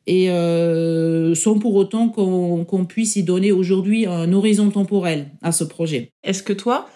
et 0.08 0.28
sans 1.36 1.60
pour 1.60 1.76
autant 1.76 2.08
qu'on 2.08 2.63
qu'on 2.63 2.86
puisse 2.86 3.17
y 3.17 3.23
donner 3.23 3.52
aujourd'hui 3.52 4.06
un 4.06 4.32
horizon 4.32 4.69
temporel 4.69 5.28
à 5.41 5.52
ce 5.52 5.65
projet. 5.65 6.12
Est-ce 6.23 6.41
que 6.41 6.54
toi, 6.54 6.89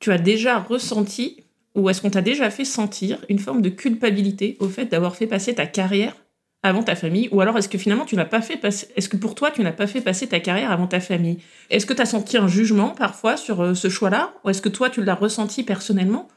tu 0.00 0.10
as 0.10 0.18
déjà 0.18 0.58
ressenti 0.58 1.36
ou 1.76 1.88
est-ce 1.88 2.02
qu'on 2.02 2.10
t'a 2.10 2.20
déjà 2.20 2.50
fait 2.50 2.64
sentir 2.64 3.18
une 3.28 3.38
forme 3.38 3.62
de 3.62 3.68
culpabilité 3.68 4.56
au 4.58 4.68
fait 4.68 4.86
d'avoir 4.86 5.14
fait 5.14 5.28
passer 5.28 5.54
ta 5.54 5.66
carrière 5.66 6.16
avant 6.62 6.82
ta 6.82 6.96
famille 6.96 7.28
Ou 7.32 7.40
alors 7.40 7.56
est-ce 7.58 7.68
que 7.68 7.78
finalement 7.78 8.04
tu 8.04 8.16
n'as 8.16 8.24
pas 8.24 8.42
fait 8.42 8.56
passer 8.56 8.88
est-ce 8.96 9.08
que 9.08 9.16
pour 9.16 9.34
toi 9.34 9.50
tu 9.50 9.62
n'as 9.62 9.72
pas 9.72 9.86
fait 9.86 10.00
passer 10.00 10.26
ta 10.26 10.40
carrière 10.40 10.70
avant 10.70 10.86
ta 10.86 11.00
famille? 11.00 11.38
Est-ce 11.70 11.86
que 11.86 11.94
tu 11.94 12.02
as 12.02 12.06
senti 12.06 12.36
un 12.36 12.48
jugement 12.48 12.90
parfois 12.90 13.36
sur 13.36 13.60
euh, 13.60 13.74
ce 13.74 13.88
choix-là 13.88 14.34
Ou 14.44 14.50
est-ce 14.50 14.62
que 14.62 14.68
toi 14.68 14.90
tu 14.90 15.02
l'as 15.02 15.14
ressenti 15.14 15.62
personnellement 15.62 16.28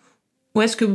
Ou 0.55 0.61
est-ce 0.61 0.77
que 0.77 0.85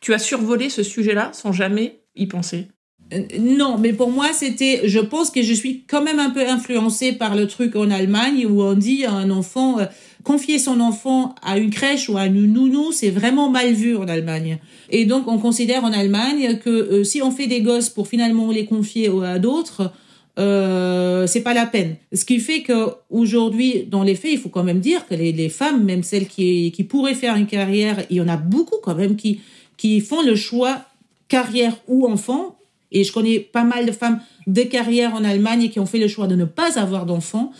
tu 0.00 0.14
as 0.14 0.18
survolé 0.18 0.70
ce 0.70 0.82
sujet-là 0.82 1.30
sans 1.32 1.52
jamais 1.52 2.00
y 2.16 2.26
penser? 2.26 2.68
Euh, 3.12 3.22
non, 3.38 3.78
mais 3.78 3.92
pour 3.92 4.10
moi, 4.10 4.32
c'était, 4.32 4.82
je 4.84 5.00
pense 5.00 5.30
que 5.30 5.42
je 5.42 5.52
suis 5.52 5.84
quand 5.84 6.02
même 6.02 6.18
un 6.18 6.30
peu 6.30 6.48
influencée 6.48 7.12
par 7.12 7.34
le 7.34 7.46
truc 7.46 7.76
en 7.76 7.90
Allemagne 7.90 8.46
où 8.46 8.62
on 8.62 8.74
dit 8.74 9.04
à 9.04 9.12
un 9.12 9.30
enfant, 9.30 9.80
euh, 9.80 9.86
confier 10.24 10.58
son 10.58 10.80
enfant 10.80 11.34
à 11.42 11.58
une 11.58 11.70
crèche 11.70 12.08
ou 12.08 12.16
à 12.16 12.26
une 12.26 12.52
nounou, 12.52 12.92
c'est 12.92 13.10
vraiment 13.10 13.50
mal 13.50 13.72
vu 13.72 13.96
en 13.96 14.06
Allemagne. 14.08 14.58
Et 14.90 15.04
donc, 15.04 15.28
on 15.28 15.38
considère 15.38 15.84
en 15.84 15.92
Allemagne 15.92 16.58
que 16.58 16.70
euh, 16.70 17.04
si 17.04 17.22
on 17.22 17.30
fait 17.30 17.46
des 17.46 17.62
gosses 17.62 17.88
pour 17.88 18.08
finalement 18.08 18.50
les 18.50 18.64
confier 18.64 19.10
à 19.24 19.38
d'autres, 19.38 19.92
euh, 20.38 21.26
c'est 21.26 21.42
pas 21.42 21.54
la 21.54 21.66
peine. 21.66 21.96
Ce 22.12 22.24
qui 22.24 22.38
fait 22.38 22.62
que 22.62 22.88
aujourd'hui, 23.10 23.86
dans 23.90 24.02
les 24.02 24.14
faits, 24.14 24.32
il 24.32 24.38
faut 24.38 24.48
quand 24.48 24.64
même 24.64 24.80
dire 24.80 25.06
que 25.06 25.14
les, 25.14 25.48
femmes, 25.48 25.84
même 25.84 26.02
celles 26.02 26.26
qui, 26.26 26.86
pourraient 26.88 27.14
faire 27.14 27.36
une 27.36 27.46
carrière, 27.46 28.04
il 28.10 28.16
y 28.16 28.20
en 28.20 28.28
a 28.28 28.36
beaucoup 28.36 28.76
quand 28.82 28.94
même 28.94 29.16
qui 29.16 30.00
font 30.00 30.22
le 30.22 30.36
choix 30.36 30.82
carrière 31.28 31.76
ou 31.88 32.06
enfant 32.06 32.56
et 32.92 33.04
je 33.04 33.12
connais 33.12 33.38
pas 33.40 33.64
mal 33.64 33.86
de 33.86 33.92
femmes 33.92 34.20
de 34.46 34.62
carrière 34.62 35.14
en 35.14 35.24
Allemagne 35.24 35.68
qui 35.68 35.78
ont 35.78 35.86
fait 35.86 35.98
le 35.98 36.08
choix 36.08 36.26
de 36.26 36.34
ne 36.34 36.44
pas 36.44 36.78
avoir 36.78 37.06
d'enfants, 37.06 37.52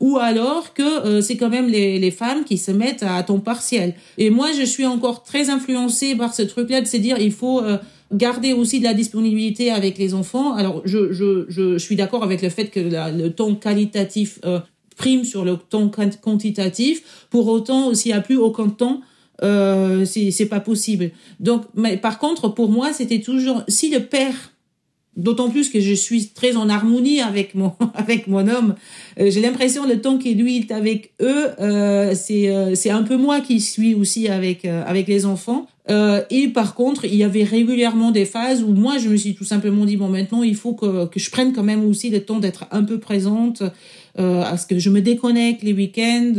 ou 0.00 0.18
alors 0.18 0.72
que 0.74 0.82
euh, 0.82 1.20
c'est 1.20 1.36
quand 1.36 1.50
même 1.50 1.68
les, 1.68 1.98
les, 1.98 2.10
femmes 2.10 2.44
qui 2.44 2.56
se 2.58 2.70
mettent 2.70 3.02
à 3.02 3.22
temps 3.22 3.40
partiel. 3.40 3.94
Et 4.16 4.30
moi, 4.30 4.48
je 4.58 4.62
suis 4.62 4.86
encore 4.86 5.24
très 5.24 5.50
influencée 5.50 6.14
par 6.14 6.34
ce 6.34 6.42
truc-là 6.42 6.80
de 6.80 6.86
se 6.86 6.96
dire 6.96 7.18
il 7.18 7.32
faut 7.32 7.60
euh, 7.62 7.78
garder 8.12 8.52
aussi 8.52 8.78
de 8.78 8.84
la 8.84 8.94
disponibilité 8.94 9.70
avec 9.70 9.98
les 9.98 10.14
enfants. 10.14 10.54
Alors, 10.54 10.82
je, 10.84 11.12
je, 11.12 11.44
je, 11.48 11.78
suis 11.78 11.96
d'accord 11.96 12.22
avec 12.22 12.42
le 12.42 12.48
fait 12.48 12.66
que 12.66 12.80
le 12.80 13.28
temps 13.28 13.54
qualitatif 13.54 14.38
euh, 14.44 14.60
prime 14.96 15.24
sur 15.24 15.44
le 15.44 15.56
temps 15.56 15.88
quantitatif. 15.88 17.26
Pour 17.30 17.48
autant, 17.48 17.94
s'il 17.94 18.12
n'y 18.12 18.18
a 18.18 18.20
plus 18.20 18.36
aucun 18.36 18.68
temps, 18.68 19.00
euh, 19.42 20.04
c'est 20.04 20.46
pas 20.46 20.60
possible. 20.60 21.10
Donc, 21.40 21.62
mais 21.74 21.96
par 21.96 22.18
contre, 22.18 22.48
pour 22.48 22.68
moi, 22.68 22.92
c'était 22.92 23.20
toujours 23.20 23.62
si 23.68 23.90
le 23.90 24.00
père 24.00 24.34
D'autant 25.18 25.50
plus 25.50 25.68
que 25.68 25.80
je 25.80 25.92
suis 25.92 26.28
très 26.28 26.56
en 26.56 26.68
harmonie 26.68 27.20
avec 27.20 27.56
mon 27.56 27.72
avec 27.94 28.28
mon 28.28 28.46
homme. 28.46 28.76
Euh, 29.18 29.30
j'ai 29.30 29.40
l'impression 29.40 29.84
le 29.84 30.00
temps 30.00 30.16
qu'il 30.16 30.40
lui 30.40 30.58
est 30.58 30.70
avec 30.70 31.10
eux, 31.20 31.48
euh, 31.60 32.14
c'est 32.14 32.48
euh, 32.48 32.76
c'est 32.76 32.90
un 32.90 33.02
peu 33.02 33.16
moi 33.16 33.40
qui 33.40 33.60
suis 33.60 33.96
aussi 33.96 34.28
avec 34.28 34.64
euh, 34.64 34.84
avec 34.86 35.08
les 35.08 35.26
enfants. 35.26 35.66
et 36.30 36.48
par 36.48 36.74
contre, 36.74 37.06
il 37.06 37.16
y 37.16 37.24
avait 37.24 37.44
régulièrement 37.44 38.10
des 38.12 38.26
phases 38.26 38.62
où 38.62 38.68
moi 38.68 38.98
je 38.98 39.08
me 39.08 39.16
suis 39.16 39.34
tout 39.34 39.44
simplement 39.44 39.86
dit 39.86 39.96
bon 39.96 40.08
maintenant 40.08 40.42
il 40.44 40.54
faut 40.54 40.74
que 40.74 41.06
que 41.06 41.18
je 41.18 41.30
prenne 41.30 41.52
quand 41.52 41.64
même 41.64 41.84
aussi 41.84 42.10
le 42.10 42.20
temps 42.20 42.38
d'être 42.38 42.66
un 42.70 42.84
peu 42.84 42.98
présente. 42.98 43.62
à 44.52 44.56
ce 44.56 44.66
que 44.66 44.78
je 44.78 44.90
me 44.90 45.00
déconnecte 45.00 45.62
les 45.62 45.72
week-ends. 45.72 46.34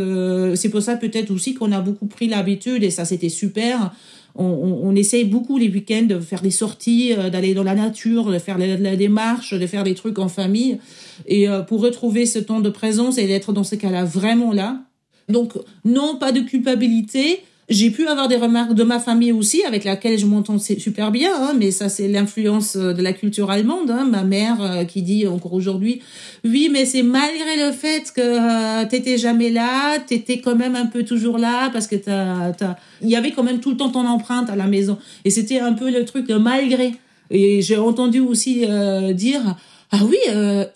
c'est 0.59 0.69
pour 0.69 0.81
ça 0.81 0.95
peut-être 0.97 1.31
aussi 1.31 1.53
qu'on 1.53 1.71
a 1.71 1.81
beaucoup 1.81 2.07
pris 2.07 2.27
l'habitude 2.27 2.83
et 2.83 2.91
ça 2.91 3.05
c'était 3.05 3.33
super 3.43 3.93
on, 4.35 4.45
on, 4.83 4.95
essaye 4.95 5.25
beaucoup 5.25 5.57
les 5.57 5.69
week-ends 5.69 6.05
de 6.07 6.19
faire 6.19 6.41
des 6.41 6.51
sorties, 6.51 7.13
euh, 7.13 7.29
d'aller 7.29 7.53
dans 7.53 7.63
la 7.63 7.75
nature, 7.75 8.31
de 8.31 8.39
faire 8.39 8.57
la, 8.57 8.95
démarche, 8.95 9.53
de 9.53 9.67
faire 9.67 9.83
des 9.83 9.95
trucs 9.95 10.19
en 10.19 10.29
famille. 10.29 10.79
Et 11.25 11.49
euh, 11.49 11.61
pour 11.61 11.81
retrouver 11.81 12.25
ce 12.25 12.39
temps 12.39 12.59
de 12.59 12.69
présence 12.69 13.17
et 13.17 13.27
d'être 13.27 13.53
dans 13.53 13.63
ce 13.63 13.75
cas-là 13.75 14.05
vraiment 14.05 14.53
là. 14.53 14.81
Donc 15.27 15.53
non, 15.85 16.15
pas 16.17 16.31
de 16.31 16.41
culpabilité. 16.41 17.43
J'ai 17.69 17.91
pu 17.91 18.07
avoir 18.07 18.27
des 18.27 18.35
remarques 18.35 18.73
de 18.73 18.81
ma 18.81 18.97
famille 18.97 19.31
aussi, 19.31 19.63
avec 19.63 19.83
laquelle 19.83 20.17
je 20.17 20.25
m'entends 20.25 20.57
super 20.57 21.11
bien, 21.11 21.31
hein, 21.35 21.53
mais 21.55 21.69
ça 21.69 21.87
c'est 21.87 22.07
l'influence 22.07 22.75
euh, 22.75 22.93
de 22.93 23.03
la 23.03 23.13
culture 23.13 23.51
allemande. 23.51 23.91
Hein. 23.91 24.05
Ma 24.09 24.23
mère 24.23 24.57
euh, 24.59 24.83
qui 24.85 25.03
dit 25.03 25.27
encore 25.27 25.53
aujourd'hui, 25.53 26.01
oui, 26.43 26.69
mais 26.71 26.85
c'est 26.85 27.03
malgré 27.03 27.67
le 27.67 27.71
fait 27.71 28.11
que 28.11 28.21
euh, 28.21 28.87
t'étais 28.89 29.19
jamais 29.19 29.51
là, 29.51 29.99
t'étais 29.99 30.39
quand 30.39 30.55
même 30.55 30.75
un 30.75 30.87
peu 30.87 31.03
toujours 31.03 31.37
là, 31.37 31.69
parce 31.69 31.85
que 31.85 31.95
t'as, 31.95 32.53
t'as... 32.53 32.75
il 33.03 33.09
y 33.09 33.15
avait 33.15 33.31
quand 33.31 33.43
même 33.43 33.59
tout 33.59 33.69
le 33.69 33.77
temps 33.77 33.89
ton 33.89 34.07
empreinte 34.07 34.49
à 34.49 34.55
la 34.55 34.65
maison, 34.65 34.97
et 35.23 35.29
c'était 35.29 35.59
un 35.59 35.73
peu 35.73 35.91
le 35.91 36.05
truc 36.05 36.27
de 36.27 36.35
malgré. 36.35 36.93
Et 37.29 37.61
j'ai 37.61 37.77
entendu 37.77 38.19
aussi 38.19 38.65
dire, 39.13 39.55
ah 39.91 39.99
oui, 40.03 40.17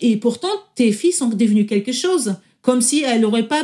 et 0.00 0.16
pourtant 0.18 0.46
tes 0.76 0.92
filles 0.92 1.10
sont 1.10 1.26
devenues 1.28 1.66
quelque 1.66 1.90
chose 1.90 2.36
comme 2.64 2.80
si 2.80 3.02
elles 3.02 3.20
n'auraient 3.20 3.46
pas, 3.46 3.62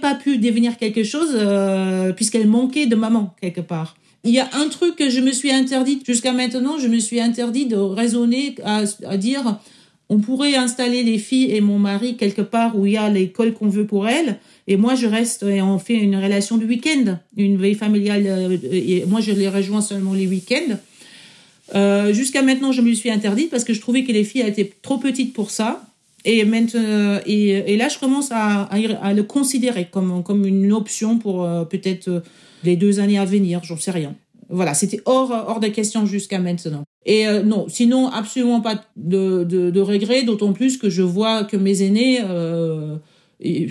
pas 0.00 0.14
pu 0.14 0.38
devenir 0.38 0.78
quelque 0.78 1.04
chose 1.04 1.32
euh, 1.34 2.12
puisqu'elles 2.12 2.48
manquaient 2.48 2.86
de 2.86 2.96
maman 2.96 3.34
quelque 3.40 3.60
part. 3.60 3.96
Il 4.24 4.32
y 4.32 4.40
a 4.40 4.48
un 4.54 4.68
truc 4.68 4.96
que 4.96 5.10
je 5.10 5.20
me 5.20 5.30
suis 5.30 5.52
interdite 5.52 6.06
jusqu'à 6.06 6.32
maintenant, 6.32 6.78
je 6.78 6.88
me 6.88 6.98
suis 6.98 7.20
interdit 7.20 7.66
de 7.66 7.76
raisonner 7.76 8.54
à, 8.64 8.82
à, 9.06 9.16
dire 9.18 9.58
on 10.08 10.18
pourrait 10.18 10.56
installer 10.56 11.02
les 11.02 11.18
filles 11.18 11.52
et 11.54 11.60
mon 11.60 11.78
mari 11.78 12.16
quelque 12.16 12.40
part 12.40 12.78
où 12.78 12.86
il 12.86 12.94
y 12.94 12.96
a 12.96 13.10
l'école 13.10 13.52
qu'on 13.52 13.68
veut 13.68 13.86
pour 13.86 14.08
elles 14.08 14.38
et 14.66 14.78
moi 14.78 14.94
je 14.94 15.06
reste 15.06 15.42
et 15.42 15.60
on 15.60 15.78
fait 15.78 15.94
une 15.94 16.16
relation 16.16 16.56
du 16.56 16.64
week-end, 16.64 17.18
une 17.36 17.58
veille 17.58 17.74
familiale 17.74 18.24
euh, 18.26 18.56
et 18.72 19.04
moi 19.06 19.20
je 19.20 19.32
les 19.32 19.50
rejoins 19.50 19.82
seulement 19.82 20.14
les 20.14 20.26
week-ends. 20.26 20.76
Euh, 21.74 22.12
jusqu'à 22.12 22.42
maintenant, 22.42 22.72
je 22.72 22.80
me 22.80 22.92
suis 22.94 23.10
interdite 23.10 23.50
parce 23.50 23.64
que 23.64 23.74
je 23.74 23.80
trouvais 23.80 24.02
que 24.02 24.12
les 24.12 24.24
filles 24.24 24.42
étaient 24.42 24.72
trop 24.82 24.98
petites 24.98 25.34
pour 25.34 25.50
ça. 25.50 25.84
Et 26.24 26.44
maintenant, 26.44 27.18
et, 27.26 27.48
et, 27.72 27.76
là, 27.76 27.88
je 27.88 27.98
commence 27.98 28.30
à, 28.30 28.68
le 28.74 29.22
considérer 29.22 29.88
comme, 29.90 30.22
comme 30.22 30.46
une 30.46 30.72
option 30.72 31.18
pour 31.18 31.44
euh, 31.44 31.64
peut-être 31.64 32.08
euh, 32.08 32.20
les 32.62 32.76
deux 32.76 33.00
années 33.00 33.18
à 33.18 33.24
venir, 33.24 33.60
j'en 33.64 33.78
sais 33.78 33.90
rien. 33.90 34.14
Voilà, 34.50 34.74
c'était 34.74 35.00
hors, 35.04 35.30
hors 35.30 35.60
de 35.60 35.68
question 35.68 36.06
jusqu'à 36.06 36.40
maintenant. 36.40 36.84
Et 37.06 37.26
euh, 37.26 37.42
non, 37.42 37.66
sinon, 37.68 38.08
absolument 38.08 38.60
pas 38.60 38.84
de, 38.96 39.44
de, 39.44 39.80
regrets, 39.80 40.22
d'autant 40.22 40.52
plus 40.52 40.76
que 40.76 40.90
je 40.90 41.02
vois 41.02 41.44
que 41.44 41.56
mes 41.56 41.82
aînés, 41.82 42.20
euh, 42.22 42.96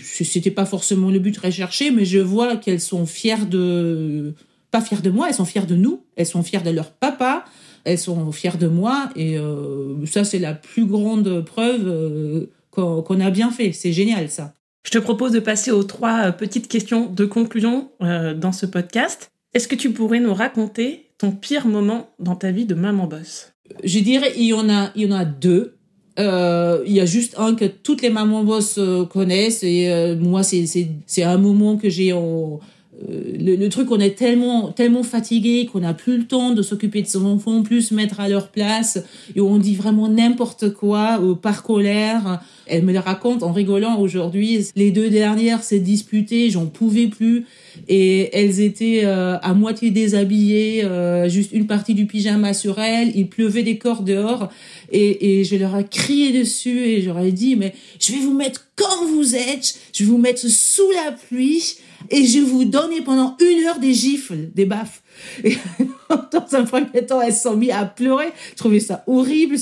c'était 0.01 0.51
pas 0.51 0.65
forcément 0.65 1.11
le 1.11 1.19
but 1.19 1.37
recherché, 1.37 1.91
mais 1.91 2.05
je 2.05 2.19
vois 2.19 2.55
qu'elles 2.55 2.79
sont 2.79 3.05
fières 3.05 3.45
de 3.45 4.33
pas 4.71 4.81
fières 4.81 5.01
de 5.01 5.09
moi, 5.09 5.27
elles 5.27 5.35
sont 5.35 5.45
fières 5.45 5.65
de 5.65 5.75
nous, 5.75 6.01
elles 6.15 6.27
sont 6.27 6.43
fières 6.43 6.63
de 6.63 6.69
leur 6.69 6.91
papa, 6.91 7.43
elles 7.83 7.97
sont 7.97 8.31
fières 8.31 8.57
de 8.57 8.67
moi. 8.67 9.09
Et 9.15 9.37
euh, 9.37 10.05
ça, 10.05 10.23
c'est 10.23 10.39
la 10.39 10.53
plus 10.53 10.85
grande 10.85 11.43
preuve 11.45 11.87
euh, 11.87 12.45
qu'on 12.71 13.19
a 13.19 13.29
bien 13.29 13.51
fait. 13.51 13.71
C'est 13.71 13.91
génial, 13.91 14.29
ça. 14.29 14.53
Je 14.83 14.91
te 14.91 14.97
propose 14.97 15.31
de 15.31 15.39
passer 15.39 15.71
aux 15.71 15.83
trois 15.83 16.27
euh, 16.27 16.31
petites 16.31 16.67
questions 16.67 17.07
de 17.07 17.25
conclusion 17.25 17.91
dans 17.99 18.51
ce 18.51 18.65
podcast. 18.65 19.31
Est-ce 19.53 19.67
que 19.67 19.75
tu 19.75 19.91
pourrais 19.91 20.19
nous 20.19 20.33
raconter 20.33 21.07
ton 21.17 21.31
pire 21.31 21.67
moment 21.67 22.09
dans 22.19 22.35
ta 22.35 22.51
vie 22.51 22.65
de 22.65 22.75
maman 22.75 23.07
boss? 23.07 23.51
Je 23.83 23.99
dirais 23.99 24.31
il 24.37 24.45
y 24.45 24.53
en 24.53 24.69
a, 24.69 24.91
il 24.95 25.03
y 25.03 25.13
en 25.13 25.15
a 25.15 25.25
deux. 25.25 25.75
Il 26.17 26.91
y 26.93 26.99
a 26.99 27.05
juste 27.05 27.35
un 27.37 27.55
que 27.55 27.65
toutes 27.65 28.01
les 28.01 28.09
mamans 28.09 28.43
boss 28.43 28.77
connaissent 29.09 29.63
et 29.63 30.15
moi 30.19 30.43
c'est 30.43 30.65
c'est 30.65 30.89
c'est 31.05 31.23
un 31.23 31.37
moment 31.37 31.77
que 31.77 31.89
j'ai 31.89 32.11
en 32.11 32.59
le, 33.07 33.55
le, 33.55 33.69
truc 33.69 33.91
on 33.91 33.99
est 33.99 34.17
tellement 34.17 34.71
tellement 34.71 35.03
fatigué 35.03 35.67
qu'on 35.71 35.79
n'a 35.79 35.93
plus 35.93 36.17
le 36.17 36.25
temps 36.25 36.51
de 36.51 36.61
s'occuper 36.61 37.01
de 37.01 37.07
son 37.07 37.25
enfant 37.25 37.63
plus 37.63 37.91
mettre 37.91 38.19
à 38.19 38.27
leur 38.27 38.49
place. 38.49 38.99
Et 39.35 39.41
on 39.41 39.57
dit 39.57 39.75
vraiment 39.75 40.09
n'importe 40.09 40.73
quoi 40.73 41.19
par 41.41 41.63
colère. 41.63 42.41
Elle 42.65 42.83
me 42.83 42.93
le 42.93 42.99
raconte 42.99 43.41
en 43.43 43.51
rigolant 43.51 43.99
aujourd'hui. 43.99 44.67
Les 44.75 44.91
deux 44.91 45.09
dernières 45.09 45.63
s'est 45.63 45.79
disputées 45.79 46.49
j'en 46.49 46.65
pouvais 46.65 47.07
plus. 47.07 47.45
Et 47.87 48.29
elles 48.33 48.59
étaient 48.59 49.05
à 49.05 49.53
moitié 49.53 49.91
déshabillées 49.91 50.85
juste 51.27 51.51
une 51.53 51.67
partie 51.67 51.93
du 51.93 52.05
pyjama 52.05 52.53
sur 52.53 52.79
elles. 52.79 53.11
Il 53.15 53.27
pleuvait 53.27 53.63
des 53.63 53.77
corps 53.77 54.03
dehors. 54.03 54.49
Et, 54.91 55.39
et 55.39 55.43
je 55.43 55.55
leur 55.55 55.77
ai 55.77 55.85
crié 55.85 56.37
dessus 56.37 56.79
et 56.79 57.01
j'aurais 57.01 57.31
dit, 57.31 57.55
mais 57.55 57.73
je 57.99 58.11
vais 58.11 58.19
vous 58.19 58.33
mettre 58.33 58.69
comme 58.75 59.09
vous 59.09 59.35
êtes, 59.35 59.77
je 59.93 60.03
vais 60.03 60.09
vous 60.09 60.17
mettre 60.17 60.47
sous 60.47 60.89
la 60.91 61.11
pluie 61.11 61.75
et 62.09 62.25
je 62.25 62.39
vous 62.39 62.65
donner 62.65 63.01
pendant 63.01 63.35
une 63.39 63.65
heure 63.65 63.79
des 63.79 63.93
gifles, 63.93 64.49
des 64.55 64.65
baffes. 64.65 65.01
Et 65.43 65.57
dans 66.09 66.55
un 66.55 66.63
premier 66.63 67.05
temps, 67.05 67.21
elles 67.21 67.33
sont 67.33 67.55
mis 67.55 67.71
à 67.71 67.85
pleurer. 67.85 68.27
Je 68.51 68.55
trouvais 68.55 68.79
ça 68.79 69.03
horrible, 69.07 69.55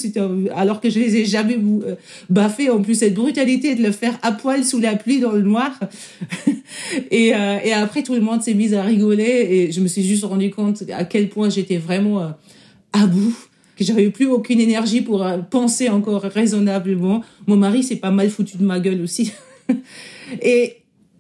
alors 0.56 0.80
que 0.80 0.90
je 0.90 1.00
les 1.00 1.18
ai 1.18 1.26
jamais 1.26 1.58
euh, 1.58 1.96
baffées. 2.30 2.70
En 2.70 2.82
plus, 2.82 2.96
cette 2.96 3.16
brutalité 3.16 3.76
de 3.76 3.84
le 3.84 3.92
faire 3.92 4.18
à 4.22 4.32
poil 4.32 4.64
sous 4.64 4.80
la 4.80 4.96
pluie 4.96 5.20
dans 5.20 5.32
le 5.32 5.42
noir. 5.42 5.72
et, 7.12 7.34
euh, 7.36 7.58
et 7.64 7.74
après, 7.74 8.04
tout 8.04 8.14
le 8.14 8.22
monde 8.22 8.42
s'est 8.42 8.54
mis 8.54 8.74
à 8.74 8.84
rigoler 8.84 9.48
et 9.50 9.72
je 9.72 9.82
me 9.82 9.88
suis 9.88 10.04
juste 10.04 10.24
rendu 10.24 10.52
compte 10.52 10.84
à 10.92 11.06
quel 11.06 11.30
point 11.30 11.50
j'étais 11.50 11.78
vraiment 11.78 12.22
euh, 12.22 12.30
à 12.94 13.08
bout 13.08 13.36
que 13.78 13.84
j'avais 13.84 14.10
plus 14.10 14.26
aucune 14.26 14.60
énergie 14.60 15.02
pour 15.02 15.24
euh, 15.24 15.38
penser 15.38 15.88
encore 15.90 16.24
raisonnablement. 16.24 17.24
Mon 17.46 17.56
mari 17.56 17.84
s'est 17.84 17.98
pas 17.98 18.12
mal 18.12 18.30
foutu 18.30 18.58
de 18.58 18.64
ma 18.64 18.80
gueule 18.80 19.02
aussi. 19.02 19.32
et 20.42 20.78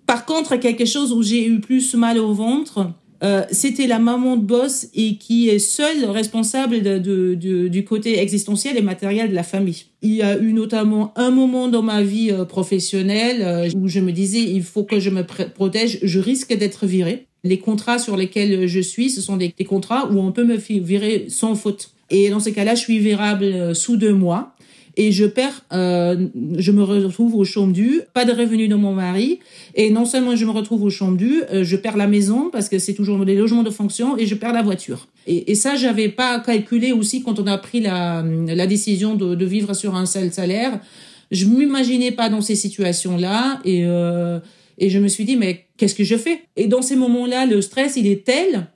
par 0.08 0.26
contre, 0.26 0.56
quelque 0.56 0.86
chose 0.86 1.12
où 1.12 1.22
j'ai 1.22 1.46
eu 1.46 1.60
plus 1.60 1.94
mal 1.94 2.18
au 2.18 2.34
ventre, 2.34 2.88
euh, 3.24 3.44
c'était 3.52 3.88
la 3.88 4.00
maman 4.00 4.38
de 4.38 4.44
boss 4.44 4.88
et 4.94 5.18
qui 5.18 5.50
est 5.50 5.60
seule 5.60 6.06
responsable 6.06 6.82
de, 6.82 6.98
de, 6.98 7.68
du 7.68 7.84
côté 7.84 8.20
existentiel 8.20 8.78
et 8.78 8.82
matériel 8.82 9.30
de 9.30 9.36
la 9.36 9.44
famille. 9.44 9.84
Il 10.02 10.14
y 10.14 10.22
a 10.22 10.40
eu 10.40 10.54
notamment 10.54 11.14
un 11.18 11.32
moment 11.32 11.68
dans 11.68 11.82
ma 11.82 12.04
vie 12.04 12.32
euh, 12.32 12.46
professionnelle 12.46 13.42
euh, 13.42 13.70
où 13.76 13.88
je 13.88 14.00
me 14.00 14.12
disais 14.12 14.40
il 14.40 14.64
faut 14.64 14.84
que 14.84 15.00
je 15.00 15.10
me 15.10 15.24
protège, 15.24 16.00
je 16.04 16.20
risque 16.20 16.56
d'être 16.56 16.86
virée. 16.86 17.26
Les 17.44 17.60
contrats 17.60 18.00
sur 18.00 18.16
lesquels 18.16 18.68
je 18.68 18.80
suis, 18.80 19.10
ce 19.10 19.22
sont 19.22 19.36
des, 19.36 19.54
des 19.58 19.66
contrats 19.66 20.10
où 20.12 20.20
on 20.20 20.32
peut 20.32 20.46
me 20.46 20.56
virer 20.56 21.26
sans 21.30 21.56
faute. 21.56 21.92
Et 22.10 22.30
dans 22.30 22.40
ces 22.40 22.54
cas-là, 22.54 22.76
je 22.76 22.82
suis 22.82 23.00
virable 23.00 23.46
euh, 23.46 23.74
sous 23.74 23.98
deux 23.98 24.14
mois 24.14 24.54
et 24.98 25.12
je 25.12 25.26
perds, 25.26 25.64
euh, 25.72 26.28
je 26.58 26.72
me 26.72 26.84
retrouve 26.84 27.36
au 27.36 27.46
chômage 27.46 28.02
pas 28.14 28.26
de 28.26 28.34
revenus 28.34 28.68
de 28.68 28.76
mon 28.76 28.94
mari, 28.94 29.40
et 29.76 29.90
non 29.92 30.06
seulement 30.06 30.36
je 30.36 30.46
me 30.46 30.52
retrouve 30.52 30.84
au 30.84 30.90
chômage 30.90 31.22
euh, 31.54 31.64
je 31.64 31.76
perds 31.78 31.98
la 31.98 32.08
maison 32.08 32.50
parce 32.52 32.68
que 32.68 32.80
c'est 32.80 32.94
toujours 32.94 33.24
des 33.26 33.36
logements 33.36 33.64
de 33.64 33.70
fonction, 33.70 34.18
et 34.18 34.26
je 34.26 34.36
perds 34.36 34.54
la 34.54 34.64
voiture. 34.64 35.08
Et, 35.28 35.52
et 35.52 35.56
ça, 35.56 35.76
j'avais 35.76 36.10
pas 36.10 36.40
calculé 36.40 36.92
aussi 36.92 37.22
quand 37.24 37.40
on 37.40 37.48
a 37.48 37.58
pris 37.58 37.80
la, 37.80 38.24
la 38.62 38.68
décision 38.68 39.16
de, 39.16 39.36
de 39.36 39.46
vivre 39.46 39.74
sur 39.74 39.96
un 39.96 40.06
seul 40.06 40.34
salaire. 40.34 40.80
Je 41.30 41.46
m'imaginais 41.46 42.12
pas 42.12 42.30
dans 42.30 42.42
ces 42.42 42.56
situations-là, 42.56 43.60
et 43.66 43.84
euh, 43.86 44.40
et 44.80 44.90
je 44.90 45.00
me 45.00 45.08
suis 45.08 45.26
dit 45.26 45.36
mais 45.36 45.66
qu'est-ce 45.78 45.96
que 45.96 46.04
je 46.04 46.16
fais? 46.16 46.42
Et 46.56 46.68
dans 46.68 46.82
ces 46.82 46.96
moments-là, 46.96 47.46
le 47.46 47.62
stress 47.62 47.98
il 47.98 48.08
est 48.08 48.24
tel 48.24 48.68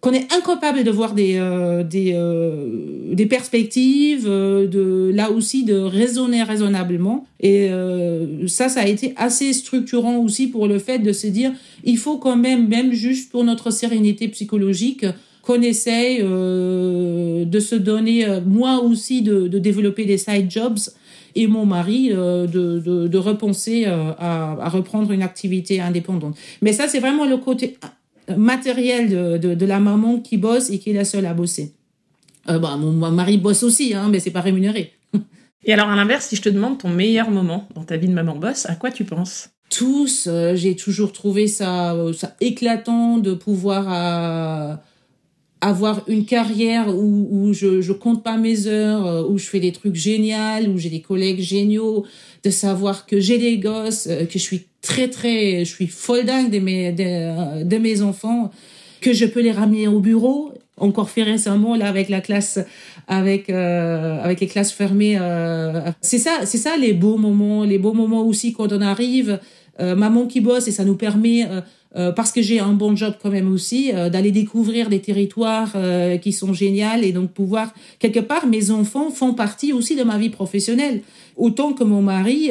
qu'on 0.00 0.12
est 0.12 0.32
incapable 0.32 0.82
de 0.82 0.90
voir 0.90 1.14
des 1.14 1.36
euh, 1.36 1.82
des, 1.84 2.12
euh, 2.14 3.14
des 3.14 3.26
perspectives, 3.26 4.26
euh, 4.26 4.66
de 4.66 5.10
là 5.14 5.30
aussi 5.30 5.64
de 5.64 5.74
raisonner 5.76 6.42
raisonnablement. 6.42 7.26
Et 7.40 7.68
euh, 7.70 8.46
ça, 8.46 8.68
ça 8.68 8.80
a 8.80 8.86
été 8.86 9.12
assez 9.16 9.52
structurant 9.52 10.16
aussi 10.18 10.46
pour 10.46 10.66
le 10.66 10.78
fait 10.78 10.98
de 10.98 11.12
se 11.12 11.26
dire, 11.26 11.52
il 11.84 11.98
faut 11.98 12.16
quand 12.16 12.36
même, 12.36 12.68
même 12.68 12.92
juste 12.92 13.30
pour 13.30 13.44
notre 13.44 13.70
sérénité 13.70 14.28
psychologique, 14.28 15.04
qu'on 15.42 15.62
essaye 15.62 16.18
de 16.22 17.60
se 17.60 17.74
donner, 17.74 18.26
moi 18.46 18.82
aussi, 18.82 19.22
de, 19.22 19.48
de, 19.48 19.58
développer 19.58 20.04
des 20.04 20.18
side 20.18 20.50
jobs 20.50 20.78
et 21.34 21.46
mon 21.46 21.64
mari 21.64 22.10
de, 22.10 22.46
de, 22.46 23.08
de 23.08 23.18
repenser 23.18 23.86
à, 23.86 24.16
à 24.18 24.68
reprendre 24.68 25.12
une 25.12 25.22
activité 25.22 25.80
indépendante. 25.80 26.36
Mais 26.60 26.74
ça, 26.74 26.88
c'est 26.88 27.00
vraiment 27.00 27.24
le 27.24 27.38
côté 27.38 27.78
matériel 28.36 29.08
de, 29.08 29.38
de, 29.38 29.54
de, 29.54 29.66
la 29.66 29.80
maman 29.80 30.18
qui 30.20 30.36
bosse 30.36 30.70
et 30.70 30.78
qui 30.78 30.90
est 30.90 30.94
la 30.94 31.04
seule 31.04 31.26
à 31.26 31.34
bosser. 31.34 31.74
Euh, 32.48 32.58
bah, 32.58 32.76
mon, 32.76 32.92
mari 33.10 33.38
bosse 33.38 33.62
aussi, 33.62 33.94
hein, 33.94 34.08
mais 34.10 34.20
c'est 34.20 34.30
pas 34.30 34.40
rémunéré. 34.40 34.92
et 35.64 35.72
alors, 35.72 35.88
à 35.88 35.96
l'inverse, 35.96 36.26
si 36.26 36.36
je 36.36 36.42
te 36.42 36.48
demande 36.48 36.78
ton 36.78 36.88
meilleur 36.88 37.30
moment 37.30 37.68
dans 37.74 37.84
ta 37.84 37.96
vie 37.96 38.08
de 38.08 38.14
maman 38.14 38.36
bosse, 38.36 38.66
à 38.66 38.74
quoi 38.74 38.90
tu 38.90 39.04
penses? 39.04 39.50
Tous. 39.68 40.26
Euh, 40.26 40.56
j'ai 40.56 40.74
toujours 40.74 41.12
trouvé 41.12 41.46
ça, 41.46 41.94
euh, 41.94 42.12
ça 42.12 42.34
éclatant 42.40 43.18
de 43.18 43.34
pouvoir 43.34 43.86
euh, 43.88 44.76
avoir 45.60 46.02
une 46.08 46.24
carrière 46.24 46.88
où, 46.88 47.28
où 47.30 47.52
je, 47.52 47.80
je 47.80 47.92
compte 47.92 48.22
pas 48.22 48.36
mes 48.36 48.66
heures, 48.66 49.30
où 49.30 49.38
je 49.38 49.46
fais 49.46 49.60
des 49.60 49.72
trucs 49.72 49.94
géniaux, 49.94 50.68
où 50.72 50.78
j'ai 50.78 50.90
des 50.90 51.02
collègues 51.02 51.40
géniaux, 51.40 52.04
de 52.42 52.50
savoir 52.50 53.06
que 53.06 53.20
j'ai 53.20 53.38
des 53.38 53.58
gosses, 53.58 54.04
que 54.06 54.32
je 54.32 54.38
suis 54.38 54.66
très 54.82 55.08
très, 55.08 55.64
je 55.64 55.74
suis 55.74 55.86
folle 55.86 56.24
dingue 56.24 56.50
de 56.50 56.58
mes 56.58 56.92
de, 56.92 57.64
de, 57.64 57.76
mes 57.76 58.02
enfants, 58.02 58.50
que 59.00 59.12
je 59.12 59.26
peux 59.26 59.40
les 59.40 59.52
ramener 59.52 59.88
au 59.88 60.00
bureau. 60.00 60.52
Encore 60.76 61.10
fait 61.10 61.22
récemment 61.22 61.76
là 61.76 61.88
avec 61.88 62.08
la 62.08 62.22
classe, 62.22 62.58
avec 63.06 63.50
euh, 63.50 64.22
avec 64.22 64.40
les 64.40 64.46
classes 64.46 64.72
fermées. 64.72 65.18
Euh, 65.20 65.90
c'est 66.00 66.18
ça, 66.18 66.40
c'est 66.44 66.58
ça 66.58 66.76
les 66.78 66.94
beaux 66.94 67.18
moments, 67.18 67.64
les 67.64 67.78
beaux 67.78 67.92
moments 67.92 68.22
aussi 68.22 68.52
quand 68.52 68.72
on 68.72 68.80
arrive. 68.80 69.40
Euh, 69.78 69.96
maman 69.96 70.26
qui 70.26 70.40
bosse 70.40 70.68
et 70.68 70.72
ça 70.72 70.84
nous 70.84 70.96
permet 70.96 71.46
euh, 71.96 72.00
euh, 72.00 72.12
parce 72.12 72.32
que 72.32 72.42
j'ai 72.42 72.60
un 72.60 72.72
bon 72.72 72.96
job 72.96 73.14
quand 73.22 73.30
même 73.30 73.50
aussi, 73.52 73.92
euh, 73.94 74.08
d'aller 74.10 74.30
découvrir 74.30 74.88
des 74.88 75.00
territoires 75.00 75.72
euh, 75.74 76.18
qui 76.18 76.32
sont 76.32 76.52
géniaux 76.52 77.02
et 77.02 77.12
donc 77.12 77.32
pouvoir, 77.32 77.74
quelque 77.98 78.20
part, 78.20 78.46
mes 78.46 78.70
enfants 78.70 79.10
font 79.10 79.34
partie 79.34 79.72
aussi 79.72 79.96
de 79.96 80.02
ma 80.02 80.18
vie 80.18 80.30
professionnelle, 80.30 81.02
autant 81.36 81.72
que 81.72 81.84
mon 81.84 82.02
mari 82.02 82.50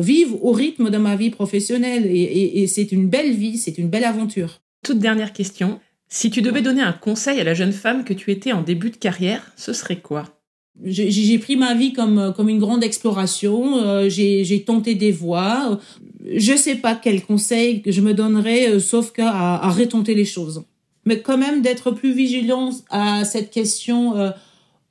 vivent 0.00 0.36
au 0.40 0.52
rythme 0.52 0.90
de 0.90 0.98
ma 0.98 1.16
vie 1.16 1.30
professionnelle. 1.30 2.06
Et, 2.06 2.22
et, 2.22 2.62
et 2.62 2.66
c'est 2.66 2.92
une 2.92 3.08
belle 3.08 3.32
vie, 3.32 3.58
c'est 3.58 3.78
une 3.78 3.88
belle 3.88 4.04
aventure. 4.04 4.60
Toute 4.84 4.98
dernière 4.98 5.32
question. 5.32 5.80
Si 6.08 6.30
tu 6.30 6.40
devais 6.40 6.62
donner 6.62 6.82
un 6.82 6.92
conseil 6.92 7.40
à 7.40 7.44
la 7.44 7.54
jeune 7.54 7.72
femme 7.72 8.04
que 8.04 8.14
tu 8.14 8.30
étais 8.30 8.52
en 8.52 8.62
début 8.62 8.90
de 8.90 8.96
carrière, 8.96 9.52
ce 9.56 9.72
serait 9.72 9.96
quoi? 9.96 10.35
J'ai 10.84 11.38
pris 11.38 11.56
ma 11.56 11.74
vie 11.74 11.92
comme 11.92 12.32
comme 12.36 12.48
une 12.48 12.58
grande 12.58 12.84
exploration. 12.84 13.78
Euh, 13.78 14.08
j'ai 14.08 14.64
tenté 14.66 14.94
des 14.94 15.12
voies. 15.12 15.78
Je 16.24 16.56
sais 16.56 16.76
pas 16.76 16.94
quel 16.94 17.22
conseil 17.24 17.82
je 17.86 18.00
me 18.00 18.12
donnerais, 18.12 18.68
euh, 18.68 18.80
sauf 18.80 19.12
qu'à 19.12 19.30
à 19.30 19.70
retenter 19.70 20.14
les 20.14 20.24
choses. 20.24 20.64
Mais 21.04 21.20
quand 21.20 21.38
même 21.38 21.62
d'être 21.62 21.92
plus 21.92 22.12
vigilant 22.12 22.70
à 22.90 23.24
cette 23.24 23.50
question 23.50 24.16
euh, 24.16 24.30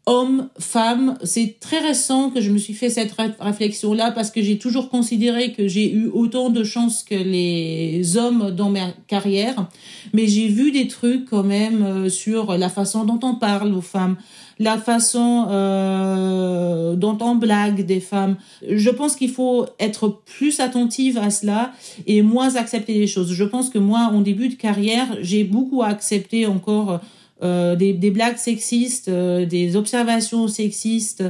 homme, 0.06 0.50
femme. 0.60 1.18
C'est 1.24 1.60
très 1.60 1.80
récent 1.80 2.30
que 2.30 2.42
je 2.42 2.52
me 2.52 2.58
suis 2.58 2.74
fait 2.74 2.90
cette 2.90 3.16
réflexion-là 3.40 4.12
parce 4.12 4.30
que 4.30 4.42
j'ai 4.42 4.58
toujours 4.58 4.90
considéré 4.90 5.52
que 5.52 5.68
j'ai 5.68 5.92
eu 5.92 6.08
autant 6.08 6.50
de 6.50 6.64
chance 6.64 7.04
que 7.04 7.16
les 7.16 8.18
hommes 8.18 8.52
dans 8.52 8.70
ma 8.70 8.92
carrière. 9.08 9.68
Mais 10.14 10.28
j'ai 10.28 10.48
vu 10.48 10.72
des 10.72 10.88
trucs 10.88 11.26
quand 11.26 11.44
même 11.44 11.84
euh, 11.84 12.10
sur 12.10 12.58
la 12.58 12.70
façon 12.70 13.04
dont 13.04 13.20
on 13.24 13.36
parle 13.36 13.74
aux 13.74 13.82
femmes, 13.82 14.16
la 14.60 14.78
façon 14.78 15.48
euh, 15.50 16.96
dont 16.96 17.18
on 17.22 17.36
blague 17.36 17.86
des 17.86 18.00
femmes. 18.00 18.38
Je 18.68 18.90
pense 18.92 19.16
qu'il 19.16 19.32
faut 19.32 19.66
être 19.80 20.22
plus 20.26 20.60
attentive 20.60 21.18
à 21.18 21.32
cela 21.32 21.72
et 22.06 22.22
moins 22.22 22.56
accepter 22.56 22.94
les 22.94 23.08
choses. 23.08 23.34
Je 23.34 23.44
pense 23.44 23.70
que 23.70 23.80
moi, 23.80 24.12
en 24.14 24.22
début 24.22 24.50
de 24.50 24.56
carrière, 24.56 25.08
j'ai 25.22 25.44
beaucoup 25.44 25.82
accepté 25.82 26.46
encore 26.46 27.02
euh, 27.46 27.76
des, 27.76 27.94
des, 27.94 28.10
blagues 28.10 28.38
sexistes, 28.38 29.08
euh, 29.08 29.46
des 29.46 29.76
observations 29.76 30.48
sexistes. 30.48 31.24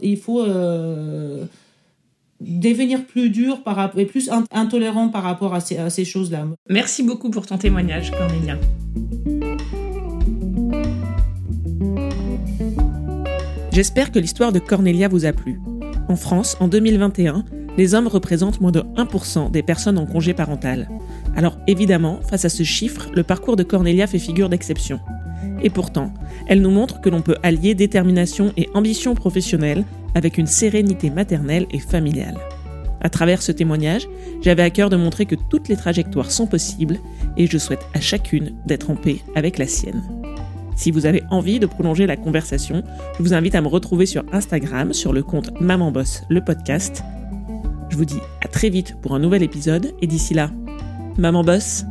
Il 0.00 0.18
faut 0.18 0.42
euh, 0.42 1.46
devenir 2.40 3.06
plus 3.06 3.30
dur 3.30 3.62
par 3.62 3.98
et 3.98 4.04
plus 4.04 4.30
intolérant 4.50 5.08
par 5.08 5.22
rapport 5.22 5.54
à 5.54 5.60
ces, 5.60 5.78
à 5.78 5.88
ces 5.88 6.04
choses-là. 6.04 6.46
Merci 6.68 7.02
beaucoup 7.02 7.30
pour 7.30 7.46
ton 7.46 7.56
témoignage, 7.56 8.10
Cornélia. 8.10 8.58
J'espère 13.72 14.12
que 14.12 14.18
l'histoire 14.18 14.52
de 14.52 14.58
Cornelia 14.58 15.08
vous 15.08 15.24
a 15.24 15.32
plu. 15.32 15.58
En 16.08 16.16
France, 16.16 16.58
en 16.60 16.68
2021, 16.68 17.44
les 17.78 17.94
hommes 17.94 18.08
représentent 18.08 18.60
moins 18.60 18.72
de 18.72 18.80
1% 18.80 19.50
des 19.50 19.62
personnes 19.62 19.96
en 19.96 20.04
congé 20.04 20.34
parental. 20.34 20.88
Alors 21.34 21.56
évidemment, 21.66 22.20
face 22.28 22.44
à 22.44 22.50
ce 22.50 22.62
chiffre, 22.62 23.08
le 23.14 23.22
parcours 23.22 23.56
de 23.56 23.62
Cornelia 23.62 24.06
fait 24.06 24.18
figure 24.18 24.50
d'exception. 24.50 25.00
Et 25.62 25.70
pourtant, 25.70 26.12
elle 26.46 26.60
nous 26.60 26.70
montre 26.70 27.00
que 27.00 27.08
l'on 27.08 27.22
peut 27.22 27.36
allier 27.42 27.74
détermination 27.74 28.52
et 28.56 28.68
ambition 28.74 29.14
professionnelle 29.14 29.84
avec 30.14 30.38
une 30.38 30.46
sérénité 30.46 31.10
maternelle 31.10 31.66
et 31.70 31.78
familiale. 31.78 32.38
À 33.00 33.10
travers 33.10 33.42
ce 33.42 33.50
témoignage, 33.50 34.08
j'avais 34.42 34.62
à 34.62 34.70
cœur 34.70 34.88
de 34.88 34.96
montrer 34.96 35.26
que 35.26 35.34
toutes 35.34 35.68
les 35.68 35.76
trajectoires 35.76 36.30
sont 36.30 36.46
possibles 36.46 36.98
et 37.36 37.46
je 37.46 37.58
souhaite 37.58 37.84
à 37.94 38.00
chacune 38.00 38.52
d'être 38.66 38.90
en 38.90 38.96
paix 38.96 39.18
avec 39.34 39.58
la 39.58 39.66
sienne. 39.66 40.02
Si 40.76 40.90
vous 40.90 41.06
avez 41.06 41.22
envie 41.30 41.58
de 41.58 41.66
prolonger 41.66 42.06
la 42.06 42.16
conversation, 42.16 42.82
je 43.18 43.22
vous 43.22 43.34
invite 43.34 43.54
à 43.54 43.60
me 43.60 43.68
retrouver 43.68 44.06
sur 44.06 44.24
Instagram 44.32 44.92
sur 44.92 45.12
le 45.12 45.22
compte 45.22 45.60
Maman 45.60 45.90
Boss 45.90 46.22
le 46.28 46.42
podcast. 46.42 47.02
Je 47.90 47.96
vous 47.96 48.04
dis 48.04 48.20
à 48.40 48.48
très 48.48 48.70
vite 48.70 48.96
pour 49.02 49.14
un 49.14 49.18
nouvel 49.18 49.42
épisode 49.42 49.92
et 50.00 50.06
d'ici 50.06 50.32
là, 50.32 50.50
Maman 51.18 51.44
Boss 51.44 51.84